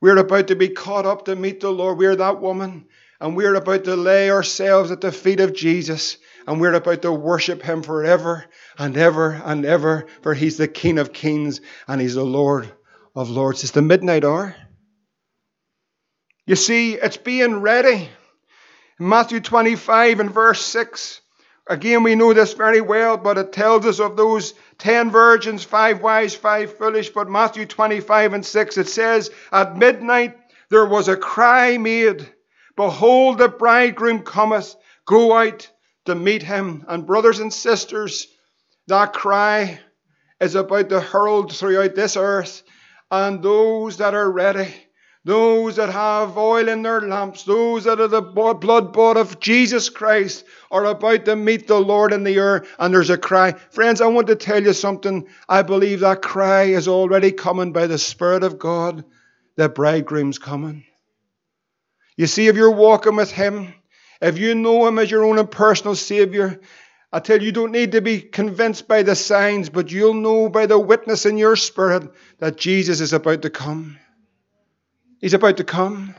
We're 0.00 0.16
about 0.16 0.48
to 0.48 0.56
be 0.56 0.68
caught 0.68 1.06
up 1.06 1.26
to 1.26 1.36
meet 1.36 1.60
the 1.60 1.70
Lord. 1.70 1.98
We're 1.98 2.16
that 2.16 2.40
woman. 2.40 2.86
And 3.20 3.36
we're 3.36 3.54
about 3.54 3.84
to 3.84 3.96
lay 3.96 4.30
ourselves 4.30 4.90
at 4.90 5.00
the 5.00 5.12
feet 5.12 5.40
of 5.40 5.54
Jesus. 5.54 6.18
And 6.46 6.60
we're 6.60 6.74
about 6.74 7.02
to 7.02 7.12
worship 7.12 7.62
him 7.62 7.82
forever 7.82 8.44
and 8.78 8.96
ever 8.96 9.40
and 9.44 9.64
ever. 9.64 10.06
For 10.22 10.34
he's 10.34 10.56
the 10.56 10.68
King 10.68 10.98
of 10.98 11.12
kings 11.12 11.60
and 11.86 12.00
he's 12.00 12.14
the 12.14 12.24
Lord 12.24 12.70
of 13.14 13.30
lords. 13.30 13.62
It's 13.62 13.72
the 13.72 13.82
midnight 13.82 14.24
hour. 14.24 14.56
You 16.46 16.54
see, 16.54 16.94
it's 16.94 17.16
being 17.16 17.60
ready. 17.60 18.08
In 19.00 19.08
Matthew 19.08 19.40
25 19.40 20.20
and 20.20 20.30
verse 20.30 20.64
6, 20.64 21.20
again, 21.66 22.04
we 22.04 22.14
know 22.14 22.32
this 22.32 22.52
very 22.52 22.80
well, 22.80 23.16
but 23.16 23.36
it 23.36 23.52
tells 23.52 23.84
us 23.84 23.98
of 23.98 24.16
those 24.16 24.54
ten 24.78 25.10
virgins, 25.10 25.64
five 25.64 26.00
wise, 26.02 26.36
five 26.36 26.78
foolish. 26.78 27.10
But 27.10 27.28
Matthew 27.28 27.66
25 27.66 28.32
and 28.32 28.46
6, 28.46 28.78
it 28.78 28.88
says, 28.88 29.32
At 29.50 29.76
midnight 29.76 30.38
there 30.70 30.86
was 30.86 31.08
a 31.08 31.16
cry 31.16 31.78
made, 31.78 32.28
Behold, 32.76 33.38
the 33.38 33.48
bridegroom 33.48 34.22
cometh, 34.22 34.76
go 35.04 35.36
out 35.36 35.68
to 36.04 36.14
meet 36.14 36.44
him. 36.44 36.84
And 36.86 37.06
brothers 37.06 37.40
and 37.40 37.52
sisters, 37.52 38.28
that 38.86 39.12
cry 39.12 39.80
is 40.40 40.54
about 40.54 40.90
to 40.90 41.00
hurl 41.00 41.48
throughout 41.48 41.96
this 41.96 42.16
earth, 42.16 42.62
and 43.10 43.42
those 43.42 43.96
that 43.96 44.14
are 44.14 44.30
ready 44.30 44.72
those 45.26 45.74
that 45.74 45.88
have 45.88 46.38
oil 46.38 46.68
in 46.68 46.82
their 46.82 47.00
lamps, 47.00 47.42
those 47.42 47.82
that 47.82 48.00
are 48.00 48.06
the 48.06 48.22
blood 48.22 48.92
bought 48.92 49.16
of 49.16 49.40
Jesus 49.40 49.88
Christ, 49.88 50.44
are 50.70 50.84
about 50.84 51.24
to 51.24 51.34
meet 51.34 51.66
the 51.66 51.80
Lord 51.80 52.12
in 52.12 52.22
the 52.22 52.36
air, 52.36 52.64
and 52.78 52.94
there's 52.94 53.10
a 53.10 53.18
cry. 53.18 53.50
Friends, 53.70 54.00
I 54.00 54.06
want 54.06 54.28
to 54.28 54.36
tell 54.36 54.62
you 54.62 54.72
something. 54.72 55.26
I 55.48 55.62
believe 55.62 56.00
that 56.00 56.22
cry 56.22 56.66
is 56.66 56.86
already 56.86 57.32
coming 57.32 57.72
by 57.72 57.88
the 57.88 57.98
Spirit 57.98 58.44
of 58.44 58.60
God. 58.60 59.04
The 59.56 59.68
bridegroom's 59.68 60.38
coming. 60.38 60.84
You 62.16 62.28
see, 62.28 62.46
if 62.46 62.54
you're 62.54 62.70
walking 62.70 63.16
with 63.16 63.32
Him, 63.32 63.74
if 64.22 64.38
you 64.38 64.54
know 64.54 64.86
Him 64.86 65.00
as 65.00 65.10
your 65.10 65.24
own 65.24 65.44
personal 65.48 65.96
Savior, 65.96 66.60
I 67.12 67.18
tell 67.18 67.40
you, 67.40 67.46
you 67.46 67.52
don't 67.52 67.72
need 67.72 67.92
to 67.92 68.00
be 68.00 68.20
convinced 68.20 68.86
by 68.86 69.02
the 69.02 69.16
signs, 69.16 69.70
but 69.70 69.90
you'll 69.90 70.14
know 70.14 70.48
by 70.48 70.66
the 70.66 70.78
witness 70.78 71.26
in 71.26 71.36
your 71.36 71.56
spirit 71.56 72.12
that 72.38 72.56
Jesus 72.56 73.00
is 73.00 73.12
about 73.12 73.42
to 73.42 73.50
come. 73.50 73.98
He's 75.20 75.34
about 75.34 75.56
to 75.58 75.64
come. 75.64 76.14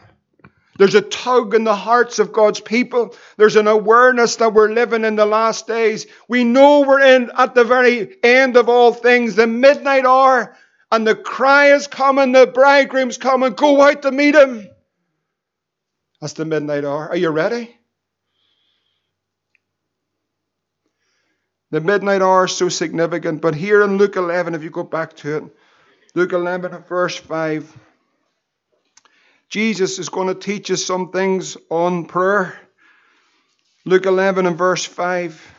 There's 0.77 0.95
a 0.95 1.01
tug 1.01 1.55
in 1.55 1.63
the 1.63 1.75
hearts 1.75 2.19
of 2.19 2.31
God's 2.31 2.59
people. 2.59 3.15
There's 3.35 3.55
an 3.55 3.67
awareness 3.67 4.35
that 4.37 4.53
we're 4.53 4.71
living 4.71 5.05
in 5.05 5.15
the 5.15 5.25
last 5.25 5.65
days. 5.65 6.05
We 6.27 6.43
know 6.43 6.81
we're 6.81 7.01
in 7.01 7.31
at 7.35 7.55
the 7.55 7.63
very 7.63 8.15
end 8.23 8.57
of 8.57 8.69
all 8.69 8.93
things, 8.93 9.35
the 9.35 9.47
midnight 9.47 10.05
hour, 10.05 10.55
and 10.91 11.05
the 11.05 11.15
cry 11.15 11.73
is 11.73 11.87
coming, 11.87 12.31
the 12.31 12.45
bridegroom's 12.47 13.17
coming. 13.17 13.53
Go 13.53 13.81
out 13.81 14.03
to 14.03 14.11
meet 14.11 14.35
him. 14.35 14.67
That's 16.21 16.33
the 16.33 16.45
midnight 16.45 16.85
hour. 16.85 17.09
Are 17.09 17.17
you 17.17 17.29
ready? 17.29 17.75
The 21.71 21.81
midnight 21.81 22.21
hour 22.21 22.45
is 22.45 22.55
so 22.55 22.69
significant, 22.69 23.41
but 23.41 23.55
here 23.55 23.81
in 23.81 23.97
Luke 23.97 24.15
11, 24.15 24.55
if 24.55 24.63
you 24.63 24.69
go 24.69 24.83
back 24.83 25.15
to 25.17 25.37
it, 25.37 25.43
Luke 26.15 26.31
11, 26.31 26.83
verse 26.83 27.17
5. 27.17 27.77
Jesus 29.49 29.97
is 29.97 30.09
going 30.09 30.27
to 30.27 30.35
teach 30.35 30.69
us 30.71 30.83
some 30.83 31.11
things 31.11 31.55
on 31.69 32.05
prayer. 32.05 32.59
Luke 33.85 34.05
11 34.05 34.45
and 34.45 34.57
verse 34.57 34.83
5. 34.83 35.53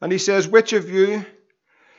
And 0.00 0.12
he 0.12 0.18
says, 0.18 0.46
Which 0.46 0.72
of 0.72 0.88
you 0.88 1.24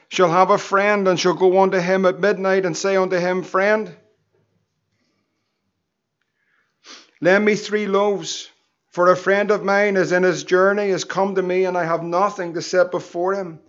shall 0.07 0.29
have 0.29 0.51
a 0.51 0.57
friend 0.57 1.07
and 1.07 1.19
shall 1.19 1.33
go 1.33 1.61
unto 1.61 1.79
him 1.79 2.05
at 2.05 2.19
midnight 2.19 2.65
and 2.65 2.77
say 2.77 2.95
unto 2.95 3.17
him, 3.17 3.43
Friend, 3.43 3.93
lend 7.19 7.43
me 7.43 7.55
three 7.55 7.87
loaves 7.87 8.49
for 8.93 9.09
a 9.09 9.17
friend 9.17 9.49
of 9.49 9.63
mine 9.63 9.97
is 9.97 10.11
in 10.11 10.21
his 10.21 10.43
journey, 10.43 10.89
has 10.89 11.03
come 11.03 11.33
to 11.33 11.41
me, 11.41 11.65
and 11.65 11.75
I 11.75 11.83
have 11.83 12.03
nothing 12.03 12.53
to 12.53 12.61
set 12.61 12.91
before 12.91 13.33
him. 13.33 13.59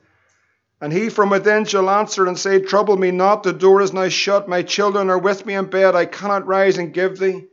And 0.82 0.92
he 0.92 1.08
from 1.08 1.30
within 1.30 1.64
shall 1.64 1.88
answer 1.88 2.26
and 2.26 2.38
say, 2.38 2.60
Trouble 2.60 2.98
me 2.98 3.10
not, 3.10 3.42
the 3.42 3.54
door 3.54 3.80
is 3.80 3.94
now 3.94 4.10
shut, 4.10 4.50
my 4.50 4.60
children 4.60 5.08
are 5.08 5.18
with 5.18 5.46
me 5.46 5.54
in 5.54 5.64
bed, 5.64 5.94
I 5.94 6.04
cannot 6.04 6.46
rise 6.46 6.76
and 6.76 6.92
give 6.92 7.18
thee. 7.18 7.46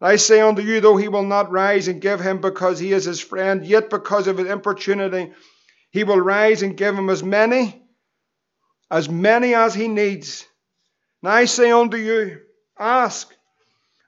I 0.00 0.16
say 0.16 0.40
unto 0.40 0.60
you, 0.60 0.80
though 0.80 0.96
he 0.96 1.06
will 1.06 1.22
not 1.22 1.52
rise 1.52 1.86
and 1.86 2.00
give 2.00 2.20
him 2.20 2.40
because 2.40 2.80
he 2.80 2.92
is 2.92 3.04
his 3.04 3.20
friend, 3.20 3.64
yet 3.64 3.90
because 3.90 4.26
of 4.26 4.38
his 4.38 4.48
importunity, 4.48 5.32
he 5.92 6.02
will 6.02 6.20
rise 6.20 6.62
and 6.62 6.76
give 6.76 6.96
him 6.96 7.08
as 7.08 7.22
many, 7.22 7.80
as 8.90 9.08
many 9.08 9.54
as 9.54 9.72
he 9.72 9.86
needs. 9.86 10.44
And 11.22 11.30
I 11.30 11.44
say 11.44 11.70
unto 11.70 11.96
you, 11.96 12.40
Ask, 12.76 13.32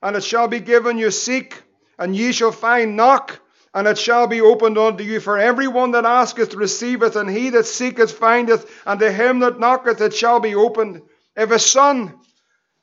and 0.03 0.17
it 0.17 0.25
shall 0.25 0.49
be 0.49 0.59
given 0.59 0.99
you, 0.99 1.13
seek, 1.13 1.63
and 1.99 2.15
ye 2.17 2.33
shall 2.33 2.53
find 2.53 2.97
knock, 2.97 3.41
and 3.75 3.87
it 3.87 3.99
shall 3.99 4.27
be 4.27 4.41
opened 4.41 4.79
unto 4.79 5.05
you. 5.05 5.21
For 5.21 5.39
every 5.39 5.69
one 5.69 5.93
that 5.93 6.05
asketh 6.05 6.55
receiveth, 6.55 7.17
and 7.17 7.29
he 7.29 7.51
that 7.51 7.67
seeketh 7.67 8.13
findeth, 8.13 8.71
and 8.87 9.01
to 9.01 9.11
him 9.11 9.41
that 9.41 9.61
knocketh 9.61 10.01
it 10.01 10.15
shall 10.15 10.41
be 10.41 10.55
opened. 10.55 11.03
If 11.37 11.51
a 11.51 11.59
son, 11.59 12.19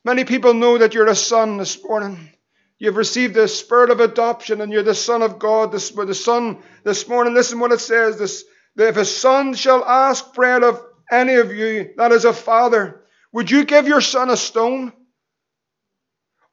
many 0.03 0.23
people 0.23 0.53
know 0.53 0.77
that 0.77 0.93
you're 0.93 1.07
a 1.07 1.15
son 1.15 1.57
this 1.57 1.83
morning. 1.83 2.29
You've 2.77 2.97
received 2.97 3.33
the 3.33 3.47
spirit 3.47 3.91
of 3.91 3.99
adoption, 3.99 4.61
and 4.61 4.71
you're 4.71 4.83
the 4.83 4.93
son 4.93 5.21
of 5.21 5.39
God. 5.39 5.71
This, 5.71 5.89
the 5.89 6.13
son 6.13 6.59
this 6.83 7.07
morning. 7.07 7.33
Listen 7.33 7.59
what 7.59 7.71
it 7.71 7.79
says. 7.79 8.17
This, 8.17 8.43
that 8.75 8.89
if 8.89 8.97
a 8.97 9.05
son 9.05 9.53
shall 9.53 9.85
ask 9.85 10.33
bread 10.33 10.63
of 10.63 10.81
any 11.11 11.35
of 11.35 11.53
you, 11.53 11.91
that 11.97 12.11
is 12.11 12.25
a 12.25 12.33
father, 12.33 13.03
would 13.31 13.49
you 13.49 13.65
give 13.65 13.87
your 13.87 14.01
son 14.01 14.29
a 14.29 14.37
stone? 14.37 14.93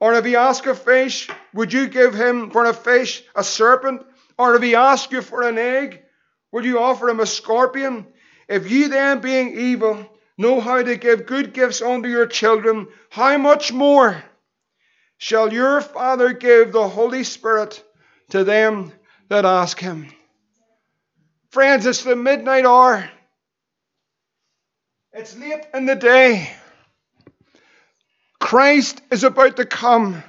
Or 0.00 0.14
if 0.14 0.24
he 0.24 0.34
ask 0.34 0.66
a 0.66 0.74
fish, 0.74 1.28
would 1.52 1.72
you 1.72 1.86
give 1.86 2.14
him 2.14 2.50
for 2.50 2.64
a 2.64 2.72
fish 2.72 3.22
a 3.36 3.44
serpent? 3.44 4.02
Or 4.38 4.54
if 4.54 4.62
he 4.62 4.74
ask 4.74 5.12
you 5.12 5.20
for 5.20 5.42
an 5.42 5.58
egg, 5.58 6.02
would 6.50 6.64
you 6.64 6.80
offer 6.80 7.08
him 7.08 7.20
a 7.20 7.26
scorpion? 7.26 8.06
If 8.48 8.70
ye 8.70 8.88
then, 8.88 9.20
being 9.20 9.56
evil, 9.56 10.10
know 10.38 10.60
how 10.60 10.82
to 10.82 10.96
give 10.96 11.26
good 11.26 11.52
gifts 11.52 11.82
unto 11.82 12.08
your 12.08 12.26
children, 12.26 12.88
how 13.10 13.36
much 13.36 13.72
more 13.72 14.24
shall 15.18 15.52
your 15.52 15.82
Father 15.82 16.32
give 16.32 16.72
the 16.72 16.88
Holy 16.88 17.22
Spirit 17.22 17.84
to 18.30 18.42
them 18.42 18.90
that 19.28 19.44
ask 19.44 19.78
him? 19.78 20.08
Friends, 21.50 21.84
it's 21.84 22.04
the 22.04 22.16
midnight 22.16 22.64
hour. 22.64 23.08
It's 25.12 25.36
late 25.36 25.66
in 25.74 25.84
the 25.84 25.96
day. 25.96 26.50
Christ 28.40 29.00
is 29.12 29.22
about 29.22 29.56
to 29.58 29.64
come. 29.64 30.24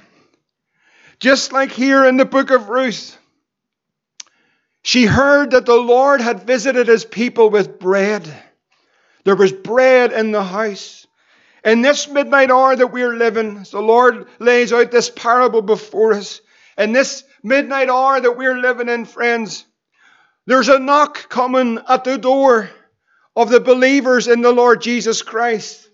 Just 1.18 1.52
like 1.52 1.72
here 1.72 2.04
in 2.04 2.16
the 2.16 2.24
book 2.24 2.50
of 2.50 2.68
Ruth, 2.68 3.18
she 4.82 5.06
heard 5.06 5.52
that 5.52 5.66
the 5.66 5.76
Lord 5.76 6.20
had 6.20 6.46
visited 6.46 6.88
his 6.88 7.04
people 7.04 7.50
with 7.50 7.78
bread. 7.78 8.28
There 9.24 9.36
was 9.36 9.52
bread 9.52 10.12
in 10.12 10.32
the 10.32 10.42
house. 10.42 11.06
In 11.64 11.82
this 11.82 12.08
midnight 12.08 12.50
hour 12.50 12.74
that 12.74 12.92
we 12.92 13.02
are 13.02 13.14
living, 13.14 13.64
the 13.70 13.80
Lord 13.80 14.26
lays 14.40 14.72
out 14.72 14.90
this 14.90 15.10
parable 15.10 15.62
before 15.62 16.14
us. 16.14 16.40
In 16.76 16.92
this 16.92 17.22
midnight 17.42 17.88
hour 17.88 18.20
that 18.20 18.36
we're 18.36 18.58
living 18.58 18.88
in, 18.88 19.04
friends, 19.04 19.64
there's 20.46 20.68
a 20.68 20.80
knock 20.80 21.28
coming 21.28 21.78
at 21.88 22.02
the 22.02 22.18
door 22.18 22.68
of 23.36 23.48
the 23.48 23.60
believers 23.60 24.26
in 24.26 24.42
the 24.42 24.50
Lord 24.50 24.82
Jesus 24.82 25.22
Christ. 25.22 25.88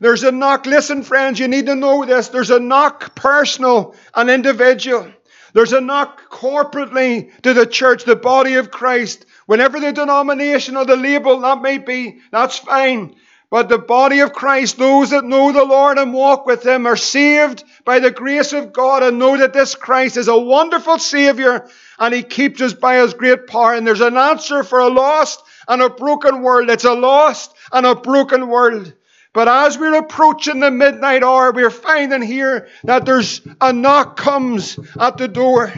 There's 0.00 0.22
a 0.22 0.32
knock. 0.32 0.66
Listen, 0.66 1.02
friends, 1.02 1.40
you 1.40 1.48
need 1.48 1.66
to 1.66 1.74
know 1.74 2.04
this. 2.04 2.28
There's 2.28 2.50
a 2.50 2.60
knock 2.60 3.14
personal 3.14 3.96
and 4.14 4.30
individual. 4.30 5.12
There's 5.54 5.72
a 5.72 5.80
knock 5.80 6.30
corporately 6.30 7.32
to 7.42 7.54
the 7.54 7.66
church, 7.66 8.04
the 8.04 8.16
body 8.16 8.54
of 8.54 8.70
Christ. 8.70 9.26
Whenever 9.46 9.80
the 9.80 9.92
denomination 9.92 10.76
or 10.76 10.84
the 10.84 10.96
label 10.96 11.40
that 11.40 11.62
may 11.62 11.78
be, 11.78 12.20
that's 12.30 12.58
fine. 12.58 13.16
But 13.50 13.70
the 13.70 13.78
body 13.78 14.20
of 14.20 14.34
Christ, 14.34 14.76
those 14.76 15.10
that 15.10 15.24
know 15.24 15.52
the 15.52 15.64
Lord 15.64 15.96
and 15.96 16.12
walk 16.12 16.44
with 16.44 16.66
Him, 16.66 16.86
are 16.86 16.98
saved 16.98 17.64
by 17.84 17.98
the 17.98 18.10
grace 18.10 18.52
of 18.52 18.74
God 18.74 19.02
and 19.02 19.18
know 19.18 19.38
that 19.38 19.54
this 19.54 19.74
Christ 19.74 20.18
is 20.18 20.28
a 20.28 20.38
wonderful 20.38 20.98
Savior 20.98 21.66
and 21.98 22.14
He 22.14 22.22
keeps 22.22 22.60
us 22.60 22.74
by 22.74 22.98
His 22.98 23.14
great 23.14 23.46
power. 23.46 23.74
And 23.74 23.86
there's 23.86 24.02
an 24.02 24.18
answer 24.18 24.62
for 24.62 24.80
a 24.80 24.88
lost 24.88 25.42
and 25.66 25.80
a 25.80 25.88
broken 25.88 26.42
world. 26.42 26.68
It's 26.68 26.84
a 26.84 26.92
lost 26.92 27.54
and 27.72 27.86
a 27.86 27.94
broken 27.94 28.48
world. 28.48 28.92
But 29.38 29.46
as 29.46 29.78
we're 29.78 29.94
approaching 29.94 30.58
the 30.58 30.72
midnight 30.72 31.22
hour, 31.22 31.52
we're 31.52 31.70
finding 31.70 32.22
here 32.22 32.66
that 32.82 33.06
there's 33.06 33.40
a 33.60 33.72
knock 33.72 34.16
comes 34.16 34.76
at 34.98 35.16
the 35.16 35.28
door. 35.28 35.72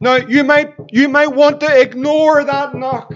Now 0.00 0.16
you 0.16 0.42
might 0.42 0.74
you 0.90 1.08
might 1.08 1.32
want 1.32 1.60
to 1.60 1.80
ignore 1.80 2.42
that 2.42 2.74
knock. 2.74 3.14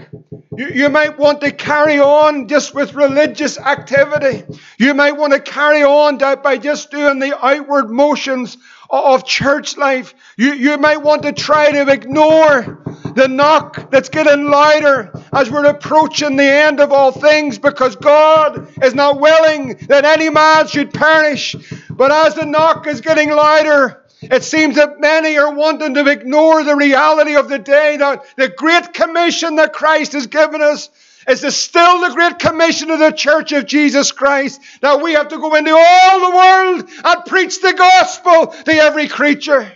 You, 0.55 0.67
you 0.67 0.87
might 0.87 1.19
want 1.19 1.41
to 1.41 1.51
carry 1.51 1.99
on 1.99 2.47
just 2.47 2.73
with 2.73 2.93
religious 2.93 3.57
activity. 3.57 4.45
You 4.77 4.93
might 4.93 5.17
want 5.17 5.33
to 5.33 5.41
carry 5.41 5.83
on 5.83 6.19
by 6.41 6.57
just 6.57 6.89
doing 6.89 7.19
the 7.19 7.37
outward 7.45 7.89
motions 7.89 8.57
of 8.91 9.25
church 9.25 9.77
life. 9.77 10.13
You, 10.37 10.53
you 10.53 10.77
might 10.77 11.01
want 11.01 11.23
to 11.23 11.31
try 11.31 11.71
to 11.71 11.91
ignore 11.91 12.83
the 13.15 13.27
knock 13.27 13.89
that's 13.89 14.09
getting 14.09 14.45
louder 14.45 15.11
as 15.33 15.49
we're 15.49 15.65
approaching 15.65 16.35
the 16.35 16.43
end 16.43 16.79
of 16.79 16.91
all 16.91 17.11
things 17.11 17.57
because 17.57 17.95
God 17.95 18.67
is 18.83 18.93
not 18.93 19.19
willing 19.19 19.77
that 19.87 20.05
any 20.05 20.29
man 20.29 20.67
should 20.67 20.93
perish. 20.93 21.55
But 21.89 22.11
as 22.11 22.35
the 22.35 22.45
knock 22.45 22.87
is 22.87 23.01
getting 23.01 23.31
louder, 23.31 24.03
it 24.21 24.43
seems 24.43 24.75
that 24.75 24.99
many 24.99 25.37
are 25.37 25.53
wanting 25.53 25.95
to 25.95 26.07
ignore 26.07 26.63
the 26.63 26.75
reality 26.75 27.35
of 27.35 27.49
the 27.49 27.59
day 27.59 27.97
that 27.97 28.23
the 28.35 28.49
great 28.49 28.93
commission 28.93 29.55
that 29.55 29.73
Christ 29.73 30.13
has 30.13 30.27
given 30.27 30.61
us 30.61 30.89
is 31.27 31.41
the, 31.41 31.51
still 31.51 32.01
the 32.01 32.13
great 32.13 32.39
commission 32.39 32.91
of 32.91 32.99
the 32.99 33.11
church 33.11 33.51
of 33.51 33.65
Jesus 33.65 34.11
Christ 34.11 34.61
that 34.81 35.01
we 35.01 35.13
have 35.13 35.29
to 35.29 35.37
go 35.37 35.55
into 35.55 35.75
all 35.77 36.31
the 36.31 36.35
world 36.35 36.89
and 37.03 37.25
preach 37.25 37.61
the 37.61 37.73
gospel 37.73 38.47
to 38.47 38.71
every 38.71 39.07
creature. 39.07 39.71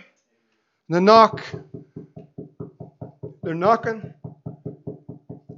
The 0.88 1.00
knock. 1.00 1.42
They're 3.42 3.54
knocking. 3.54 4.14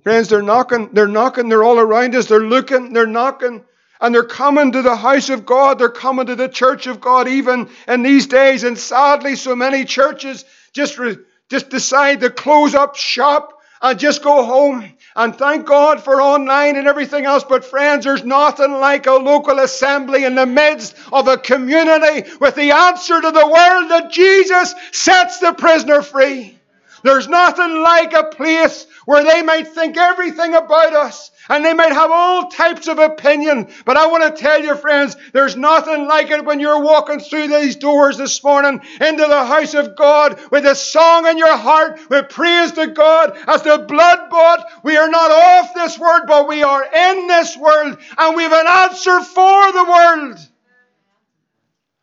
Friends, 0.02 0.28
they're 0.28 0.42
knocking. 0.42 0.90
They're 0.92 1.08
knocking. 1.08 1.48
They're 1.48 1.64
all 1.64 1.78
around 1.78 2.14
us. 2.14 2.26
They're 2.26 2.40
looking. 2.40 2.92
They're 2.92 3.06
knocking. 3.06 3.64
And 4.00 4.14
they're 4.14 4.24
coming 4.24 4.72
to 4.72 4.82
the 4.82 4.96
house 4.96 5.28
of 5.28 5.44
God. 5.44 5.78
They're 5.78 5.88
coming 5.88 6.26
to 6.26 6.36
the 6.36 6.48
church 6.48 6.86
of 6.86 7.00
God 7.00 7.28
even 7.28 7.68
in 7.86 8.02
these 8.02 8.26
days. 8.26 8.64
And 8.64 8.78
sadly, 8.78 9.36
so 9.36 9.56
many 9.56 9.84
churches 9.84 10.44
just, 10.72 10.98
re, 10.98 11.16
just 11.50 11.68
decide 11.68 12.20
to 12.20 12.30
close 12.30 12.74
up 12.74 12.96
shop 12.96 13.60
and 13.82 13.98
just 13.98 14.22
go 14.22 14.44
home. 14.44 14.92
And 15.18 15.36
thank 15.36 15.66
God 15.66 16.00
for 16.00 16.22
online 16.22 16.76
and 16.76 16.86
everything 16.86 17.24
else. 17.24 17.42
But 17.42 17.64
friends, 17.64 18.04
there's 18.04 18.22
nothing 18.22 18.70
like 18.70 19.08
a 19.08 19.14
local 19.14 19.58
assembly 19.58 20.22
in 20.24 20.36
the 20.36 20.46
midst 20.46 20.94
of 21.12 21.26
a 21.26 21.36
community 21.36 22.30
with 22.40 22.54
the 22.54 22.70
answer 22.70 23.20
to 23.20 23.30
the 23.32 23.46
world 23.46 23.90
that 23.90 24.12
Jesus 24.12 24.72
sets 24.92 25.40
the 25.40 25.54
prisoner 25.54 26.02
free. 26.02 26.57
There's 27.02 27.28
nothing 27.28 27.82
like 27.82 28.12
a 28.12 28.24
place 28.24 28.86
where 29.04 29.24
they 29.24 29.42
might 29.42 29.68
think 29.68 29.96
everything 29.96 30.54
about 30.54 30.92
us 30.92 31.30
and 31.48 31.64
they 31.64 31.74
might 31.74 31.92
have 31.92 32.10
all 32.10 32.50
types 32.50 32.88
of 32.88 32.98
opinion. 32.98 33.68
But 33.84 33.96
I 33.96 34.06
want 34.06 34.36
to 34.36 34.42
tell 34.42 34.62
you, 34.62 34.76
friends, 34.76 35.16
there's 35.32 35.56
nothing 35.56 36.06
like 36.06 36.30
it 36.30 36.44
when 36.44 36.60
you're 36.60 36.82
walking 36.82 37.20
through 37.20 37.48
these 37.48 37.76
doors 37.76 38.18
this 38.18 38.42
morning 38.44 38.80
into 39.00 39.26
the 39.26 39.46
house 39.46 39.74
of 39.74 39.96
God 39.96 40.38
with 40.50 40.66
a 40.66 40.74
song 40.74 41.26
in 41.26 41.38
your 41.38 41.56
heart, 41.56 42.00
with 42.10 42.28
praise 42.28 42.72
to 42.72 42.88
God 42.88 43.36
as 43.46 43.62
the 43.62 43.78
blood 43.78 44.30
bought. 44.30 44.66
We 44.82 44.96
are 44.96 45.08
not 45.08 45.66
of 45.66 45.74
this 45.74 45.98
world, 45.98 46.22
but 46.26 46.48
we 46.48 46.62
are 46.62 46.84
in 46.84 47.26
this 47.26 47.56
world 47.56 47.98
and 48.18 48.36
we 48.36 48.42
have 48.42 48.52
an 48.52 48.66
answer 48.66 49.20
for 49.20 49.72
the 49.72 49.84
world. 49.84 50.38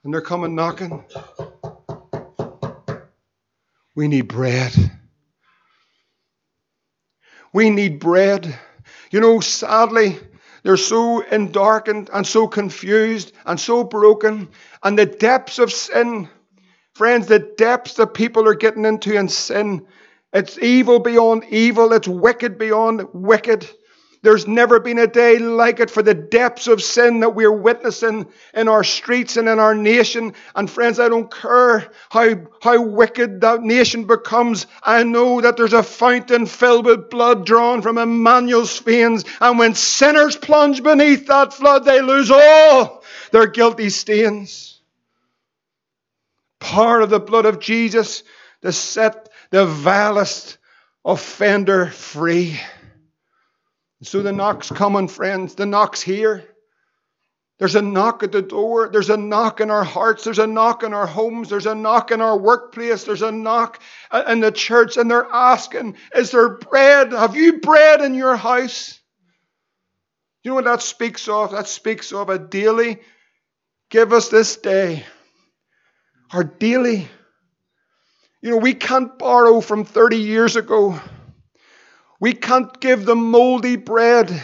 And 0.03 0.13
they're 0.13 0.21
coming 0.21 0.55
knocking. 0.55 1.03
We 3.95 4.09
need 4.09 4.27
bread. 4.27 4.73
We 7.53 7.69
need 7.69 7.99
bread. 7.99 8.59
You 9.11 9.21
know, 9.21 9.39
sadly, 9.39 10.19
they're 10.63 10.75
so 10.75 11.21
darkened 11.51 12.09
and 12.13 12.27
so 12.27 12.47
confused 12.47 13.31
and 13.45 13.57
so 13.57 13.85
broken. 13.85 14.49
And 14.83 14.99
the 14.99 15.05
depths 15.05 15.59
of 15.59 15.71
sin, 15.71 16.27
friends, 16.93 17.27
the 17.27 17.39
depths 17.39 17.93
that 17.93 18.13
people 18.13 18.47
are 18.49 18.55
getting 18.55 18.83
into 18.83 19.15
in 19.15 19.29
sin, 19.29 19.85
it's 20.33 20.57
evil 20.57 20.99
beyond 20.99 21.45
evil, 21.49 21.93
it's 21.93 22.09
wicked 22.09 22.57
beyond 22.57 23.07
wicked. 23.13 23.69
There's 24.25 24.47
never 24.47 24.79
been 24.79 24.97
a 24.97 25.05
day 25.05 25.37
like 25.37 25.79
it 25.79 25.91
for 25.91 26.01
the 26.01 26.15
depths 26.15 26.65
of 26.65 26.81
sin 26.81 27.19
that 27.19 27.35
we're 27.35 27.51
witnessing 27.51 28.25
in 28.55 28.67
our 28.67 28.83
streets 28.83 29.37
and 29.37 29.47
in 29.47 29.59
our 29.59 29.75
nation. 29.75 30.33
And 30.55 30.67
friends, 30.67 30.99
I 30.99 31.09
don't 31.09 31.31
care 31.31 31.91
how, 32.09 32.35
how 32.59 32.81
wicked 32.81 33.41
that 33.41 33.61
nation 33.61 34.05
becomes. 34.05 34.65
I 34.81 35.03
know 35.03 35.41
that 35.41 35.57
there's 35.57 35.73
a 35.73 35.83
fountain 35.83 36.47
filled 36.47 36.87
with 36.87 37.11
blood 37.11 37.45
drawn 37.45 37.83
from 37.83 37.99
Emmanuel's 37.99 38.79
veins. 38.79 39.25
And 39.39 39.59
when 39.59 39.75
sinners 39.75 40.35
plunge 40.35 40.81
beneath 40.81 41.27
that 41.27 41.53
flood, 41.53 41.85
they 41.85 42.01
lose 42.01 42.31
all 42.31 43.03
their 43.29 43.45
guilty 43.45 43.91
stains. 43.91 44.81
Part 46.59 47.03
of 47.03 47.11
the 47.11 47.19
blood 47.19 47.45
of 47.45 47.59
Jesus 47.59 48.23
to 48.63 48.71
set 48.71 49.29
the 49.51 49.67
vilest 49.67 50.57
offender 51.05 51.85
free. 51.91 52.59
So 54.03 54.21
the 54.21 54.31
knock's 54.31 54.69
coming, 54.69 55.07
friends. 55.07 55.55
The 55.55 55.65
knock's 55.65 56.01
here. 56.01 56.43
There's 57.57 57.75
a 57.75 57.81
knock 57.81 58.21
at 58.23 58.33
the 58.33 58.41
door. 58.41 58.89
There's 58.89 59.09
a 59.09 59.15
knock 59.15 59.61
in 59.61 59.71
our 59.71 59.85
hearts. 59.85 60.25
There's 60.25 60.39
a 60.39 60.47
knock 60.47 60.83
in 60.83 60.93
our 60.93 61.07
homes. 61.07 61.49
There's 61.49 61.65
a 61.65 61.75
knock 61.75 62.11
in 62.11 62.19
our 62.19 62.37
workplace. 62.37 63.05
There's 63.05 63.21
a 63.21 63.31
knock 63.31 63.81
uh, 64.11 64.23
in 64.27 64.41
the 64.41 64.51
church. 64.51 64.97
And 64.97 65.09
they're 65.09 65.27
asking, 65.31 65.95
Is 66.13 66.31
there 66.31 66.49
bread? 66.49 67.13
Have 67.13 67.37
you 67.37 67.59
bread 67.59 68.01
in 68.01 68.13
your 68.13 68.35
house? 68.35 68.99
You 70.43 70.51
know 70.51 70.55
what 70.55 70.65
that 70.65 70.81
speaks 70.81 71.29
of? 71.29 71.51
That 71.51 71.67
speaks 71.67 72.11
of 72.11 72.29
a 72.29 72.37
daily, 72.37 72.99
give 73.89 74.11
us 74.11 74.27
this 74.29 74.57
day. 74.57 75.05
Our 76.31 76.43
daily. 76.43 77.07
You 78.41 78.51
know, 78.51 78.57
we 78.57 78.73
can't 78.73 79.17
borrow 79.17 79.61
from 79.61 79.85
30 79.85 80.17
years 80.17 80.55
ago. 80.55 80.99
We 82.19 82.33
can't 82.33 82.79
give 82.79 83.05
them 83.05 83.31
moldy 83.31 83.75
bread. 83.75 84.41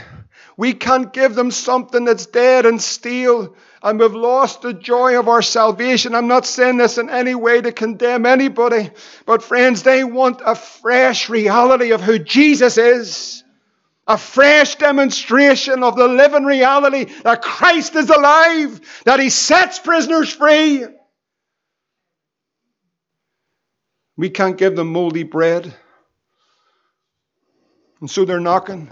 We 0.57 0.73
can't 0.73 1.11
give 1.13 1.35
them 1.35 1.51
something 1.51 2.05
that's 2.05 2.25
dead 2.25 2.65
and 2.65 2.81
stale. 2.81 3.55
And 3.81 3.99
we've 3.99 4.13
lost 4.13 4.61
the 4.61 4.73
joy 4.73 5.17
of 5.17 5.27
our 5.27 5.41
salvation. 5.41 6.13
I'm 6.13 6.27
not 6.27 6.45
saying 6.45 6.77
this 6.77 6.97
in 6.97 7.09
any 7.09 7.33
way 7.33 7.61
to 7.61 7.71
condemn 7.71 8.25
anybody. 8.25 8.91
But 9.25 9.41
friends, 9.41 9.83
they 9.83 10.03
want 10.03 10.41
a 10.45 10.53
fresh 10.53 11.29
reality 11.29 11.91
of 11.91 12.01
who 12.01 12.19
Jesus 12.19 12.77
is. 12.77 13.43
A 14.07 14.17
fresh 14.17 14.75
demonstration 14.75 15.83
of 15.83 15.95
the 15.95 16.07
living 16.07 16.43
reality 16.43 17.05
that 17.23 17.41
Christ 17.41 17.95
is 17.95 18.09
alive, 18.09 18.81
that 19.05 19.19
He 19.19 19.29
sets 19.29 19.79
prisoners 19.79 20.31
free. 20.31 20.85
We 24.17 24.29
can't 24.29 24.57
give 24.57 24.75
them 24.75 24.91
moldy 24.91 25.23
bread. 25.23 25.73
And 28.01 28.09
so 28.09 28.25
they're 28.25 28.39
knocking. 28.39 28.89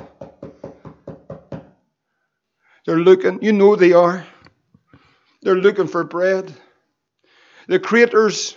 They're 2.86 3.00
looking. 3.00 3.42
You 3.42 3.52
know 3.52 3.76
they 3.76 3.94
are. 3.94 4.26
They're 5.42 5.56
looking 5.56 5.88
for 5.88 6.04
bread. 6.04 6.54
The 7.68 7.80
creators, 7.80 8.56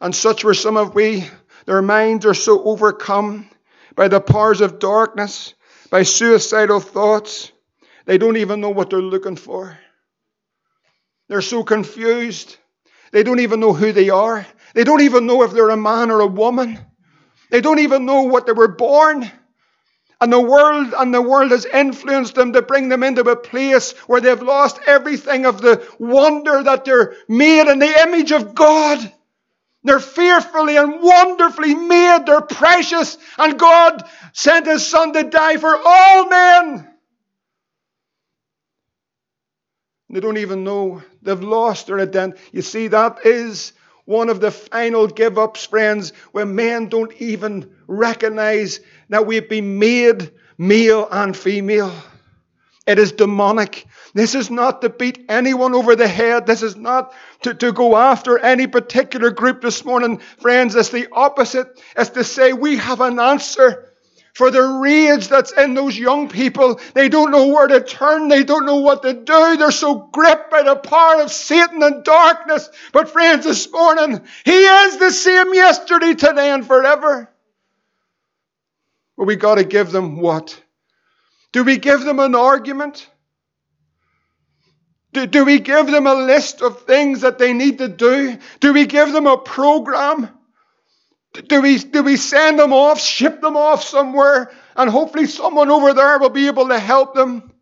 and 0.00 0.14
such 0.14 0.44
were 0.44 0.54
some 0.54 0.76
of 0.76 0.94
we, 0.94 1.28
their 1.66 1.82
minds 1.82 2.26
are 2.26 2.34
so 2.34 2.62
overcome 2.64 3.48
by 3.94 4.08
the 4.08 4.20
powers 4.20 4.60
of 4.60 4.78
darkness, 4.78 5.54
by 5.90 6.02
suicidal 6.02 6.80
thoughts, 6.80 7.52
they 8.06 8.18
don't 8.18 8.36
even 8.36 8.60
know 8.60 8.70
what 8.70 8.90
they're 8.90 9.00
looking 9.00 9.36
for. 9.36 9.78
They're 11.28 11.40
so 11.40 11.62
confused. 11.62 12.56
They 13.12 13.22
don't 13.22 13.40
even 13.40 13.60
know 13.60 13.72
who 13.72 13.92
they 13.92 14.10
are. 14.10 14.46
They 14.74 14.84
don't 14.84 15.02
even 15.02 15.26
know 15.26 15.42
if 15.42 15.52
they're 15.52 15.70
a 15.70 15.76
man 15.76 16.10
or 16.10 16.20
a 16.20 16.26
woman. 16.26 16.78
They 17.50 17.60
don't 17.60 17.78
even 17.78 18.04
know 18.04 18.22
what 18.22 18.46
they 18.46 18.52
were 18.52 18.68
born. 18.68 19.30
And 20.24 20.32
the 20.32 20.40
world 20.40 20.94
and 20.96 21.12
the 21.12 21.20
world 21.20 21.50
has 21.50 21.66
influenced 21.66 22.34
them 22.34 22.54
to 22.54 22.62
bring 22.62 22.88
them 22.88 23.02
into 23.02 23.20
a 23.28 23.36
place 23.36 23.92
where 24.06 24.22
they've 24.22 24.40
lost 24.40 24.80
everything 24.86 25.44
of 25.44 25.60
the 25.60 25.86
wonder 25.98 26.62
that 26.62 26.86
they're 26.86 27.14
made 27.28 27.70
in 27.70 27.78
the 27.78 28.00
image 28.00 28.32
of 28.32 28.54
God. 28.54 29.12
They're 29.82 30.00
fearfully 30.00 30.78
and 30.78 31.02
wonderfully 31.02 31.74
made. 31.74 32.24
They're 32.24 32.40
precious. 32.40 33.18
And 33.36 33.58
God 33.58 34.02
sent 34.32 34.64
His 34.64 34.86
Son 34.86 35.12
to 35.12 35.24
die 35.24 35.58
for 35.58 35.78
all 35.84 36.26
men. 36.30 36.88
They 40.08 40.20
don't 40.20 40.38
even 40.38 40.64
know. 40.64 41.02
They've 41.20 41.38
lost 41.38 41.88
their 41.88 42.00
identity. 42.00 42.40
You 42.50 42.62
see, 42.62 42.88
that 42.88 43.26
is 43.26 43.73
one 44.04 44.28
of 44.28 44.40
the 44.40 44.50
final 44.50 45.06
give 45.06 45.38
ups, 45.38 45.66
friends, 45.66 46.12
where 46.32 46.46
men 46.46 46.88
don't 46.88 47.12
even 47.20 47.70
recognize 47.86 48.80
that 49.08 49.26
we've 49.26 49.48
been 49.48 49.78
made 49.78 50.30
male 50.58 51.08
and 51.10 51.36
female. 51.36 51.92
It 52.86 52.98
is 52.98 53.12
demonic. 53.12 53.86
This 54.12 54.34
is 54.34 54.50
not 54.50 54.82
to 54.82 54.90
beat 54.90 55.24
anyone 55.28 55.74
over 55.74 55.96
the 55.96 56.06
head. 56.06 56.46
This 56.46 56.62
is 56.62 56.76
not 56.76 57.14
to, 57.42 57.54
to 57.54 57.72
go 57.72 57.96
after 57.96 58.38
any 58.38 58.66
particular 58.66 59.30
group 59.30 59.62
this 59.62 59.84
morning. 59.84 60.18
Friends, 60.38 60.74
it's 60.74 60.90
the 60.90 61.08
opposite. 61.10 61.80
It's 61.96 62.10
to 62.10 62.24
say 62.24 62.52
we 62.52 62.76
have 62.76 63.00
an 63.00 63.18
answer 63.18 63.93
for 64.34 64.50
the 64.50 64.62
rage 64.62 65.28
that's 65.28 65.52
in 65.52 65.74
those 65.74 65.96
young 65.96 66.28
people. 66.28 66.80
They 66.92 67.08
don't 67.08 67.30
know 67.30 67.46
where 67.46 67.68
to 67.68 67.80
turn. 67.80 68.28
They 68.28 68.42
don't 68.42 68.66
know 68.66 68.80
what 68.80 69.02
to 69.02 69.12
do. 69.12 69.56
They're 69.56 69.70
so 69.70 70.08
gripped 70.12 70.50
by 70.50 70.64
the 70.64 70.74
power 70.76 71.22
of 71.22 71.32
Satan 71.32 71.82
and 71.82 72.04
darkness. 72.04 72.68
But 72.92 73.10
friends, 73.10 73.44
this 73.44 73.70
morning, 73.70 74.20
He 74.44 74.64
is 74.64 74.98
the 74.98 75.12
same 75.12 75.54
yesterday, 75.54 76.14
today, 76.14 76.50
and 76.50 76.66
forever. 76.66 77.30
But 79.16 79.26
we 79.26 79.36
got 79.36 79.54
to 79.54 79.64
give 79.64 79.92
them 79.92 80.16
what? 80.16 80.60
Do 81.52 81.62
we 81.62 81.78
give 81.78 82.02
them 82.02 82.18
an 82.18 82.34
argument? 82.34 83.08
Do, 85.12 85.28
do 85.28 85.44
we 85.44 85.60
give 85.60 85.86
them 85.86 86.08
a 86.08 86.14
list 86.14 86.60
of 86.60 86.82
things 86.82 87.20
that 87.20 87.38
they 87.38 87.52
need 87.52 87.78
to 87.78 87.86
do? 87.86 88.36
Do 88.58 88.72
we 88.72 88.86
give 88.86 89.12
them 89.12 89.28
a 89.28 89.38
program? 89.38 90.28
Do 91.34 91.60
we, 91.62 91.78
do 91.78 92.02
we 92.04 92.16
send 92.16 92.58
them 92.60 92.72
off, 92.72 93.00
ship 93.00 93.40
them 93.40 93.56
off 93.56 93.82
somewhere, 93.82 94.52
and 94.76 94.88
hopefully 94.88 95.26
someone 95.26 95.70
over 95.70 95.92
there 95.92 96.18
will 96.18 96.30
be 96.30 96.46
able 96.46 96.68
to 96.68 96.78
help 96.78 97.14
them? 97.14 97.52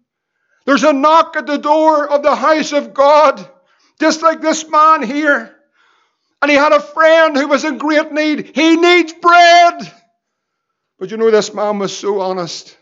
There's 0.66 0.84
a 0.84 0.92
knock 0.92 1.36
at 1.36 1.46
the 1.46 1.56
door 1.56 2.08
of 2.08 2.22
the 2.22 2.34
house 2.34 2.72
of 2.72 2.92
God, 2.92 3.44
just 3.98 4.22
like 4.22 4.40
this 4.40 4.68
man 4.68 5.02
here. 5.02 5.56
And 6.40 6.50
he 6.50 6.56
had 6.56 6.72
a 6.72 6.80
friend 6.80 7.36
who 7.36 7.48
was 7.48 7.64
in 7.64 7.78
great 7.78 8.12
need. 8.12 8.52
He 8.54 8.76
needs 8.76 9.12
bread. 9.14 9.92
But 10.98 11.10
you 11.10 11.16
know, 11.16 11.30
this 11.30 11.54
man 11.54 11.78
was 11.78 11.96
so 11.96 12.20
honest. 12.20 12.76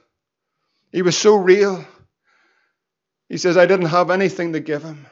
He 0.91 1.03
was 1.03 1.17
so 1.17 1.37
real. 1.37 1.85
He 3.29 3.37
says, 3.37 3.57
I 3.57 3.67
didn't 3.67 3.87
have 3.87 4.11
anything 4.11 4.55
to 4.55 4.61
give 4.61 4.83
him. 4.83 5.07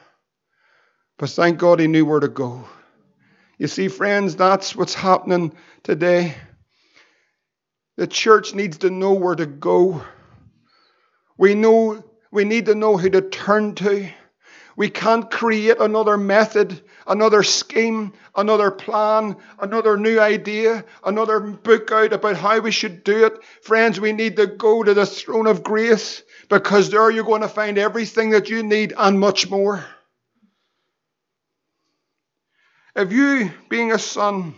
But 1.17 1.29
thank 1.29 1.57
God 1.57 1.79
he 1.79 1.87
knew 1.87 2.05
where 2.05 2.19
to 2.19 2.27
go. 2.27 2.65
You 3.59 3.67
see, 3.67 3.89
friends, 3.89 4.37
that's 4.37 4.73
what's 4.73 4.93
happening 4.93 5.53
today. 5.83 6.33
The 7.97 8.07
church 8.07 8.55
needs 8.55 8.77
to 8.79 8.89
know 8.89 9.13
where 9.13 9.35
to 9.35 9.45
go. 9.45 10.01
We 11.37 11.55
know 11.55 12.01
we 12.31 12.45
need 12.45 12.67
to 12.67 12.75
know 12.75 12.95
who 12.95 13.09
to 13.09 13.21
turn 13.21 13.75
to. 13.75 14.09
We 14.77 14.89
can't 14.89 15.29
create 15.29 15.77
another 15.81 16.15
method, 16.15 16.81
another 17.05 17.43
scheme, 17.43 18.13
another 18.33 18.71
plan, 18.71 19.35
another 19.59 19.97
new 19.97 20.21
idea, 20.21 20.85
another 21.03 21.41
book 21.41 21.91
out 21.91 22.13
about 22.13 22.37
how 22.37 22.61
we 22.61 22.71
should 22.71 23.03
do 23.03 23.25
it. 23.25 23.43
Friends, 23.61 23.99
we 23.99 24.13
need 24.13 24.37
to 24.37 24.47
go 24.47 24.83
to 24.83 24.93
the 24.93 25.05
throne 25.05 25.47
of 25.47 25.63
grace 25.63 26.23
because 26.47 26.89
there 26.89 27.11
you're 27.11 27.25
going 27.25 27.41
to 27.41 27.49
find 27.49 27.77
everything 27.77 28.29
that 28.29 28.47
you 28.47 28.63
need 28.63 28.93
and 28.95 29.19
much 29.19 29.49
more. 29.49 29.83
If 32.99 33.13
you, 33.13 33.49
being 33.69 33.93
a 33.93 33.97
son, 33.97 34.55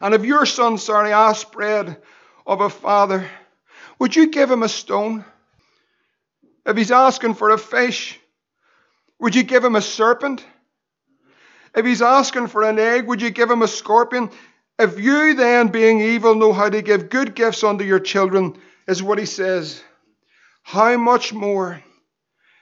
and 0.00 0.14
if 0.14 0.24
your 0.24 0.46
son, 0.46 0.78
sorry, 0.78 1.12
asked 1.12 1.52
bread 1.52 1.96
of 2.44 2.60
a 2.60 2.68
father, 2.68 3.30
would 4.00 4.16
you 4.16 4.26
give 4.26 4.50
him 4.50 4.64
a 4.64 4.68
stone? 4.68 5.24
If 6.66 6.76
he's 6.76 6.90
asking 6.90 7.34
for 7.34 7.50
a 7.50 7.58
fish, 7.58 8.18
would 9.20 9.36
you 9.36 9.44
give 9.44 9.62
him 9.62 9.76
a 9.76 9.80
serpent? 9.80 10.44
If 11.76 11.86
he's 11.86 12.02
asking 12.02 12.48
for 12.48 12.64
an 12.64 12.80
egg, 12.80 13.06
would 13.06 13.22
you 13.22 13.30
give 13.30 13.48
him 13.48 13.62
a 13.62 13.68
scorpion? 13.68 14.30
If 14.76 14.98
you 14.98 15.34
then, 15.34 15.68
being 15.68 16.00
evil, 16.00 16.34
know 16.34 16.52
how 16.52 16.68
to 16.68 16.82
give 16.82 17.10
good 17.10 17.36
gifts 17.36 17.62
unto 17.62 17.84
your 17.84 18.00
children, 18.00 18.58
is 18.88 19.04
what 19.04 19.20
he 19.20 19.26
says, 19.26 19.84
how 20.64 20.96
much 20.96 21.32
more 21.32 21.80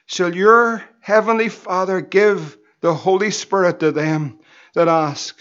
shall 0.04 0.34
your 0.34 0.84
heavenly 1.00 1.48
Father 1.48 2.02
give 2.02 2.58
the 2.82 2.92
Holy 2.92 3.30
Spirit 3.30 3.80
to 3.80 3.90
them 3.90 4.40
that 4.74 4.88
ask? 4.88 5.36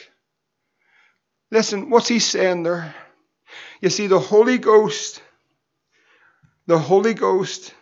Listen, 1.52 1.90
what's 1.90 2.08
he 2.08 2.20
saying 2.20 2.64
there? 2.64 2.96
You 3.82 3.90
see, 3.90 4.08
the 4.08 4.20
Holy 4.20 4.58
Ghost, 4.58 5.22
the 6.68 6.80
Holy 6.80 7.14
Ghost 7.14 7.74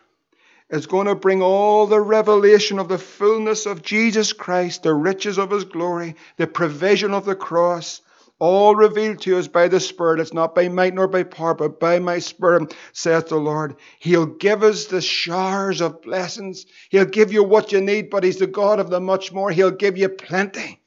is 0.70 0.88
going 0.88 1.08
to 1.08 1.16
bring 1.16 1.42
all 1.42 1.86
the 1.86 2.00
revelation 2.00 2.80
of 2.80 2.88
the 2.88 2.98
fullness 2.98 3.66
of 3.66 3.82
Jesus 3.82 4.34
Christ, 4.34 4.84
the 4.84 4.94
riches 4.94 5.38
of 5.38 5.52
his 5.52 5.66
glory, 5.66 6.16
the 6.38 6.48
provision 6.48 7.14
of 7.14 7.26
the 7.26 7.36
cross, 7.36 8.02
all 8.40 8.76
revealed 8.76 9.22
to 9.22 9.38
us 9.38 9.48
by 9.48 9.68
the 9.68 9.80
Spirit. 9.80 10.20
It's 10.20 10.34
not 10.34 10.56
by 10.56 10.68
might 10.68 10.96
nor 10.96 11.08
by 11.08 11.24
power, 11.24 11.54
but 11.54 11.80
by 11.80 12.00
my 12.00 12.18
Spirit, 12.20 12.76
saith 12.92 13.28
the 13.28 13.36
Lord. 13.38 13.76
He'll 14.00 14.26
give 14.26 14.64
us 14.64 14.86
the 14.86 15.02
showers 15.02 15.80
of 15.80 16.02
blessings. 16.02 16.66
He'll 16.90 17.06
give 17.06 17.32
you 17.32 17.44
what 17.44 17.72
you 17.72 17.82
need, 17.82 18.10
but 18.10 18.24
He's 18.24 18.40
the 18.40 18.48
God 18.48 18.80
of 18.80 18.90
the 18.90 19.00
much 19.00 19.32
more. 19.32 19.52
He'll 19.52 19.72
give 19.72 19.98
you 19.98 20.10
plenty. 20.10 20.81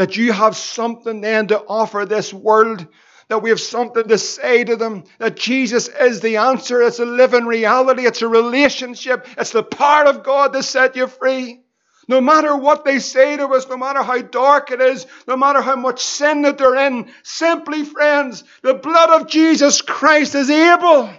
That 0.00 0.16
you 0.16 0.32
have 0.32 0.56
something 0.56 1.20
then 1.20 1.48
to 1.48 1.60
offer 1.60 2.06
this 2.06 2.32
world 2.32 2.86
that 3.28 3.42
we 3.42 3.50
have 3.50 3.60
something 3.60 4.08
to 4.08 4.16
say 4.16 4.64
to 4.64 4.76
them, 4.76 5.04
that 5.18 5.36
Jesus 5.36 5.88
is 5.88 6.22
the 6.22 6.38
answer. 6.38 6.80
It's 6.80 7.00
a 7.00 7.04
living 7.04 7.44
reality, 7.44 8.06
it's 8.06 8.22
a 8.22 8.26
relationship, 8.26 9.28
it's 9.36 9.50
the 9.50 9.62
power 9.62 10.06
of 10.06 10.22
God 10.22 10.54
to 10.54 10.62
set 10.62 10.96
you 10.96 11.06
free. 11.06 11.60
No 12.08 12.22
matter 12.22 12.56
what 12.56 12.86
they 12.86 12.98
say 12.98 13.36
to 13.36 13.46
us, 13.48 13.68
no 13.68 13.76
matter 13.76 14.02
how 14.02 14.22
dark 14.22 14.70
it 14.70 14.80
is, 14.80 15.06
no 15.28 15.36
matter 15.36 15.60
how 15.60 15.76
much 15.76 16.02
sin 16.02 16.40
that 16.42 16.56
they're 16.56 16.76
in, 16.76 17.12
simply, 17.22 17.84
friends, 17.84 18.42
the 18.62 18.72
blood 18.72 19.20
of 19.20 19.28
Jesus 19.28 19.82
Christ 19.82 20.34
is 20.34 20.48
able. 20.48 21.10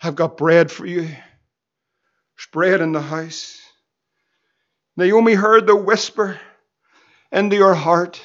I've 0.00 0.16
got 0.16 0.38
bread 0.38 0.70
for 0.70 0.86
you. 0.86 1.02
There's 1.02 2.48
bread 2.52 2.80
in 2.80 2.92
the 2.92 3.02
house. 3.02 3.60
Naomi 4.96 5.34
heard 5.34 5.66
the 5.66 5.76
whisper 5.76 6.40
into 7.36 7.54
your 7.54 7.74
heart 7.74 8.20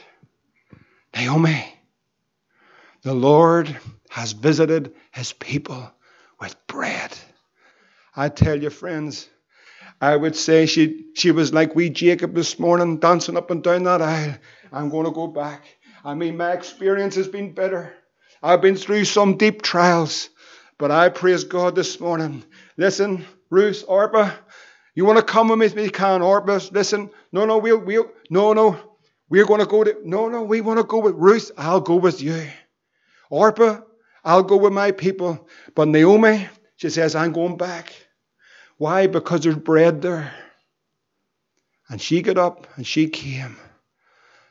Naomi, 1.14 1.66
the 3.04 3.14
Lord 3.14 3.78
has 4.10 4.32
visited 4.32 4.94
his 5.12 5.34
people 5.34 5.92
with 6.40 6.56
bread. 6.68 7.18
I 8.16 8.30
tell 8.30 8.62
you, 8.62 8.70
friends, 8.70 9.28
I 10.00 10.16
would 10.16 10.36
say 10.36 10.66
she, 10.66 11.08
she 11.16 11.32
was 11.32 11.54
like 11.54 11.76
wee 11.76 11.90
Jacob 11.90 12.34
this 12.34 12.58
morning, 12.58 13.00
dancing 13.00 13.38
up 13.38 13.52
and 13.52 13.62
down 13.62 13.84
that 13.84 14.02
aisle. 14.02 14.38
I'm 14.72 14.90
going 14.90 15.06
to 15.06 15.12
go 15.12 15.28
back. 15.28 15.64
I 16.06 16.14
mean, 16.14 16.38
my 16.38 16.54
experience 16.54 17.16
has 17.16 17.28
been 17.28 17.54
bitter. 17.54 17.94
I've 18.42 18.62
been 18.62 18.78
through 18.78 19.06
some 19.06 19.38
deep 19.38 19.62
trials, 19.62 20.30
but 20.78 20.90
I 20.92 21.10
praise 21.10 21.44
God 21.44 21.76
this 21.76 22.00
morning. 22.00 22.44
Listen, 22.78 23.26
Ruth, 23.50 23.84
Orpah, 23.88 24.32
you 24.96 25.06
want 25.06 25.20
to 25.20 25.26
come 25.26 25.50
with 25.50 25.76
me? 25.76 25.84
You 25.84 25.92
can, 25.92 26.22
Orpah. 26.22 26.60
Listen, 26.72 27.10
no, 27.32 27.46
no, 27.46 27.58
we'll, 27.60 27.80
we'll, 27.80 28.10
no, 28.30 28.54
no, 28.54 28.80
we're 29.32 29.46
going 29.46 29.62
to 29.62 29.66
go 29.66 29.82
to, 29.82 29.96
no, 30.04 30.28
no, 30.28 30.42
we 30.42 30.60
want 30.60 30.78
to 30.78 30.84
go 30.84 31.00
with 31.00 31.16
Ruth. 31.16 31.52
I'll 31.58 31.80
go 31.80 31.96
with 31.96 32.22
you. 32.22 32.50
Orpah, 33.30 33.80
I'll 34.26 34.44
go 34.44 34.58
with 34.58 34.74
my 34.74 34.92
people. 34.92 35.48
But 35.74 35.88
Naomi, 35.88 36.50
she 36.76 36.90
says, 36.90 37.16
I'm 37.16 37.32
going 37.32 37.56
back. 37.56 37.94
Why? 38.78 39.08
Because 39.08 39.40
there's 39.40 39.56
bread 39.56 40.02
there. 40.02 40.34
And 41.88 42.02
she 42.02 42.22
got 42.22 42.38
up 42.38 42.68
and 42.76 42.86
she 42.86 43.08
came. 43.08 43.56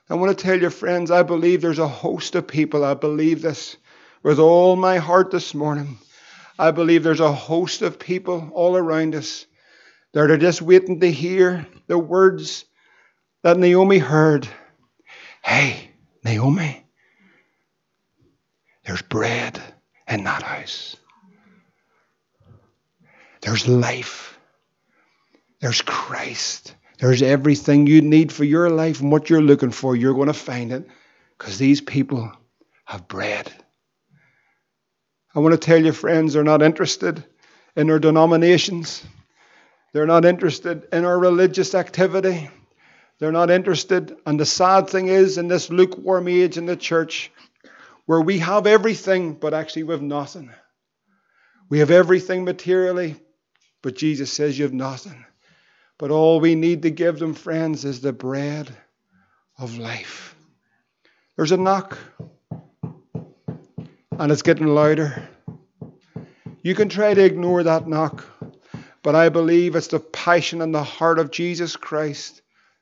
I 0.09 0.15
want 0.15 0.37
to 0.37 0.43
tell 0.43 0.59
you, 0.59 0.71
friends, 0.71 1.11
I 1.11 1.25
believe 1.25 1.61
there's 1.61 1.79
a 1.79 1.87
host 1.87 2.35
of 2.35 2.49
people. 2.49 2.83
I 2.83 2.95
believe 2.95 3.43
this 3.43 3.77
with 4.23 4.39
all 4.39 4.77
my 4.77 4.97
heart 4.97 5.31
this 5.31 5.55
morning. 5.55 5.99
I 6.59 6.71
believe 6.71 7.03
there's 7.03 7.21
a 7.21 7.31
host 7.31 7.83
of 7.83 7.99
people 7.99 8.51
all 8.55 8.79
around 8.79 9.15
us 9.15 9.45
that 10.15 10.31
are 10.31 10.39
just 10.39 10.63
waiting 10.63 11.01
to 11.01 11.13
hear 11.13 11.67
the 11.87 11.99
words 11.99 12.65
that 13.43 13.59
Naomi 13.59 13.99
heard. 13.99 14.49
Hey, 15.43 15.91
Naomi, 16.25 16.85
there's 18.85 19.03
bread 19.03 19.61
and 20.07 20.25
not 20.25 20.45
ice. 20.45 20.97
There's 23.43 23.67
life. 23.67 24.39
There's 25.61 25.83
Christ. 25.83 26.75
There's 26.99 27.23
everything 27.23 27.87
you 27.87 28.03
need 28.03 28.33
for 28.33 28.45
your 28.45 28.69
life 28.69 29.01
and 29.01 29.11
what 29.11 29.31
you're 29.31 29.43
looking 29.43 29.71
for. 29.71 29.97
You're 29.97 30.15
going 30.15 30.27
to 30.27 30.35
find 30.35 30.73
it 30.73 30.87
because 31.39 31.59
these 31.59 31.81
people 31.81 32.31
have 32.85 33.09
bread. 33.09 33.51
I 35.35 35.39
want 35.39 35.53
to 35.53 35.59
tell 35.59 35.83
you, 35.83 35.93
friends, 35.93 36.35
they're 36.35 36.45
not 36.45 36.63
interested 36.63 37.25
in 37.77 37.87
their 37.87 37.99
denominations. 37.99 39.03
They're 39.93 40.07
not 40.07 40.25
interested 40.25 40.87
in 40.93 41.05
our 41.05 41.19
religious 41.19 41.75
activity. 41.75 42.51
They're 43.21 43.31
not 43.31 43.51
interested. 43.51 44.17
And 44.27 44.41
the 44.41 44.47
sad 44.47 44.89
thing 44.89 45.09
is, 45.09 45.39
in 45.39 45.47
this 45.47 45.71
lukewarm 45.71 46.27
age 46.27 46.57
in 46.59 46.67
the 46.67 46.77
church, 46.77 47.31
where 48.07 48.21
we 48.21 48.39
have 48.39 48.67
everything, 48.67 49.35
but 49.35 49.55
actually 49.55 49.85
we 49.85 49.93
have 49.93 50.03
nothing. 50.03 50.51
We 51.69 51.79
have 51.79 51.93
everything 51.93 52.45
materially, 52.45 53.15
but 53.83 53.95
Jesus 53.95 54.33
says 54.33 54.59
you 54.59 54.65
have 54.65 54.73
nothing. 54.73 55.25
But 55.99 56.11
all 56.11 56.41
we 56.41 56.55
need 56.55 56.83
to 56.83 56.91
give 56.91 57.19
them, 57.19 57.35
friends, 57.35 57.85
is 57.85 58.01
the 58.01 58.13
bread 58.13 58.75
of 59.59 59.79
life. 59.79 60.35
There's 61.37 61.53
a 61.53 61.59
knock, 61.59 61.99
and 64.19 64.33
it's 64.33 64.43
getting 64.43 64.67
louder. 64.67 65.29
You 66.63 66.75
can 66.75 66.89
try 66.89 67.15
to 67.15 67.25
ignore 67.25 67.63
that 67.63 67.87
knock, 67.87 68.25
But 69.03 69.15
I 69.15 69.31
believe 69.31 69.77
it's 69.77 69.89
the 69.89 70.01
passion 70.01 70.61
and 70.61 70.75
the 70.75 70.83
heart 70.83 71.19
of 71.19 71.31
Jesus 71.31 71.77
Christ, 71.77 72.40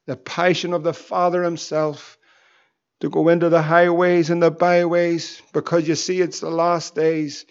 the 0.09 0.17
passion 0.17 0.73
of 0.73 0.83
the 0.83 0.95
Father 0.95 1.45
Himself 1.45 2.17
to 3.01 3.11
go 3.11 3.29
into 3.29 3.51
the 3.51 3.61
highways 3.61 4.31
and 4.31 4.43
the 4.43 4.51
byways 4.51 5.43
because 5.53 5.87
you 5.87 5.95
see, 5.95 6.23
it's 6.23 6.41
the 6.41 6.49
last 6.51 6.95
days. 6.95 7.45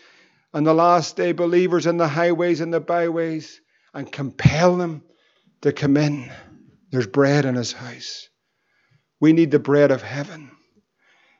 And 0.54 0.66
the 0.66 0.74
last 0.74 1.16
day 1.16 1.34
believers 1.34 1.86
in 1.86 1.98
the 1.98 2.08
highways 2.08 2.60
and 2.60 2.74
the 2.74 2.80
byways 2.80 3.62
and 3.94 4.12
compel 4.12 4.76
them 4.76 5.04
to 5.62 5.72
come 5.72 5.98
in. 5.98 6.32
There's 6.90 7.06
bread 7.06 7.46
in 7.46 7.54
His 7.54 7.74
house. 7.74 8.28
We 9.20 9.34
need 9.34 9.52
the 9.52 9.60
bread 9.60 9.92
of 9.92 10.02
heaven. 10.02 10.50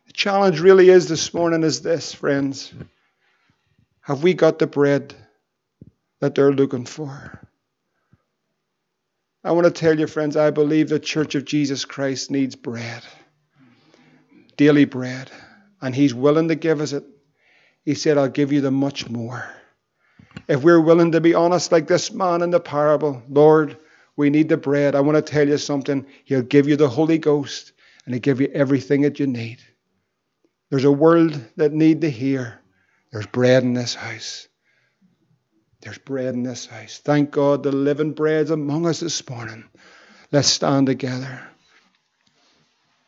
The 0.06 0.14
challenge 0.14 0.60
really 0.60 0.90
is 0.90 1.10
this 1.10 1.34
morning 1.34 1.64
is 1.64 1.82
this, 1.82 2.14
friends. 2.14 2.72
Have 4.02 4.22
we 4.22 4.36
got 4.36 4.60
the 4.60 4.68
bread 4.68 5.16
that 6.20 6.36
they're 6.36 6.54
looking 6.54 6.86
for? 6.86 7.47
I 9.44 9.52
want 9.52 9.66
to 9.66 9.72
tell 9.72 9.98
you, 9.98 10.08
friends, 10.08 10.36
I 10.36 10.52
believe 10.52 10.90
the 10.90 11.00
Church 11.00 11.36
of 11.36 11.46
Jesus 11.46 11.86
Christ 11.86 12.32
needs 12.32 12.56
bread, 12.56 13.04
daily 14.58 14.86
bread, 14.86 15.32
and 15.82 15.94
He's 15.94 16.14
willing 16.14 16.48
to 16.48 16.56
give 16.56 16.82
us 16.82 16.94
it. 16.94 17.04
He 17.86 17.94
said, 17.94 18.18
I'll 18.18 18.28
give 18.28 18.52
you 18.52 18.62
the 18.62 18.72
much 18.72 19.10
more. 19.10 19.48
If 20.48 20.64
we're 20.64 20.82
willing 20.82 21.12
to 21.14 21.22
be 21.22 21.34
honest, 21.34 21.72
like 21.72 21.88
this 21.88 22.12
man 22.12 22.42
in 22.42 22.50
the 22.50 22.60
parable, 22.60 23.22
Lord, 23.30 23.78
we 24.16 24.30
need 24.30 24.50
the 24.50 24.58
bread. 24.58 24.96
I 24.96 25.02
want 25.02 25.16
to 25.16 25.22
tell 25.22 25.48
you 25.48 25.58
something. 25.58 26.06
He'll 26.26 26.42
give 26.42 26.68
you 26.68 26.76
the 26.76 26.90
Holy 26.90 27.18
Ghost 27.18 27.72
and 28.06 28.14
He'll 28.14 28.22
give 28.22 28.42
you 28.42 28.50
everything 28.54 29.02
that 29.04 29.20
you 29.20 29.28
need. 29.28 29.60
There's 30.70 30.84
a 30.84 30.92
world 30.92 31.40
that 31.56 31.72
need 31.72 32.02
to 32.02 32.10
hear. 32.10 32.60
There's 33.12 33.28
bread 33.28 33.64
in 33.64 33.74
this 33.74 33.96
house. 33.96 34.48
There's 35.82 35.98
bread 35.98 36.34
in 36.34 36.44
this 36.44 36.66
house. 36.66 36.98
Thank 36.98 37.32
God 37.32 37.64
the 37.64 37.72
living 37.72 38.14
bread's 38.14 38.52
among 38.52 38.88
us 38.88 39.00
this 39.00 39.28
morning. 39.30 39.66
Let's 40.32 40.48
stand 40.48 40.88
together. 40.88 41.48